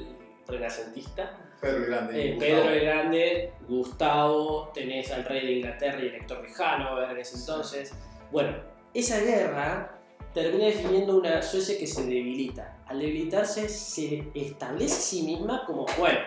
renacentista, 0.46 1.38
Pedro 1.60 1.78
el 1.78 1.86
Grande. 1.86 2.20
Eh, 2.20 2.32
Gustavo. 2.32 2.40
Pedro 2.40 2.70
el 2.70 2.80
Grande, 2.80 3.52
Gustavo, 3.68 4.70
tenés 4.74 5.10
al 5.10 5.24
rey 5.24 5.46
de 5.46 5.52
Inglaterra 5.52 5.98
y 6.02 6.08
el 6.08 6.14
Héctor 6.16 6.42
de 6.42 6.64
Hanover 6.64 7.10
en 7.10 7.18
ese 7.18 7.36
entonces. 7.36 7.94
Bueno, 8.30 8.56
esa 8.94 9.20
guerra 9.20 9.97
termina 10.42 10.66
definiendo 10.66 11.18
una 11.18 11.42
Suecia 11.42 11.76
que 11.76 11.86
se 11.86 12.02
debilita. 12.02 12.78
Al 12.86 13.00
debilitarse 13.00 13.68
se 13.68 14.30
establece 14.34 14.94
a 14.94 14.98
sí 14.98 15.22
misma 15.22 15.64
como, 15.66 15.84
bueno, 15.98 16.18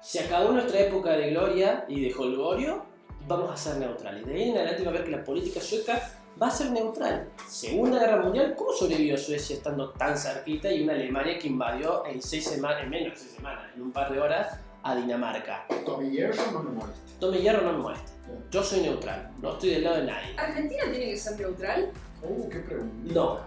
se 0.00 0.20
acabó 0.20 0.52
nuestra 0.52 0.80
época 0.80 1.12
de 1.12 1.30
gloria 1.30 1.86
y 1.88 2.02
de 2.02 2.14
holgorio, 2.14 2.84
vamos 3.26 3.50
a 3.50 3.56
ser 3.56 3.78
neutrales. 3.78 4.26
De 4.26 4.34
ahí 4.34 4.50
en 4.50 4.58
adelante 4.58 4.84
va 4.84 4.90
a 4.90 4.94
ver 4.94 5.04
que 5.04 5.10
la 5.10 5.24
política 5.24 5.60
sueca 5.60 6.20
va 6.40 6.48
a 6.48 6.50
ser 6.50 6.70
neutral. 6.70 7.30
Segunda 7.48 7.98
Guerra 7.98 8.22
Mundial, 8.22 8.54
¿cómo 8.56 8.72
sobrevivió 8.72 9.16
Suecia 9.16 9.56
estando 9.56 9.90
tan 9.92 10.18
cerquita 10.18 10.70
y 10.70 10.82
una 10.82 10.92
Alemania 10.92 11.38
que 11.38 11.48
invadió 11.48 12.04
en 12.04 12.20
seis 12.20 12.44
semanas, 12.44 12.82
en 12.82 12.90
menos 12.90 13.14
de 13.14 13.18
seis 13.18 13.32
semanas, 13.32 13.64
en 13.74 13.80
un 13.80 13.90
par 13.90 14.12
de 14.12 14.20
horas, 14.20 14.60
a 14.90 14.94
Dinamarca? 14.94 15.66
Tommy 15.84 16.10
Hierro 16.10 16.52
no 16.52 16.62
me 16.62 16.70
molesta. 16.70 17.06
Tome 17.18 17.38
hierro 17.38 17.62
no 17.62 17.72
me 17.72 17.78
molesta. 17.78 18.12
Yo 18.50 18.62
soy 18.62 18.80
neutral, 18.80 19.30
no 19.40 19.52
estoy 19.52 19.70
del 19.70 19.84
lado 19.84 19.96
de 19.96 20.04
nadie. 20.04 20.34
¿Argentina 20.36 20.82
tiene 20.90 21.06
que 21.06 21.16
ser 21.16 21.40
neutral? 21.40 21.90
Uh, 22.22 22.48
qué 22.48 22.58
pregunta. 22.58 23.14
No. 23.14 23.38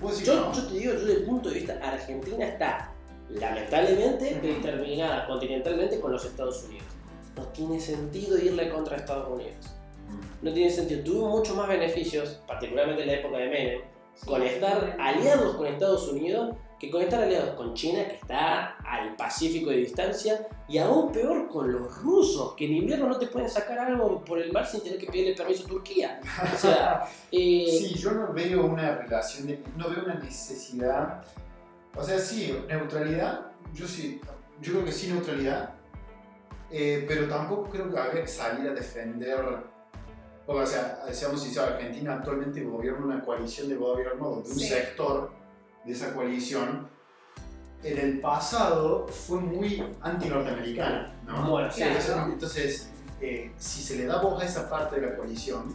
¿Vos 0.00 0.12
decís 0.12 0.26
Yo, 0.26 0.36
no? 0.36 0.52
yo 0.52 0.66
te 0.66 0.74
digo, 0.74 0.92
yo 0.92 1.00
desde 1.00 1.12
el 1.14 1.24
punto 1.24 1.48
de 1.48 1.54
vista, 1.56 1.80
Argentina 1.82 2.46
está 2.46 2.92
lamentablemente 3.30 4.38
determinada 4.40 5.26
continentalmente 5.26 5.98
con 5.98 6.12
los 6.12 6.24
Estados 6.24 6.64
Unidos. 6.64 6.86
No 7.36 7.42
tiene 7.48 7.80
sentido 7.80 8.38
irle 8.38 8.68
contra 8.70 8.96
Estados 8.96 9.28
Unidos. 9.28 9.74
No 10.42 10.52
tiene 10.52 10.70
sentido. 10.70 11.02
Tuvo 11.02 11.28
muchos 11.28 11.56
más 11.56 11.68
beneficios, 11.68 12.40
particularmente 12.46 13.02
en 13.02 13.08
la 13.08 13.14
época 13.14 13.38
de 13.38 13.48
Menem, 13.48 13.80
con 14.26 14.42
estar 14.42 14.96
aliados 15.00 15.56
con 15.56 15.66
Estados 15.66 16.08
Unidos 16.08 16.54
que 16.78 16.90
con 16.90 17.00
estar 17.02 17.22
aliados 17.22 17.54
con 17.54 17.72
China, 17.74 18.06
que 18.06 18.16
está 18.16 18.76
al 18.84 19.16
Pacífico 19.16 19.70
de 19.70 19.78
distancia, 19.78 20.46
y 20.68 20.76
aún 20.78 21.10
peor 21.10 21.48
con 21.48 21.72
los 21.72 22.02
rusos, 22.02 22.54
que 22.54 22.66
en 22.66 22.74
invierno 22.74 23.08
no 23.08 23.18
te 23.18 23.28
pueden 23.28 23.48
sacar 23.48 23.78
algo 23.78 24.22
por 24.24 24.38
el 24.38 24.52
mar 24.52 24.66
sin 24.66 24.82
tener 24.82 24.98
que 24.98 25.06
pedirle 25.06 25.34
permiso 25.34 25.64
a 25.64 25.68
Turquía. 25.68 26.20
O 26.54 26.58
sea, 26.58 27.08
eh, 27.32 27.66
Sí, 27.78 27.94
yo 27.94 28.10
no 28.12 28.32
veo 28.32 28.66
una 28.66 28.96
relación, 28.96 29.46
de- 29.46 29.62
no 29.76 29.88
veo 29.88 30.04
una 30.04 30.14
necesidad. 30.16 31.24
O 31.94 32.02
sea, 32.02 32.18
sí, 32.18 32.54
neutralidad, 32.68 33.46
yo 33.72 33.86
sí, 33.88 34.20
yo 34.60 34.72
creo 34.74 34.84
que 34.84 34.92
sí 34.92 35.08
neutralidad, 35.08 35.70
eh, 36.70 37.04
pero 37.08 37.26
tampoco 37.26 37.70
creo 37.70 37.90
que 37.90 37.98
haya 37.98 38.20
que 38.22 38.28
salir 38.28 38.68
a 38.68 38.74
defender. 38.74 39.42
Porque, 40.44 40.62
o 40.62 40.66
sea, 40.66 41.02
seamos 41.12 41.42
sinceros, 41.42 41.70
Argentina 41.70 42.14
actualmente 42.16 42.62
gobierna 42.62 43.06
una 43.06 43.24
coalición 43.24 43.68
de 43.68 43.76
gobierno 43.76 44.28
donde 44.30 44.50
un 44.50 44.56
Sí. 44.58 44.68
sector 44.68 45.30
de 45.86 45.92
esa 45.92 46.12
coalición 46.12 46.88
en 47.82 47.98
el 47.98 48.20
pasado 48.20 49.06
fue 49.06 49.40
muy 49.40 49.82
anti-norteamericana, 50.00 51.14
¿no? 51.26 51.50
bueno, 51.50 51.70
sí, 51.70 51.82
Claro. 51.82 52.32
Entonces, 52.32 52.90
eh, 53.20 53.52
si 53.56 53.82
se 53.82 53.96
le 53.96 54.06
da 54.06 54.20
voz 54.20 54.42
a 54.42 54.46
esa 54.46 54.68
parte 54.68 55.00
de 55.00 55.06
la 55.06 55.16
coalición, 55.16 55.74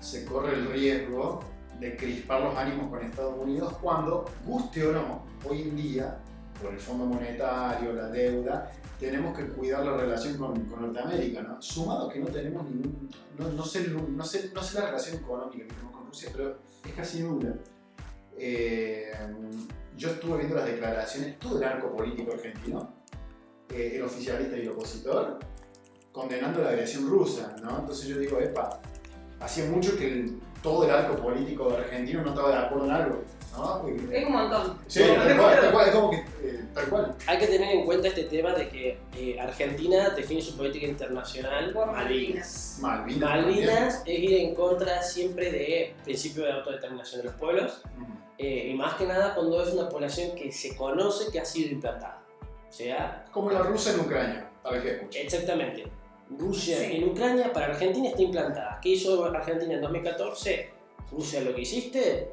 se 0.00 0.24
corre 0.24 0.54
el 0.54 0.66
riesgo 0.72 1.40
de 1.78 1.96
crispar 1.96 2.40
los 2.42 2.56
ánimos 2.56 2.88
con 2.88 3.02
Estados 3.02 3.38
Unidos 3.38 3.74
cuando, 3.80 4.24
guste 4.44 4.86
o 4.86 4.92
no, 4.92 5.24
hoy 5.48 5.62
en 5.62 5.76
día, 5.76 6.18
por 6.60 6.72
el 6.72 6.78
Fondo 6.78 7.06
Monetario, 7.06 7.92
la 7.92 8.08
deuda, 8.08 8.70
tenemos 8.98 9.36
que 9.36 9.46
cuidar 9.48 9.84
la 9.84 9.96
relación 9.96 10.36
con, 10.36 10.64
con 10.66 10.82
Norteamérica, 10.82 11.42
¿no? 11.42 11.60
Sumado 11.60 12.08
que 12.08 12.20
no 12.20 12.26
tenemos 12.26 12.64
ningún, 12.64 13.10
no, 13.38 13.48
no 13.48 13.64
sé, 13.64 13.88
no, 13.88 14.24
sé, 14.24 14.50
no 14.54 14.62
sé 14.62 14.78
la 14.78 14.86
relación 14.86 15.16
económica 15.16 15.58
que 15.58 15.64
tenemos 15.64 15.92
con 15.92 16.06
Rusia, 16.06 16.30
pero 16.32 16.58
es 16.84 16.92
casi 16.92 17.22
nula. 17.22 17.54
Eh, 18.38 19.12
yo 19.96 20.10
estuve 20.10 20.38
viendo 20.38 20.56
las 20.56 20.66
declaraciones, 20.66 21.38
todo 21.38 21.58
el 21.58 21.64
arco 21.64 21.94
político 21.94 22.32
argentino, 22.32 22.92
eh, 23.70 23.92
el 23.96 24.02
oficialista 24.02 24.56
y 24.56 24.62
el 24.62 24.70
opositor, 24.70 25.38
condenando 26.12 26.60
la 26.62 26.70
agresión 26.70 27.08
rusa, 27.08 27.54
¿no? 27.62 27.78
Entonces 27.80 28.06
yo 28.08 28.18
digo, 28.18 28.38
epa, 28.38 28.80
hacía 29.40 29.64
mucho 29.66 29.96
que 29.96 30.06
el- 30.08 30.40
todo 30.62 30.84
el 30.84 30.90
arco 30.90 31.16
político 31.16 31.70
argentino 31.74 32.22
no 32.22 32.30
estaba 32.30 32.50
de 32.50 32.58
acuerdo 32.66 32.84
en 32.86 32.90
algo, 32.92 33.22
¿no? 33.56 33.88
Es 34.12 34.26
un 34.26 34.32
montón. 34.32 34.78
Sí, 34.86 35.00
es 35.02 35.92
como 35.92 36.10
que, 36.10 36.16
eh, 36.42 36.61
tal 36.74 36.88
cual. 36.88 37.14
hay 37.26 37.38
que 37.38 37.46
tener 37.46 37.70
en 37.76 37.84
cuenta 37.84 38.08
este 38.08 38.24
tema 38.24 38.52
de 38.54 38.68
que 38.68 38.98
eh, 39.16 39.38
Argentina 39.40 40.10
define 40.10 40.40
su 40.42 40.56
política 40.56 40.86
internacional 40.86 41.72
Por 41.72 41.92
Malvinas. 41.92 42.78
Malvinas. 42.80 43.20
Malvinas 43.30 44.02
es 44.06 44.18
ir 44.18 44.34
en 44.34 44.54
contra 44.54 45.02
siempre 45.02 45.50
del 45.50 45.92
principio 46.04 46.44
de 46.44 46.52
autodeterminación 46.52 47.20
de 47.22 47.28
los 47.28 47.34
pueblos, 47.36 47.82
también. 47.82 48.12
eh, 48.38 48.68
y 48.70 48.74
más 48.74 48.94
que 48.94 49.06
nada 49.06 49.34
cuando 49.34 49.62
es 49.62 49.72
una 49.74 49.88
población 49.88 50.34
que 50.34 50.50
se 50.52 50.76
conoce 50.76 51.30
que 51.30 51.40
ha 51.40 51.44
sido 51.44 51.70
implantada. 51.72 52.22
O 52.68 52.72
sea, 52.72 53.24
Como 53.30 53.50
la 53.50 53.60
rusa 53.62 53.92
en 53.92 54.00
Ucrania, 54.00 54.50
para 54.62 54.80
que 54.82 54.90
escuche. 54.92 55.22
exactamente, 55.22 55.84
Rusia 56.38 56.78
Sí. 56.78 56.96
en 56.96 57.04
Ucrania 57.10 57.52
para 57.52 57.66
Argentina 57.66 58.08
está 58.08 58.22
implantada. 58.22 58.78
¿Qué 58.82 58.88
hizo 58.90 59.24
Argentina 59.26 59.74
en 59.74 59.82
2014? 59.82 60.70
Rusia 61.10 61.40
lo 61.42 61.54
que 61.54 61.60
hiciste 61.60 62.30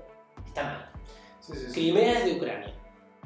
está 0.48 0.64
mal. 0.64 0.90
Sí, 1.42 1.52
sí, 1.54 1.66
sí. 1.68 1.72
Crimea 1.74 2.20
es 2.20 2.26
de 2.26 2.32
Ucrania. 2.34 2.74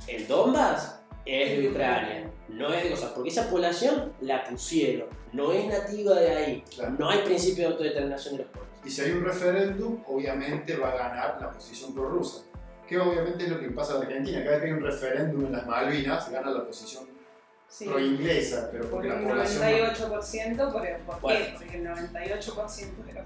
El 0.07 0.27
Donbass 0.27 1.02
es 1.25 1.57
de 1.57 1.69
Ucrania. 1.69 2.29
No 2.49 2.73
es 2.73 2.83
de 2.83 2.91
cosas, 2.91 3.11
porque 3.11 3.29
esa 3.29 3.49
población 3.49 4.13
la 4.21 4.43
pusieron. 4.43 5.07
No 5.31 5.51
es 5.51 5.65
nativa 5.65 6.19
de 6.19 6.29
ahí. 6.29 6.63
Claro. 6.75 6.95
No 6.99 7.09
hay 7.09 7.19
principio 7.19 7.65
de 7.65 7.73
autodeterminación 7.73 8.37
de 8.37 8.43
los 8.43 8.51
pueblos. 8.51 8.71
Y 8.85 8.89
si 8.89 9.01
hay 9.01 9.11
un 9.11 9.23
referéndum, 9.23 10.03
obviamente 10.07 10.75
va 10.75 10.89
a 10.91 10.95
ganar 10.97 11.37
la 11.41 11.51
posición 11.51 11.93
prorrusa. 11.95 12.43
Que 12.87 12.99
obviamente 12.99 13.45
es 13.45 13.49
lo 13.49 13.59
que 13.59 13.69
pasa 13.69 13.95
en 13.95 14.03
Argentina. 14.03 14.43
Cada 14.43 14.51
vez 14.51 14.61
que 14.61 14.67
hay 14.67 14.73
un 14.73 14.83
referéndum 14.83 15.45
en 15.45 15.51
las 15.53 15.65
Malvinas, 15.65 16.29
gana 16.29 16.51
la 16.51 16.65
posición 16.65 17.12
Sí. 17.73 17.85
pro-inglesa, 17.85 18.69
pero 18.71 18.83
Por 18.83 18.91
porque 18.91 19.07
la 19.07 19.15
un 19.15 19.23
población... 19.29 19.63
98%, 19.63 20.71
¿por, 20.71 20.97
¿por 21.05 21.21
Bueno. 21.21 21.39
qué? 21.45 21.53
Porque 21.57 21.77
el 21.77 21.87
98% 21.87 23.05
de 23.05 23.13
los 23.13 23.23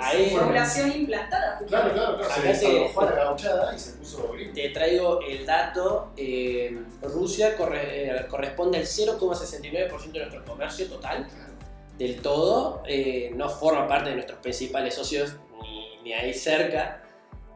Ahí- 0.00 0.24
es 0.24 0.32
población 0.32 0.90
implantada. 0.92 1.58
Claro, 1.68 1.92
claro, 1.94 2.16
claro. 2.18 2.24
Se 2.34 2.40
Acá 2.40 2.42
te- 2.42 2.48
desalojó 2.48 3.00
a 3.00 3.04
la 3.04 3.12
gauchada 3.14 3.74
y 3.74 3.78
se 3.78 3.92
puso 3.92 4.32
gringo. 4.32 4.52
Te 4.52 4.68
traigo 4.70 5.20
el 5.20 5.46
dato, 5.46 6.12
eh, 6.16 6.76
Rusia 7.02 7.56
corre- 7.56 8.08
eh, 8.10 8.26
corresponde 8.28 8.78
al 8.78 8.84
0,69% 8.86 10.12
de 10.12 10.18
nuestro 10.26 10.44
comercio 10.44 10.86
total, 10.88 11.28
del 11.96 12.20
todo, 12.20 12.82
eh, 12.88 13.30
no 13.36 13.48
forma 13.48 13.86
parte 13.86 14.08
de 14.10 14.16
nuestros 14.16 14.40
principales 14.40 14.94
socios 14.94 15.36
ni, 15.62 16.00
ni 16.02 16.12
ahí 16.14 16.34
cerca, 16.34 17.00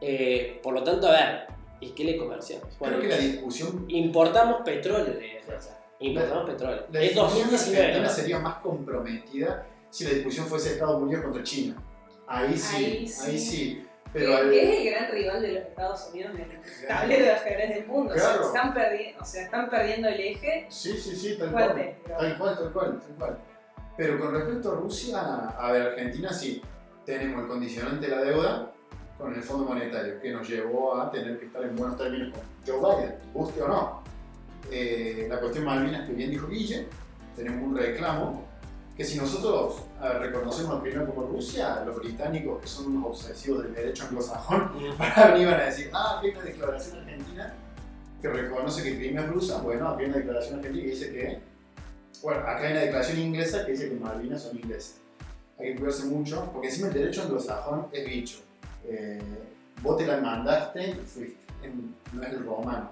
Eh, 0.01 0.61
por 0.63 0.73
lo 0.73 0.81
tanto, 0.81 1.07
a 1.07 1.11
ver, 1.11 1.47
¿y 1.81 1.89
qué 1.89 2.05
le 2.05 2.15
comerciamos? 2.15 2.67
Creo 2.69 2.79
Bueno, 2.79 2.99
que 3.01 3.07
la 3.09 3.17
discusión, 3.17 3.83
importamos 3.89 4.61
petróleo 4.63 5.13
de 5.13 5.41
Rusia, 5.45 5.77
importamos 5.99 6.49
petróleo. 6.49 6.85
la 6.91 6.99
Es 7.01 7.09
discusión 7.13 7.49
2019, 7.49 7.79
argentina 7.85 8.07
¿no? 8.07 8.13
sería 8.13 8.39
más 8.39 8.55
comprometida 8.59 9.65
si 9.89 10.03
la 10.05 10.09
discusión 10.11 10.45
fuese 10.47 10.73
Estados 10.73 11.01
Unidos 11.01 11.23
contra 11.23 11.43
China. 11.43 11.75
Ahí 12.27 12.57
sí, 12.57 12.75
Ahí 12.85 13.07
sí. 13.07 13.29
ahí 13.31 13.39
sí. 13.39 13.85
Que, 14.11 14.19
Pero 14.21 14.37
al- 14.37 14.51
es 14.53 14.79
el 14.79 14.91
gran 14.91 15.11
rival 15.11 15.41
de 15.41 15.47
los 15.53 15.63
Estados 15.63 16.09
Unidos 16.11 16.31
en 16.35 16.41
el 16.51 16.87
tablero 16.87 17.25
de 17.25 17.31
ajedrez 17.31 17.69
del 17.75 17.85
mundo. 17.87 18.11
O, 18.11 18.15
Claro. 18.15 18.37
sea, 18.39 18.47
están 18.47 18.73
perdiendo, 18.73 19.21
o 19.21 19.25
sea, 19.25 19.43
están 19.43 19.69
perdiendo 19.69 20.07
el 20.07 20.19
eje 20.19 20.65
Sí, 20.69 20.97
sí, 20.97 21.15
sí, 21.15 21.37
tal 21.37 21.51
cual. 21.51 21.73
pero- 21.75 22.17
Tal 22.17 22.37
cual, 22.39 22.57
tal 22.57 22.71
cual, 22.73 22.99
tal 22.99 23.15
cual. 23.17 23.37
Pero 23.97 24.19
con 24.19 24.33
respecto 24.33 24.71
a 24.71 24.75
Rusia, 24.75 25.19
a 25.49 25.71
ver, 25.71 25.81
Argentina 25.89 26.31
sí, 26.33 26.61
tenemos 27.05 27.41
el 27.43 27.47
condicionante 27.47 28.07
de 28.07 28.15
la 28.15 28.21
deuda 28.23 28.71
con 29.17 29.33
el 29.35 29.43
Fondo 29.43 29.65
Monetario, 29.65 30.19
que 30.21 30.31
nos 30.31 30.47
llevó 30.47 30.95
a 30.99 31.11
tener 31.11 31.37
que 31.39 31.45
estar 31.47 31.61
en 31.63 31.75
buenos 31.75 31.97
términos 31.97 32.33
con 32.33 32.41
Joe 32.65 32.95
Biden, 32.95 33.15
guste 33.33 33.61
o 33.61 33.67
no. 33.67 33.98
Eh, 34.71 35.27
la 35.29 35.39
cuestión 35.39 35.65
Malvinas, 35.65 36.07
que 36.07 36.13
bien 36.13 36.29
dijo 36.31 36.47
Guille, 36.47 36.87
tenemos 37.35 37.63
un 37.63 37.75
reclamo 37.77 38.47
que 38.95 39.03
si 39.05 39.17
nosotros 39.17 39.83
ver, 40.01 40.19
reconocemos 40.19 40.75
al 40.75 40.81
primero 40.81 41.05
como 41.07 41.27
Rusia, 41.27 41.83
los 41.85 41.97
británicos, 41.97 42.61
que 42.61 42.67
son 42.67 42.87
unos 42.97 43.11
obsesivos 43.11 43.63
del 43.63 43.73
derecho 43.73 44.03
anglosajón, 44.05 44.71
para 44.97 45.31
venir 45.31 45.47
van 45.47 45.61
a 45.61 45.65
decir, 45.65 45.89
ah, 45.93 46.17
aquí 46.17 46.27
hay 46.27 46.33
una 46.35 46.43
declaración 46.43 46.97
argentina 46.99 47.53
que 48.21 48.27
reconoce 48.27 48.83
que 48.83 48.97
Crimea 48.97 49.23
es 49.23 49.29
rusa. 49.29 49.61
Bueno, 49.61 49.87
aquí 49.89 50.03
hay 50.03 50.09
una 50.09 50.17
declaración 50.17 50.55
argentina 50.59 50.83
que 50.83 50.89
dice 50.91 51.11
que. 51.13 51.39
Bueno, 52.21 52.41
acá 52.41 52.59
hay 52.65 52.71
una 52.73 52.81
declaración 52.81 53.19
inglesa 53.19 53.65
que 53.65 53.71
dice 53.71 53.87
que 53.89 53.95
Malvinas 53.95 54.43
son 54.43 54.57
inglesas. 54.57 54.97
Hay 55.57 55.67
que 55.73 55.75
cuidarse 55.79 56.05
mucho, 56.05 56.49
porque 56.51 56.67
encima 56.67 56.87
el 56.89 56.93
derecho 56.93 57.21
anglosajón 57.23 57.87
es 57.93 58.05
bicho. 58.05 58.39
Eh, 58.85 59.21
vos 59.81 59.95
te 59.97 60.05
la 60.05 60.17
mandaste 60.17 60.95
fuiste. 61.05 61.37
En- 61.63 61.95
no 62.11 62.21
es 62.23 62.33
el 62.33 62.45
romano. 62.45 62.89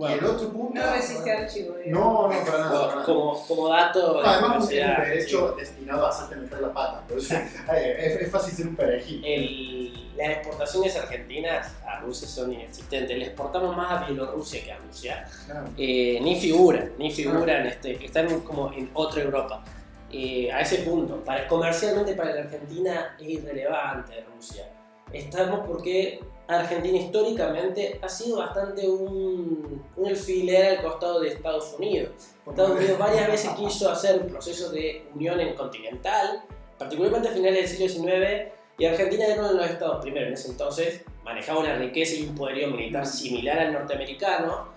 Y 0.00 0.12
el 0.12 0.20
Bueno, 0.20 0.30
otro 0.32 0.48
punto. 0.52 0.80
No 0.80 0.92
resiste 0.92 1.30
archivo. 1.32 1.74
No, 1.86 2.28
no, 2.28 2.44
para 2.44 2.58
nada. 2.58 2.80
para 2.80 2.94
nada. 2.94 3.04
como, 3.04 3.46
como 3.46 3.68
dato 3.68 4.14
No, 4.14 4.28
además, 4.28 4.56
es 4.56 4.62
un 4.62 5.04
derecho 5.04 5.52
destinado 5.52 6.06
a 6.06 6.08
hacerte 6.10 6.36
meter 6.36 6.60
la 6.60 6.72
pata. 6.72 7.00
Por 7.08 7.18
eso 7.18 7.34
eh, 7.74 7.96
es, 7.98 8.22
es 8.22 8.30
fácil 8.30 8.54
ser 8.54 8.68
un 8.68 8.76
perejil. 8.76 9.22
El- 9.24 10.08
las 10.18 10.30
exportaciones 10.30 10.96
argentinas 10.96 11.72
a 11.86 12.00
Rusia 12.00 12.26
son 12.26 12.52
inexistentes. 12.52 13.16
Le 13.16 13.26
exportamos 13.26 13.76
más 13.76 14.02
a 14.02 14.06
Bielorrusia 14.06 14.64
que 14.64 14.72
a 14.72 14.78
Rusia. 14.78 15.28
Claro. 15.46 15.68
Eh, 15.76 16.18
ni 16.20 16.40
figuran, 16.40 16.92
ni 16.98 17.12
figuran, 17.12 17.66
este, 17.66 18.04
están 18.04 18.40
como 18.40 18.72
en 18.72 18.90
otra 18.94 19.22
Europa. 19.22 19.62
Eh, 20.10 20.50
a 20.50 20.60
ese 20.62 20.78
punto, 20.78 21.22
para, 21.24 21.46
comercialmente 21.46 22.14
para 22.14 22.34
la 22.34 22.40
Argentina 22.40 23.14
es 23.20 23.28
irrelevante 23.28 24.24
Rusia. 24.34 24.64
Estamos 25.12 25.66
porque 25.66 26.20
Argentina 26.46 26.96
históricamente 26.98 27.98
ha 28.02 28.08
sido 28.08 28.38
bastante 28.38 28.88
un, 28.88 29.82
un 29.96 30.06
alfiler 30.06 30.78
al 30.78 30.82
costado 30.84 31.20
de 31.20 31.28
Estados 31.28 31.74
Unidos. 31.78 32.10
Estados 32.46 32.70
Unidos 32.72 32.98
varias 32.98 33.26
veces 33.28 33.50
quiso 33.52 33.90
hacer 33.90 34.20
un 34.22 34.28
proceso 34.28 34.70
de 34.70 35.06
unión 35.14 35.38
en 35.40 35.54
continental, 35.54 36.42
particularmente 36.78 37.28
a 37.28 37.32
finales 37.32 37.78
del 37.78 37.90
siglo 37.90 38.08
XIX, 38.08 38.52
y 38.78 38.84
Argentina 38.86 39.26
era 39.26 39.40
uno 39.40 39.48
de 39.48 39.54
los 39.56 39.70
estados, 39.70 40.00
primero 40.02 40.26
en 40.28 40.34
ese 40.34 40.50
entonces, 40.52 41.04
manejaba 41.24 41.60
una 41.60 41.74
riqueza 41.76 42.14
y 42.14 42.28
un 42.28 42.34
poderío 42.34 42.68
militar 42.68 43.04
similar 43.06 43.58
al 43.58 43.72
norteamericano, 43.72 44.68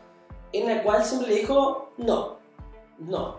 en 0.54 0.68
la 0.68 0.84
cual 0.84 1.06
siempre 1.06 1.30
le 1.30 1.36
dijo 1.42 1.92
no, 1.98 2.40
no, 3.00 3.38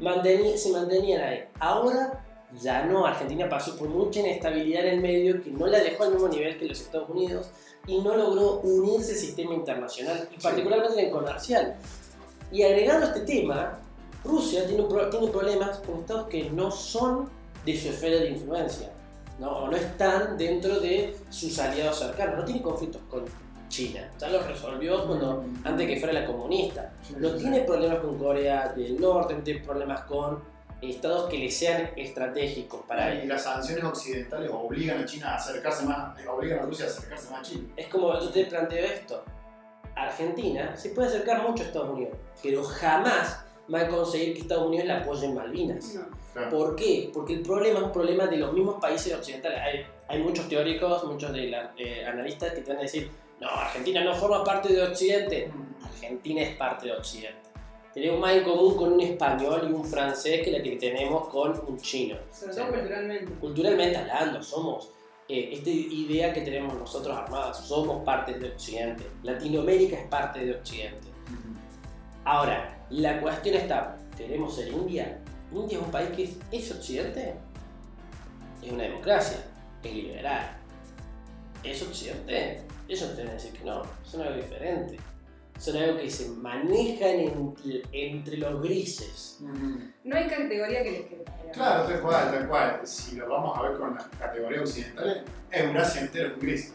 mantení- 0.00 0.56
se 0.56 0.70
mantenían 0.70 1.22
ahí. 1.22 1.44
Ahora 1.58 2.21
ya 2.60 2.84
no, 2.84 3.06
Argentina 3.06 3.48
pasó 3.48 3.76
por 3.76 3.88
mucha 3.88 4.20
inestabilidad 4.20 4.86
en 4.86 4.94
el 4.94 5.00
medio 5.00 5.42
que 5.42 5.50
no 5.50 5.66
la 5.66 5.78
dejó 5.78 6.04
al 6.04 6.12
mismo 6.12 6.28
nivel 6.28 6.58
que 6.58 6.66
los 6.66 6.80
Estados 6.80 7.08
Unidos 7.08 7.50
y 7.86 7.98
no 8.00 8.16
logró 8.16 8.60
unirse 8.60 9.12
al 9.12 9.18
sistema 9.18 9.54
internacional 9.54 10.28
y 10.36 10.40
particularmente 10.40 11.00
en 11.00 11.06
el 11.06 11.12
comercial. 11.12 11.76
Y 12.50 12.62
agregando 12.62 13.06
este 13.06 13.20
tema, 13.20 13.80
Rusia 14.24 14.66
tiene, 14.66 14.82
un 14.82 15.10
tiene 15.10 15.28
problemas 15.28 15.78
con 15.78 16.00
estados 16.00 16.28
que 16.28 16.50
no 16.50 16.70
son 16.70 17.28
de 17.64 17.76
su 17.76 17.88
esfera 17.88 18.16
de 18.16 18.30
influencia, 18.30 18.90
¿no? 19.38 19.50
o 19.50 19.68
no 19.68 19.76
están 19.76 20.36
dentro 20.36 20.78
de 20.80 21.16
sus 21.30 21.58
aliados 21.58 21.98
cercanos, 21.98 22.38
no 22.38 22.44
tiene 22.44 22.62
conflictos 22.62 23.00
con 23.08 23.24
China, 23.68 24.10
ya 24.18 24.28
lo 24.28 24.42
resolvió 24.42 25.06
cuando, 25.06 25.44
antes 25.64 25.86
que 25.88 25.98
fuera 25.98 26.12
la 26.12 26.26
comunista. 26.26 26.92
No 27.16 27.30
tiene 27.36 27.60
problemas 27.60 28.00
con 28.00 28.18
Corea 28.18 28.68
del 28.76 29.00
Norte, 29.00 29.34
no 29.34 29.42
tiene 29.42 29.60
problemas 29.60 30.02
con 30.02 30.51
estados 30.82 31.28
que 31.30 31.38
le 31.38 31.50
sean 31.50 31.90
estratégicos 31.96 32.82
para 32.86 33.14
Y 33.14 33.20
él. 33.22 33.28
las 33.28 33.44
sanciones 33.44 33.84
occidentales 33.84 34.50
obligan 34.52 35.00
a 35.00 35.04
China 35.06 35.30
a 35.32 35.36
acercarse 35.36 35.84
más, 35.86 36.18
eh, 36.20 36.26
obligan 36.28 36.58
a 36.58 36.62
Rusia 36.62 36.86
a 36.86 36.88
acercarse 36.88 37.30
más 37.30 37.40
a 37.40 37.42
China. 37.42 37.68
Es 37.76 37.86
como 37.88 38.12
yo 38.20 38.28
te 38.30 38.44
planteo 38.46 38.84
esto. 38.84 39.24
Argentina 39.94 40.76
se 40.76 40.90
puede 40.90 41.08
acercar 41.08 41.42
mucho 41.48 41.62
a 41.62 41.66
Estados 41.66 41.90
Unidos, 41.90 42.16
pero 42.42 42.64
jamás 42.64 43.44
va 43.72 43.80
a 43.82 43.88
conseguir 43.88 44.34
que 44.34 44.40
Estados 44.40 44.66
Unidos 44.66 44.86
la 44.86 44.98
apoye 44.98 45.26
en 45.26 45.34
Malvinas. 45.34 45.94
No. 45.94 46.00
Claro. 46.32 46.50
¿Por 46.50 46.76
qué? 46.76 47.10
Porque 47.12 47.34
el 47.34 47.42
problema 47.42 47.78
es 47.80 47.84
un 47.84 47.92
problema 47.92 48.26
de 48.26 48.38
los 48.38 48.52
mismos 48.54 48.80
países 48.80 49.14
occidentales. 49.14 49.58
Hay, 49.60 49.86
hay 50.08 50.22
muchos 50.22 50.48
teóricos, 50.48 51.04
muchos 51.04 51.30
de 51.32 51.48
la- 51.48 51.72
eh, 51.76 52.04
analistas 52.06 52.52
que 52.54 52.62
te 52.62 52.70
van 52.70 52.78
a 52.78 52.82
decir, 52.82 53.10
no, 53.38 53.48
Argentina 53.50 54.02
no 54.02 54.14
forma 54.14 54.42
parte 54.42 54.72
de 54.72 54.82
Occidente. 54.82 55.52
Argentina 55.84 56.40
es 56.42 56.56
parte 56.56 56.86
de 56.86 56.92
Occidente. 56.92 57.38
Tenemos 57.94 58.20
más 58.20 58.32
en 58.32 58.44
común 58.44 58.76
con 58.76 58.92
un 58.94 59.00
español 59.00 59.68
y 59.68 59.72
un 59.72 59.84
francés 59.84 60.42
que 60.42 60.50
la 60.50 60.62
que 60.62 60.76
tenemos 60.76 61.28
con 61.28 61.52
un 61.66 61.78
chino. 61.78 62.16
Sobre 62.32 62.54
todo 62.54 62.70
culturalmente. 62.70 63.32
Culturalmente 63.34 63.96
hablando, 63.98 64.42
somos 64.42 64.88
eh, 65.28 65.50
esta 65.52 65.70
idea 65.70 66.32
que 66.32 66.40
tenemos 66.40 66.74
nosotros 66.74 67.16
armadas, 67.16 67.66
somos 67.66 68.02
parte 68.04 68.38
de 68.38 68.48
Occidente. 68.48 69.04
Latinoamérica 69.22 69.96
es 69.96 70.06
parte 70.08 70.44
de 70.44 70.54
Occidente. 70.54 71.08
Ahora, 72.24 72.86
la 72.90 73.20
cuestión 73.20 73.56
está, 73.56 73.98
¿tenemos 74.16 74.58
el 74.58 74.72
India? 74.72 75.20
India 75.52 75.78
es 75.78 75.84
un 75.84 75.90
país 75.90 76.10
que 76.10 76.24
es, 76.24 76.36
¿es 76.50 76.72
Occidente? 76.72 77.34
Es 78.62 78.72
una 78.72 78.84
democracia, 78.84 79.38
es 79.82 79.92
liberal. 79.92 80.56
¿Es 81.62 81.82
Occidente? 81.82 82.62
Ellos 82.88 83.16
te 83.16 83.22
a 83.22 83.32
decir 83.32 83.52
que 83.52 83.64
no, 83.64 83.82
son 84.04 84.22
algo 84.22 84.36
diferente. 84.36 84.98
Son 85.58 85.76
algo 85.76 85.98
que 85.98 86.10
se 86.10 86.28
manejan 86.30 87.20
entre, 87.20 87.82
entre 87.92 88.36
los 88.38 88.60
grises. 88.62 89.38
No 90.04 90.16
hay 90.16 90.26
categoría 90.26 90.82
que 90.82 90.90
les 90.90 91.00
quede. 91.02 91.24
Claro, 91.52 91.84
tal 91.86 92.00
cual, 92.00 92.30
tal 92.32 92.48
cual. 92.48 92.80
Si 92.84 93.16
lo 93.16 93.28
vamos 93.28 93.56
a 93.58 93.62
ver 93.62 93.78
con 93.78 93.94
las 93.94 94.06
categorías 94.18 94.62
occidentales, 94.62 95.22
Eurasia 95.50 96.00
entero 96.02 96.28
es 96.28 96.34
un 96.34 96.40
gris. 96.40 96.74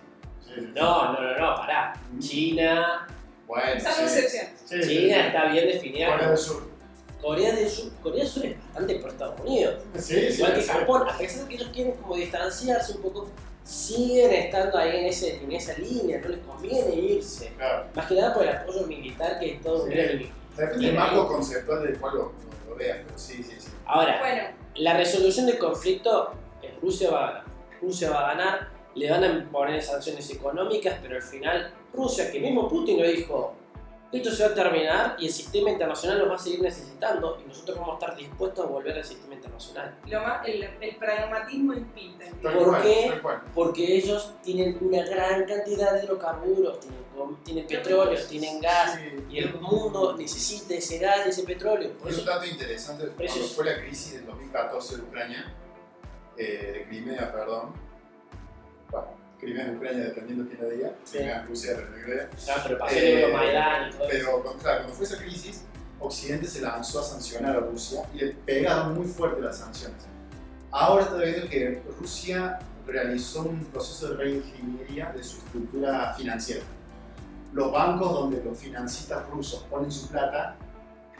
No, 0.73 1.13
no, 1.13 1.21
no, 1.21 1.38
no, 1.38 1.55
pará. 1.55 1.93
China, 2.19 3.07
Bueno, 3.45 3.80
sí. 3.80 4.19
Sí, 4.65 4.80
China 4.82 4.82
sí. 4.84 5.09
está 5.11 5.51
bien 5.51 5.67
definida. 5.67 6.11
Corea 6.11 6.28
del 6.30 6.38
Sur. 6.38 6.67
Corea 7.21 7.55
del 7.55 7.69
Sur, 7.69 7.91
Corea 8.01 8.19
del 8.23 8.28
Sur 8.32 8.45
es 8.45 8.57
bastante 8.63 8.95
por 8.99 9.09
Estados 9.09 9.39
Unidos. 9.41 9.84
Sí, 9.95 10.32
sí, 10.32 10.38
Igual 10.38 10.53
que 10.53 10.61
sí. 10.61 10.69
Japón, 10.69 11.09
a 11.09 11.17
pesar 11.17 11.43
de 11.43 11.49
que 11.49 11.55
ellos 11.55 11.69
quieren 11.73 11.93
como 11.95 12.15
distanciarse 12.15 12.93
un 12.93 13.01
poco, 13.01 13.30
siguen 13.68 14.32
estando 14.34 14.78
ahí 14.78 14.99
en, 14.99 15.05
ese, 15.07 15.38
en 15.43 15.51
esa 15.51 15.78
línea, 15.78 16.20
no 16.22 16.30
les 16.30 16.39
conviene 16.39 16.95
irse. 16.95 17.51
Claro. 17.57 17.86
Más 17.93 18.05
que 18.07 18.15
nada 18.15 18.34
por 18.34 18.43
el 18.43 18.49
apoyo 18.55 18.88
militar 18.88 19.39
que 19.39 19.53
Estados 19.55 19.84
Sí. 19.86 19.91
Unidos. 19.91 20.30
Depende 20.57 20.86
del 20.88 20.95
marco 20.95 21.28
conceptual 21.28 21.84
del 21.84 21.99
cual 21.99 22.13
lo, 22.15 22.20
lo, 22.22 22.32
lo 22.70 22.76
veas, 22.76 22.99
pero 23.05 23.18
sí, 23.18 23.43
sí, 23.43 23.55
sí. 23.59 23.68
Ahora, 23.86 24.20
Bueno, 24.20 24.43
la 24.76 24.97
resolución 24.97 25.45
del 25.45 25.57
conflicto, 25.59 26.32
Rusia 26.82 27.11
va 27.11 27.20
a 27.20 27.32
ganar. 27.32 27.43
Rusia 27.82 28.09
va 28.09 28.20
a 28.32 28.34
ganar, 28.36 28.70
le 28.95 29.11
van 29.11 29.24
a 29.24 29.49
poner 29.51 29.84
sanciones 29.84 30.30
económicas, 30.32 30.97
pero 31.01 31.15
al 31.18 31.22
final 31.22 31.72
Rusia, 31.93 32.32
que 32.32 32.39
mismo 32.39 32.68
Putin 32.68 32.99
lo 33.01 33.07
dijo, 33.07 33.53
esto 34.12 34.32
se 34.32 34.43
va 34.45 34.51
a 34.51 34.53
terminar 34.53 35.16
y 35.20 35.26
el 35.28 35.32
sistema 35.34 35.70
internacional 35.70 36.20
lo 36.20 36.30
va 36.30 36.36
a 36.36 36.39
seguir 36.39 36.62
necesitando 36.62 37.39
y 37.43 37.47
nosotros 37.47 37.78
vamos 37.78 37.95
a 37.95 37.99
estar 38.05 38.16
dispuestos 38.18 38.66
a 38.66 38.68
volver 38.70 38.97
al 38.97 39.03
sistema 39.03 39.34
internacional. 39.34 39.97
lo 40.05 40.22
más, 40.22 40.47
el, 40.47 40.64
el 40.80 40.95
pragmatismo 40.95 41.74
impinta. 41.74 42.26
¿Por 42.41 42.82
qué? 42.82 43.22
Porque 43.53 43.95
ellos 43.97 44.34
tienen 44.43 44.78
una 44.80 45.03
gran 45.03 45.45
cantidad 45.45 45.93
de 45.93 46.05
hidrocarburos, 46.05 46.80
tienen, 46.80 47.03
tienen 47.43 47.68
petróleo, 47.68 48.20
tienen 48.30 48.62
gas, 48.62 48.95
Sí. 48.95 49.26
y 49.30 49.38
el 49.39 49.53
mundo 49.55 50.16
necesita 50.18 50.76
ese 50.76 50.99
gas 50.99 51.26
y 51.26 51.30
ese 51.30 51.43
petróleo. 51.43 51.91
Por 51.97 52.10
Es 52.10 52.16
un 52.18 52.22
eso, 52.22 52.30
dato 52.32 52.45
interesante, 52.45 53.03
Eso 53.03 53.14
cuando 53.36 53.47
fue 53.55 53.66
la 53.66 53.78
crisis 53.82 54.14
del 54.14 54.26
2014 54.28 54.95
de 54.97 55.01
Ucrania, 55.01 55.55
eh, 56.38 56.72
de 56.74 56.86
Crimea, 56.88 57.32
perdón, 57.32 57.74
bueno, 58.89 59.08
Crimea 59.39 59.65
en 59.67 59.75
Ucrania, 59.77 60.03
dependiendo 60.05 60.47
quién 60.47 60.61
lo 60.61 60.69
diga, 60.69 60.91
Sí. 61.03 61.17
Crimea 61.17 61.41
en 61.41 61.47
Rusia, 61.47 61.71
depende 61.71 61.97
de 61.97 62.03
quién 62.05 62.17
diga. 62.17 62.29
Claro, 62.45 62.61
pero 62.67 62.79
pasó 62.79 62.95
Eh, 62.95 63.13
el 63.13 63.19
Euromaidan 63.23 63.89
y 63.89 63.91
todo. 63.93 64.07
Pero 64.09 64.31
cuando, 64.43 64.61
claro, 64.63 64.77
cuando 64.79 64.95
fue 64.95 65.05
esa 65.05 65.17
crisis, 65.17 65.63
Occidente 65.99 66.47
se 66.47 66.61
lanzó 66.61 66.99
a 66.99 67.03
sancionar 67.03 67.55
a 67.57 67.59
Rusia 67.59 68.01
y 68.13 68.17
le 68.19 68.27
pegaron 68.33 68.93
muy 68.95 69.07
fuerte 69.07 69.41
las 69.41 69.57
sanciones. 69.57 70.03
Ahora 70.71 71.03
está 71.03 71.15
viendo 71.17 71.49
que 71.49 71.81
Rusia 71.99 72.59
realizó 72.85 73.41
un 73.43 73.63
proceso 73.65 74.09
de 74.09 74.17
reingeniería 74.17 75.11
de 75.15 75.23
su 75.23 75.38
estructura 75.38 76.13
financiera. 76.15 76.63
Los 77.53 77.71
bancos 77.71 78.11
donde 78.13 78.43
los 78.43 78.57
financistas 78.57 79.27
rusos 79.29 79.63
ponen 79.69 79.91
su 79.91 80.07
plata 80.09 80.55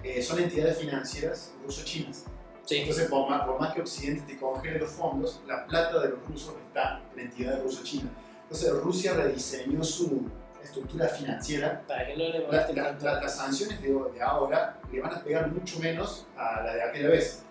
eh, 0.04 0.22
son 0.22 0.40
entidades 0.40 0.78
financieras 0.78 1.52
ruso-chinas. 1.66 2.26
Sí, 2.68 2.80
Entonces, 2.80 3.10
por 3.10 3.30
más, 3.30 3.44
por 3.46 3.60
más 3.60 3.74
que 3.74 3.82
Occidente 3.82 4.34
te 4.34 4.38
congele 4.40 4.78
los 4.80 4.92
fondos, 4.92 5.42
la 5.48 5.66
plata 5.66 6.00
de 6.02 6.10
los 6.10 6.20
rusos 6.28 6.54
está 6.68 7.02
en 7.14 7.20
entidades 7.22 7.64
ruso-chinas. 7.64 8.12
Entonces, 8.44 8.72
Rusia 8.74 9.14
rediseñó 9.14 9.84
su 9.84 10.24
estructura 10.62 11.08
financiera 11.08 11.82
para 11.88 12.06
que 12.08 12.14
no 12.18 12.24
le 12.26 12.40
la- 12.48 12.68
la- 12.74 12.92
la- 13.00 13.22
las 13.22 13.38
sanciones 13.38 13.82
de, 13.82 13.88
de 13.88 14.22
ahora 14.22 14.80
le 14.92 15.00
van 15.00 15.14
a 15.16 15.24
pegar 15.24 15.48
mucho 15.50 15.80
menos 15.80 16.28
a 16.36 16.62
la 16.62 16.76
de 16.76 16.84
aquella 16.84 17.08
vez. 17.10 17.44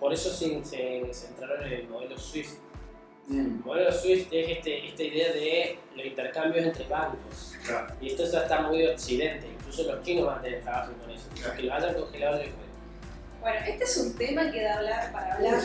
Por 0.00 0.12
eso 0.14 0.30
se, 0.30 0.64
se 0.64 1.02
centraron 1.12 1.62
en 1.66 1.72
el 1.72 1.88
modelo 1.88 2.18
SWIFT. 2.18 2.58
Mm, 3.28 3.38
El 3.40 3.46
modelo 3.64 3.92
SWIFT 3.92 4.32
es 4.32 4.56
este, 4.58 4.88
esta 4.88 5.02
idea 5.02 5.32
de 5.34 5.78
los 5.96 6.06
intercambios 6.06 6.64
entre 6.64 6.86
bancos. 6.88 7.54
claro. 7.66 7.94
Y 8.00 8.08
esto 8.08 8.24
ya 8.24 8.42
está 8.44 8.62
muy 8.62 8.78
de 8.78 8.90
occidente. 8.94 9.48
Incluso 9.58 9.82
los 9.82 10.02
chinos 10.02 10.26
van 10.26 10.38
a 10.38 10.42
tener 10.42 10.62
trabajo 10.62 10.92
con 11.00 11.10
eso. 11.10 11.26
Claro. 11.34 11.56
Que 11.56 11.62
lo 11.64 11.74
hayan 11.74 11.94
congelado 11.94 12.38
les 12.38 12.48
Bueno, 13.46 13.60
este 13.64 13.84
es 13.84 13.96
un 13.98 14.12
tema 14.16 14.50
que 14.50 14.60
da 14.60 14.74
hablar 14.74 15.12
para 15.12 15.34
hablar 15.34 15.60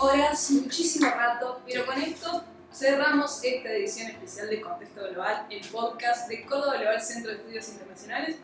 horas, 0.00 0.50
muchísimo 0.52 1.10
rato, 1.10 1.60
pero 1.66 1.84
con 1.84 2.00
esto 2.00 2.44
cerramos 2.72 3.42
esta 3.42 3.72
edición 3.72 4.08
especial 4.08 4.50
de 4.50 4.60
Contexto 4.60 5.00
Global, 5.10 5.44
el 5.50 5.66
podcast 5.66 6.28
de 6.28 6.44
Córdoba 6.46 6.76
Global 6.76 7.02
Centro 7.02 7.32
de 7.32 7.38
Estudios 7.38 7.68
Internacionales. 7.70 8.36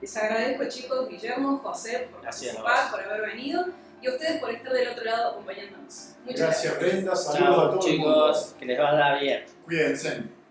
Les 0.00 0.16
agradezco 0.16 0.64
chicos, 0.66 1.10
Guillermo, 1.10 1.58
José, 1.58 2.08
por 2.10 2.22
Gracias 2.22 2.56
a 2.56 2.62
participar, 2.62 2.90
por 2.90 3.12
haber 3.12 3.36
venido 3.36 3.66
y 4.00 4.06
a 4.06 4.10
ustedes 4.12 4.40
por 4.40 4.50
estar 4.50 4.72
del 4.72 4.88
otro 4.88 5.04
lado 5.04 5.32
acompañándonos. 5.32 6.14
Muchas 6.24 6.40
Gracias, 6.40 6.72
gracias. 6.72 6.78
Brenda. 6.78 7.16
Saludos 7.16 7.36
a 7.36 7.38
Chao 7.38 7.68
todos. 7.68 7.84
chicos, 7.84 8.54
que 8.58 8.64
les 8.64 8.78
vaya 8.78 9.14
bien. 9.20 9.44
Cuídense. 9.66 10.41